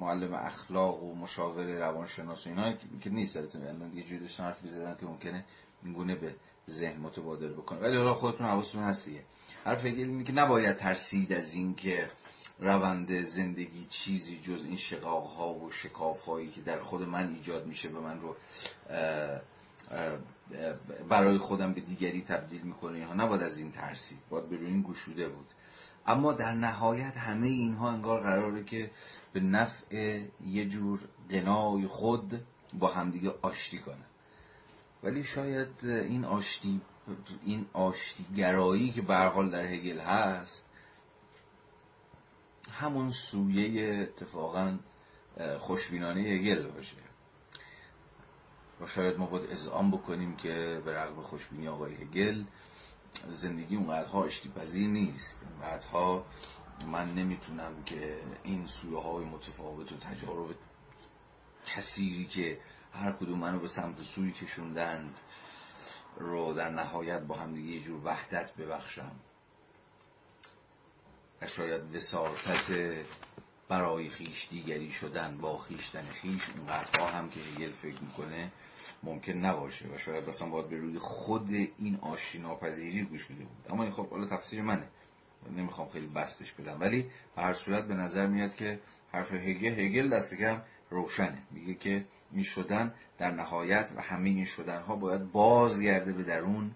[0.00, 4.96] معلم اخلاق و مشاور روانشناس و اینا که نیست الان یه جوری داشتن حرف می‌زدن
[5.00, 5.44] که ممکنه
[5.84, 6.34] این گونه به
[6.70, 7.78] ذهن متبادر بکنه.
[7.78, 9.22] ولی حالا خودتون حواستون هست دیگه.
[9.64, 12.08] حرف هگل اینه که نباید ترسید از این که
[12.58, 17.66] روند زندگی چیزی جز این شقاق ها و شکاف هایی که در خود من ایجاد
[17.66, 18.36] میشه به من رو
[21.08, 24.82] برای خودم به دیگری تبدیل می‌کنه اینها نباید از این ترسید باید به روی این
[24.82, 25.46] گشوده بود.
[26.06, 28.90] اما در نهایت همه اینها انگار قراره که
[29.32, 31.00] به نفع یه جور
[31.30, 32.40] قنای خود
[32.78, 34.04] با همدیگه آشتی کنه
[35.02, 36.80] ولی شاید این آشتی
[37.44, 40.64] این آشتیگرایی که به حال در هگل هست
[42.72, 44.78] همون سویه اتفاقا
[45.58, 46.96] خوشبینانه هگل باشه.
[48.80, 52.44] و شاید ما باید اذعان بکنیم که به رغم خوشبینی آقای هگل
[53.28, 55.46] زندگی اونقدرها اشتی پذیر نیست.
[55.52, 56.26] اونقدرها
[56.86, 60.54] من نمی‌تونم که این سویه های متفاوت و تجارب
[61.66, 62.60] کثیری که
[62.92, 65.18] هر کدوم منو به سمت سوی کشوندند
[66.16, 69.12] رو در نهایت با هم دیگه یه جور وحدت ببخشم.
[71.42, 72.72] و شاید وساطت
[73.68, 78.50] برای خیش دیگری شدن با خیشتن خیش اونقدرها هم که هگل فکر می‌کنه
[79.02, 83.72] ممکن نباشه و شاید اصلا باید به روی خود این آشتی ناپذیری گوشوده بود.
[83.72, 84.88] اما این خب حالا تفسیر منه.
[85.56, 86.80] نمی‌خوام خیلی بستش بدم.
[86.80, 88.80] ولی به هر صورت به نظر میاد که
[89.12, 91.42] حرف هگل هگل دست کم روشنه.
[91.50, 96.74] میگه که این شدن در نهایت و همه این شدن ها باید بازگرده به درون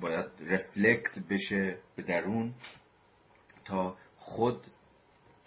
[0.00, 2.54] باید رفلکت بشه به درون
[3.64, 4.66] تا خود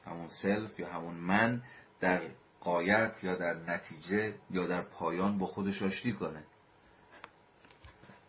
[0.05, 1.63] همون سلف یا همون من
[1.99, 2.21] در
[2.61, 6.43] قایت یا در نتیجه یا در پایان با خودش آشتی کنه.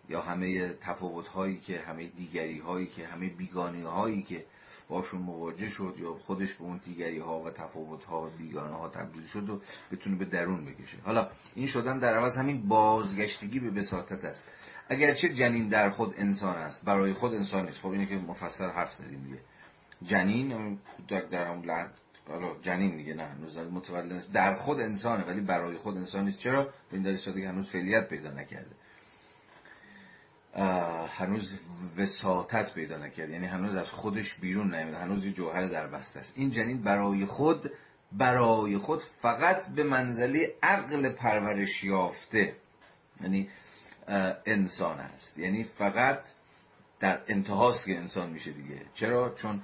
[0.09, 4.47] یا همه تفاوت هایی که همه دیگری هایی که همه بیگانی هایی که
[4.89, 8.89] باشون مواجه شد یا خودش به اون دیگری ها و تفاوت ها و بیگانه ها
[8.89, 9.61] تبدیل شد و
[9.93, 10.99] بتونه به درون بکشه.
[11.05, 14.45] حالا این شدن در عوض همین بازگشتگی به بساطت است.
[14.89, 17.81] اگرچه جنین در خود انسان است برای خود انسان نیست.
[17.81, 19.41] خب اینه که مفصل حرف زدیم دیگه.
[20.05, 20.79] جنین
[21.31, 21.65] در اون
[22.29, 26.39] حالا جنین دیگه نه هنوز متولد در خود انسانه ولی برای خود انسان نیست.
[26.39, 28.77] چرا؟ به این دلیل که هنوز فعلیت پیدا نکرده.
[31.07, 31.59] هنوز
[31.99, 34.99] وساطت پیدا نکرد یعنی هنوز از خودش بیرون نیامده.
[34.99, 36.33] هنوز یه جوهر در بسته است.
[36.37, 37.71] این جنین برای خود
[38.13, 42.57] برای خود فقط به منزله عقل پرورش یافته.
[43.21, 43.49] یعنی
[44.47, 45.39] انسان است.
[45.39, 46.29] یعنی فقط
[47.01, 48.81] در انتهاست که انسان میشه دیگه.
[48.95, 49.63] چرا؟ چون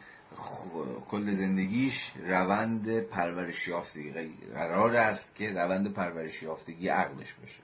[1.11, 4.13] کل زندگیش روند پرورش یافتگی.
[4.55, 7.61] قرار است که روند پرورش یافتگی عقلش باشه.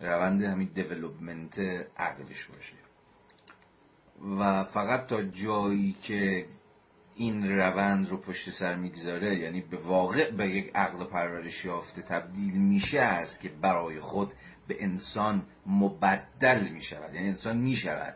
[0.00, 1.58] روند همین دیولوپمنت
[1.96, 2.76] عقلش باشه.
[4.38, 6.46] و فقط تا جایی که
[7.14, 12.54] این روند رو پشت سر می‌گذاره یعنی به واقع به یک عقل پرورش یافته تبدیل
[12.54, 14.32] میشه است که برای خود
[14.68, 17.14] به انسان مبدل می‌شود.
[17.14, 18.14] یعنی انسان می‌شود.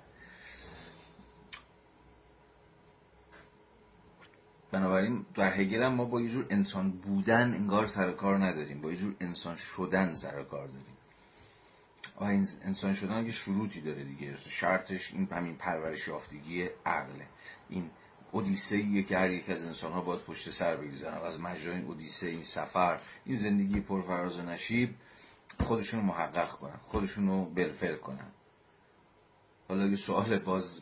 [4.72, 8.80] بنابراین در هگل ما با یه جور انسان بودن انگار سر کار نداریم.
[8.80, 10.96] با یه جور انسان شدن سر کار داریم.
[12.20, 14.36] و این انسان شدن یه شروطی داره دیگه.
[14.36, 17.26] شرطش این همین پرورش یافتگی عقله.
[17.68, 17.90] این
[18.32, 21.26] اودیسه که هر یک از انسان ها باید پشت سر بگذارن.
[21.26, 24.94] از مجرای این اودیسه این سفر این زندگی پرفراز و نشیب
[25.60, 28.30] خودشون رو محقق کنن خودشون رو بلفل کنن.
[29.68, 30.80] حالا یه سوال باز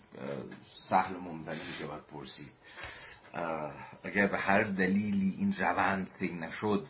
[0.75, 2.53] سهل و ممتنی که باید پرسید.
[4.03, 6.87] اگر به هر دلیلی این روند طی نشد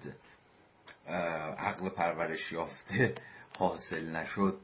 [1.58, 3.14] عقل پرورش یافته
[3.58, 4.60] حاصل نشد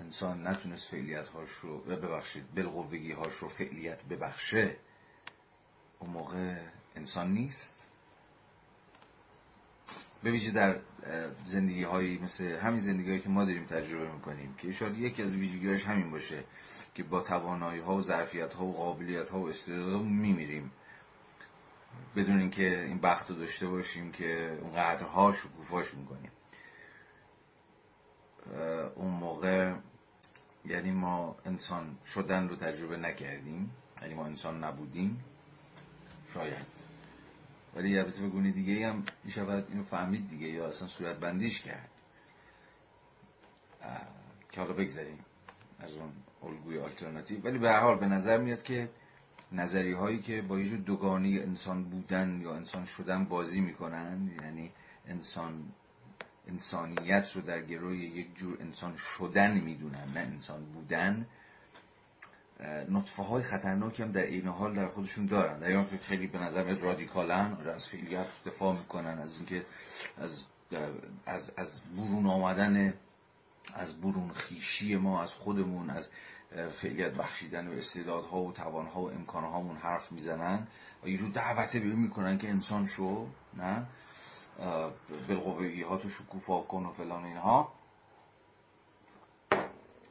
[0.00, 4.76] انسان نتونست فعلیت هاش رو ببخشید بلغوگی هاش رو فعلیت ببخشه
[5.98, 6.56] اون موقع
[6.96, 7.72] انسان نیست.
[10.22, 10.80] به در
[11.46, 15.36] زندگی هایی مثل همین زندگی هایی که ما داریم تجربه می‌کنیم که شاید یکی از
[15.36, 16.44] ویژگیهاش همین باشه.
[16.96, 20.70] که با توانایی ها و ظرفیت ها و قابلیت ها و استعداد میمیریم.
[22.16, 26.30] بدون اینکه این بخت رو داشته باشیم که اون قدرها شکوفاش می‌کنیم
[28.94, 29.74] اون موقع
[30.64, 33.70] یعنی ما انسان شدن رو تجربه نکردیم.
[34.02, 35.24] یعنی ما انسان نبودیم.
[36.34, 36.66] شاید.
[37.74, 41.90] ولی البته به گونه دیگه هم می‌شود اینو فهمید دیگه یا اصلا صورت بندیش کرد
[44.52, 45.24] که حالا بگذاریم
[45.78, 47.40] از اون الگوی آلترناتیو.
[47.44, 48.88] ولی به هر حال به نظر میاد که
[49.52, 54.72] نظری هایی که با یه جور دوگانی انسان بودن یا انسان شدن بازی می‌کنن یعنی
[55.08, 55.64] انسان
[56.48, 61.26] انسانیت رو در گروه یک جور انسان شدن می‌دونن نه انسان بودن
[62.90, 65.58] نطفه های خطرناکی هم در این حال در خودشون دارن.
[65.58, 69.66] در این خیلی به نظر میاد رادیکالن از فعلیت دفاع می‌کنن از اینکه
[70.18, 70.44] از
[71.26, 72.94] از از برون آمدن
[73.76, 76.08] از برون خیشی ما از خودمون از
[76.70, 80.66] فعلیت بخشیدن و استعدادها و توانها و امکانهامون حرف می‌زنن
[81.02, 83.86] و یه جور دعوته بیرون می‌کنن که انسان شو نه؟
[85.28, 87.72] بالقوه ها تو شکوفا کن و فلان اینها.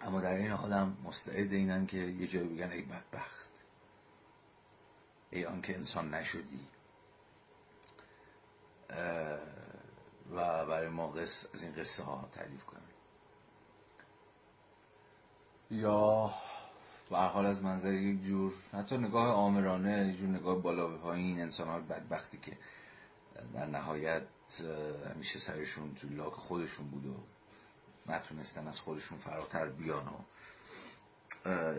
[0.02, 3.50] اما در این حال هم مستعد اینن که یه جایی بگن ای بدبخت
[5.32, 6.68] ای آن که انسان نشدی.
[10.32, 12.85] و برای ما قص از این قصه ها تعریف کنن
[15.72, 16.34] یا
[17.10, 21.42] به حال از منظر یک جور حتی نگاه آمرانه یک جور نگاه بالا به پایین
[21.42, 22.58] انسان های بدبختی که
[23.54, 24.24] در نهایت
[25.16, 27.16] همیشه سرشون تو لاک خودشون بود و
[28.12, 30.20] نتونستن از خودشون فراتر بیان و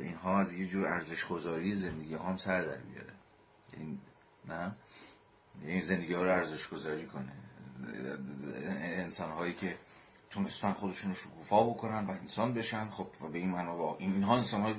[0.01, 3.13] اینها از یه جور ارزش گذاری زندگی هم سر در بیاره.
[3.73, 3.99] این
[4.49, 4.73] نه؟
[5.63, 7.33] این زندگی ها رو ارزش گذاری کنه.
[8.79, 9.77] انسان هایی که
[10.37, 12.89] تونستن خودشون رو شکوفا بکنن و انسان بشن.
[12.89, 14.75] خب به این معنا اینها انسان های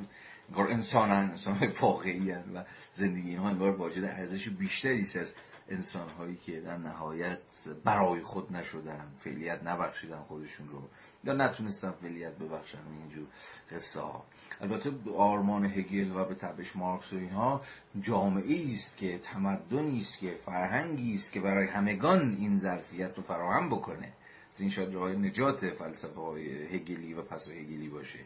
[0.50, 1.28] انگار انسان
[1.60, 2.64] های واقعی و
[2.94, 5.36] زندگی اینها انگار واجد ارزش بیشتری است از
[5.70, 7.40] انسان هایی که در نهایت
[7.84, 10.82] برای خود نشدن فعلیت نبخشیدن خودشون رو
[11.24, 12.78] یا نتونستن فعلیت ببخشن.
[13.00, 13.28] اینجور
[13.72, 14.26] قصه ها.
[14.62, 17.62] البته آرمان هگل و به تبش مارکس و اینها
[18.02, 23.70] جامعه است که تمدنی است که فرهنگی است که برای همگان این ظرفیت رو فراهم
[23.70, 24.14] بکنه.
[24.62, 28.20] این شاید راه نجات فلسفه های هگلی و پس هگلی باشه.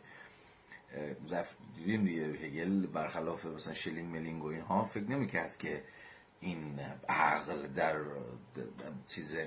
[1.76, 5.84] دیدیم دیگه هگل برخلاف مثلا شلینگ ملینگ و اینها فکر نمی‌کرد که
[6.40, 6.80] این
[7.10, 7.96] عقل در
[9.08, 9.38] چیز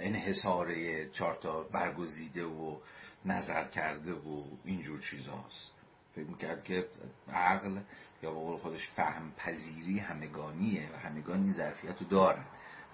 [0.00, 0.74] انحصار
[1.04, 2.76] چارتا برگزیده و
[3.24, 5.70] نظر کرده و اینجور چیزهاست
[6.14, 6.88] فکر می‌کرد که
[7.28, 7.78] عقل
[8.22, 12.44] یا به قول خودش فهم پذیری همگانیه و همگان این ظرفیت رو دارن.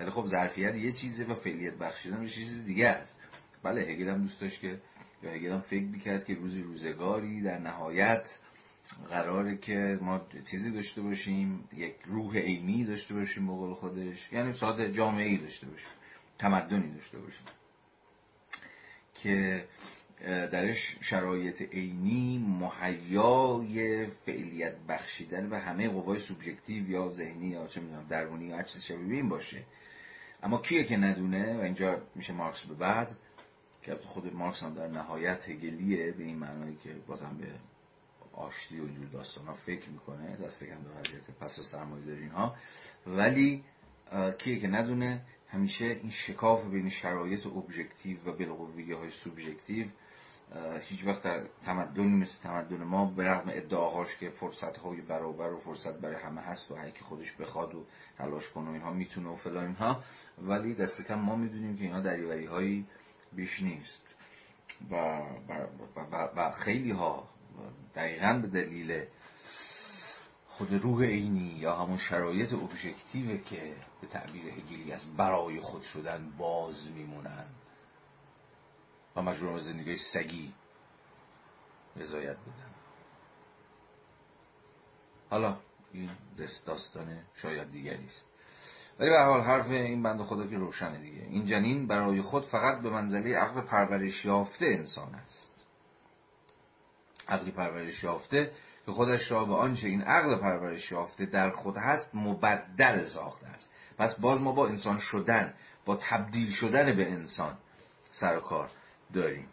[0.01, 3.16] ولی خب ظرفیت یه چیزه و فعلیت بخشیدن یه چیز دیگه است.
[3.62, 4.81] بله هگل هم دوست داشت که
[5.22, 8.39] یا هگل هم فکر می‌کرد که روزی روزگاری در نهایت
[9.10, 14.52] قراره که ما چیزی داشته باشیم یک روح عینی داشته باشیم به قول خودش یعنی
[14.52, 15.89] ساده جامعه ای داشته باشیم
[16.39, 17.47] تمدنی داشته باشیم
[19.14, 19.64] که
[20.27, 28.06] درش شرایط عینی مهیای فعلیت بخشیدن به همه قوای سوبژکتیو یا ذهنی یا چه می‌دونم
[28.09, 29.64] درونی یا هر چیز شبیه این باشه.
[30.42, 33.16] اما کیه که ندونه؟ و اینجا میشه مارکس به بعد
[33.82, 37.46] که خود مارکس هم در نهایت هگلیه به این معنایی که بازم به
[38.32, 42.56] آشتی و جور داستان ها فکر می‌کنه دست کم به وضعیت پس و سرمایه اینها.
[43.06, 43.64] ولی
[44.38, 49.86] کیه که ندونه؟ همیشه این شکاف بین شرایط ابژکتیو و بالقوه های سوبژکتیو
[50.89, 55.59] هیچ وقت در تمدنی مثل تمدن ما به رغم ادعاهاش که فرصت های برابر و
[55.59, 57.85] فرصت برای همه هست و هر کی خودش بخواد و
[58.18, 60.02] تلاش کنه و اینها می‌تونه و فلان اینها.
[60.39, 62.86] ولی دست کم ما می‌دونیم که اینها دریوری هایی
[63.32, 64.14] بیش نیست.
[64.90, 67.28] و, و, و, و خیلی ها
[67.94, 69.05] دقیقا به دلیل
[70.48, 76.32] خود روح عینی یا همون شرایط ابژکتیو که به تعبیر هگلی از برای خود شدن
[76.39, 77.47] باز میمونن.
[79.16, 80.52] و مجبور زندگی سگی
[81.96, 82.70] رضایت بدن.
[85.30, 85.56] حالا
[85.92, 86.10] این
[86.66, 88.26] داستان شاید دیگری است.
[88.98, 91.22] ولی به حال حرف این بند خدا که روشنه دیگه.
[91.22, 95.66] این جنین برای خود فقط به منزله عقل پرورش یافته انسان است.
[97.28, 98.52] عقل پرورش یافته
[98.86, 103.72] که خودش را به آنچه این عقل پرورش یافته در خود هست مبدل ساخته است.
[103.98, 105.54] پس باز ما با انسان شدن
[105.84, 107.58] با تبدیل شدن به انسان
[108.10, 108.70] سر و کار
[109.12, 109.48] داریم.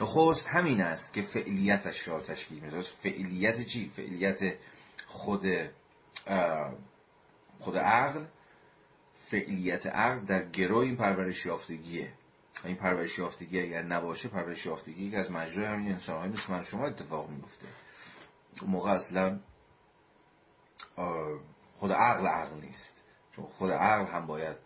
[0.00, 4.54] نخست همین است که فعلیتش را تشکیل میده فعلیت چی؟ فعلیت
[5.06, 5.46] خود
[7.60, 8.24] خود عقل.
[9.20, 12.12] فعلیت عقل در گروه این پرورش یافتگیه.
[12.64, 16.62] این پرورش یافتگی اگر نباشه پرورش یافتگی که از مجرای همین انسان های مثل من
[16.62, 17.66] شما اتفاق میفته
[18.60, 19.40] اون موقع اصلا
[21.76, 22.94] خود عقل عقل نیست.
[23.36, 24.56] چون خود عقل هم باید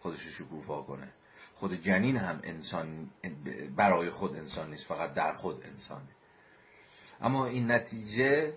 [0.00, 1.12] خودش شکوفا کنه.
[1.60, 3.10] خود جنین هم انسان
[3.76, 6.08] برای خود انسان نیست فقط در خود انسانه.
[7.20, 8.54] اما این نتیجه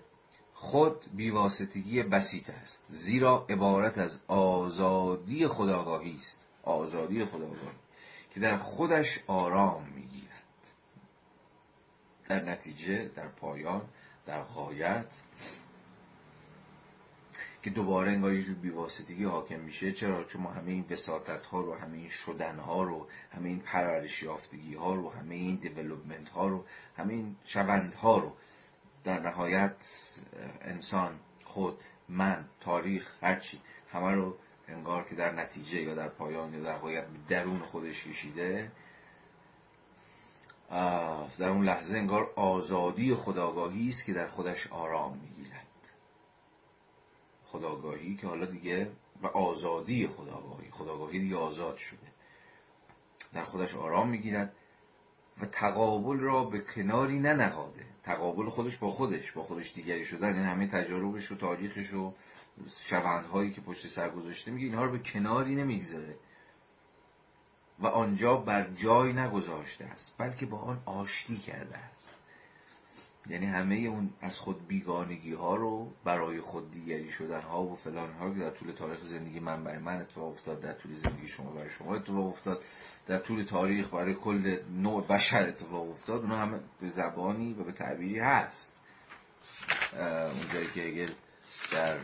[0.54, 2.82] خود بیواسطگی بسیط است.
[2.88, 6.40] زیرا عبارت از آزادی خداگاهی است.
[6.62, 7.78] آزادی خداگاهی
[8.34, 10.64] که در خودش آرام می‌گیرد.
[12.28, 13.82] در نتیجه در پایان
[14.26, 15.06] در غایت
[17.64, 21.74] که دوباره انگار یه بیواسطگی حاکم میشه چرا؟ چون ما همه این وساطت ها رو
[21.74, 26.48] همه این شدن ها رو همه این پرورش یافتگی ها رو همه این دیولوپمنت ها
[26.48, 26.64] رو
[26.96, 28.32] همه این شوند ها رو
[29.04, 29.76] در نهایت
[30.60, 33.60] انسان خود من تاریخ هرچی
[33.92, 34.36] همه رو
[34.68, 38.72] انگار که در نتیجه یا در پایان یا در غایت درون خودش کشیده
[41.38, 45.66] در اون لحظه انگار آزادی خداگاهی است که در خودش آرام می‌گیرد.
[47.54, 48.90] خداگاهی که حالا دیگه
[49.22, 50.70] و آزادی خداگاهی.
[50.70, 52.06] خداگاهی دیگه آزاد شده.
[53.32, 54.52] در خودش آرام می‌گیرد
[55.40, 57.86] و تقابل را به کناری ننهاده.
[58.02, 60.26] تقابل خودش با خودش با خودش دیگری شدن.
[60.26, 62.12] این یعنی همه تجاربش و تاریخش و
[62.84, 66.16] شوندهایی که پشت سر گذاشته میگه اینها رو به کناری نمی‌گذاره.
[67.78, 71.93] و آنجا بر جای نگذاشته است بلکه با آن آشتی کرده
[73.26, 78.12] یعنی همه اون از خود بیگانگی ها رو برای خود دیگری شدن ها و فلان
[78.12, 81.50] ها که در طول تاریخ زندگی من برای من اتفاق افتاد در طول زندگی شما
[81.50, 82.64] برای شما اتفاق افتاد
[83.06, 87.72] در طول تاریخ برای کل نوع بشر اتفاق افتاد اونا همه به زبانی و به
[87.72, 88.72] تعبیری هست.
[90.38, 91.08] اونجایی که اگر
[91.72, 91.98] در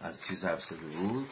[0.00, 1.28] از چیز حرف بود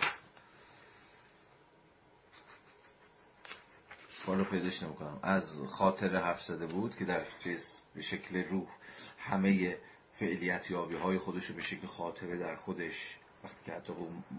[4.27, 5.19] رو پیداش نمی‌کنم.
[5.23, 8.69] از خاطر حرف زده بود که در چیز به شکل روح
[9.19, 9.77] همه
[10.13, 13.93] فعلیت یابی های خودش رو به شکل خاطره در خودش وقتی که حتی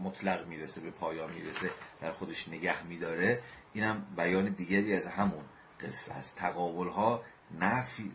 [0.04, 1.72] مطلق می‌رسه به پایان می‌رسه
[2.02, 3.42] در خودش نگه میداره.
[3.74, 5.44] اینم بیان دیگری از همون
[5.82, 6.36] قصه است.
[6.36, 7.24] تقابل ها
[7.60, 8.12] نفی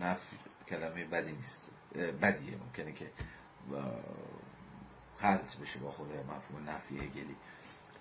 [0.00, 0.36] نفی
[0.68, 1.70] کلمه بدی نیست.
[2.22, 2.56] بدیه.
[2.56, 3.10] ممکنه که
[5.16, 7.36] خلط بشه با خود مفهوم نفی گلی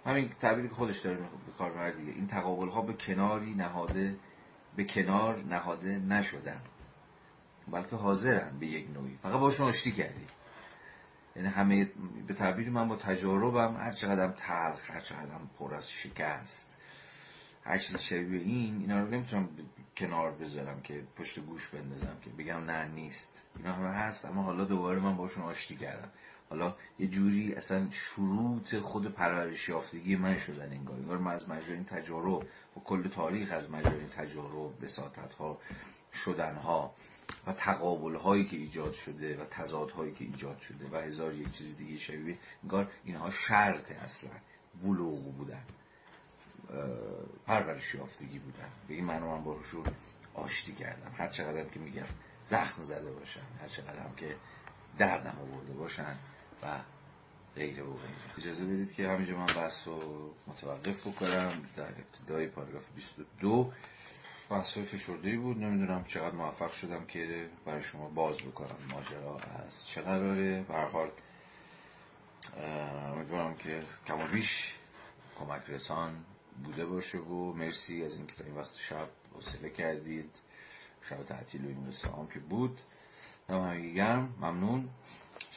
[0.07, 2.11] همین تعبیری که خودش داره به کار دیگه.
[2.11, 4.15] این تقابل ها به کناری نهاده
[4.75, 6.61] به کنار نهاده نشدن.
[7.67, 9.17] بلکه حاضرن به یک نوعی.
[9.23, 10.25] فقط باشون آشتی کردی.
[11.35, 11.91] یعنی همه
[12.27, 16.77] به تعبیر من با تجاربم هر چقدر تلخ هر چقدر پر از شکست
[17.63, 19.49] هر چیز شبیه این اینا رو نمی‌تونم
[19.97, 23.43] کنار بذارم که پشت گوش بندازم که بگم نه نیست.
[23.57, 26.09] اینا همه هست اما حالا دوباره من باشون آشتی کردم.
[26.49, 31.73] حالا یه جوری اصلا شروط خود پرورش یافتگی من شدن انگار انگار من از مجرای
[31.73, 32.47] این تجارب
[32.77, 35.57] و کل تاریخ از مجرای این تجارب بساطت ها
[36.13, 36.93] شدن ها
[37.47, 41.51] و تقابل هایی که ایجاد شده و تضاد هایی که ایجاد شده و هزار یک
[41.51, 44.29] چیز دیگه شبیه انگار اینها شرط اصلا
[44.83, 45.63] بلوغ بودن
[47.47, 48.69] پرورش یافتگی بودن.
[48.87, 49.85] به این معنی من باشون
[50.33, 51.11] آشتی کردم.
[51.17, 52.05] هر چقدر که میگم
[52.45, 54.35] زخم زده باشن هر چقدر هم که
[54.97, 56.15] دردم آورده باشن.
[56.63, 56.79] و
[57.55, 57.93] غیره و
[58.37, 61.51] اجازه بدید که همینجا من بحث رو متوقف بکنم.
[61.75, 63.71] در ابتدای پاراگراف 22
[64.49, 65.57] بحث های فشرده بود.
[65.57, 68.77] نمی‌دونم چقدر موفق شدم که برای شما باز بکنم.
[68.89, 71.11] ماجرا از چه قراره؟ حال
[73.13, 74.75] امیدوارم که کم و بیش
[75.39, 76.25] کمک رسان
[76.63, 80.39] بوده باشه و مرسی از اینکه تا این وقت شب حوصله کردید.
[81.01, 82.81] شب تعطیل و این که بود.
[83.95, 84.35] گرم.
[84.41, 84.89] ممنون.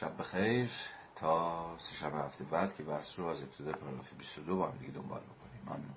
[0.01, 0.71] شب بخیر.
[1.15, 4.91] تا سه شب هفته بعد که بحث رو از ابتدای پاراگراف 22 با هم دیگه
[4.91, 5.61] دنبال بکنیم.
[5.65, 5.95] ممنون.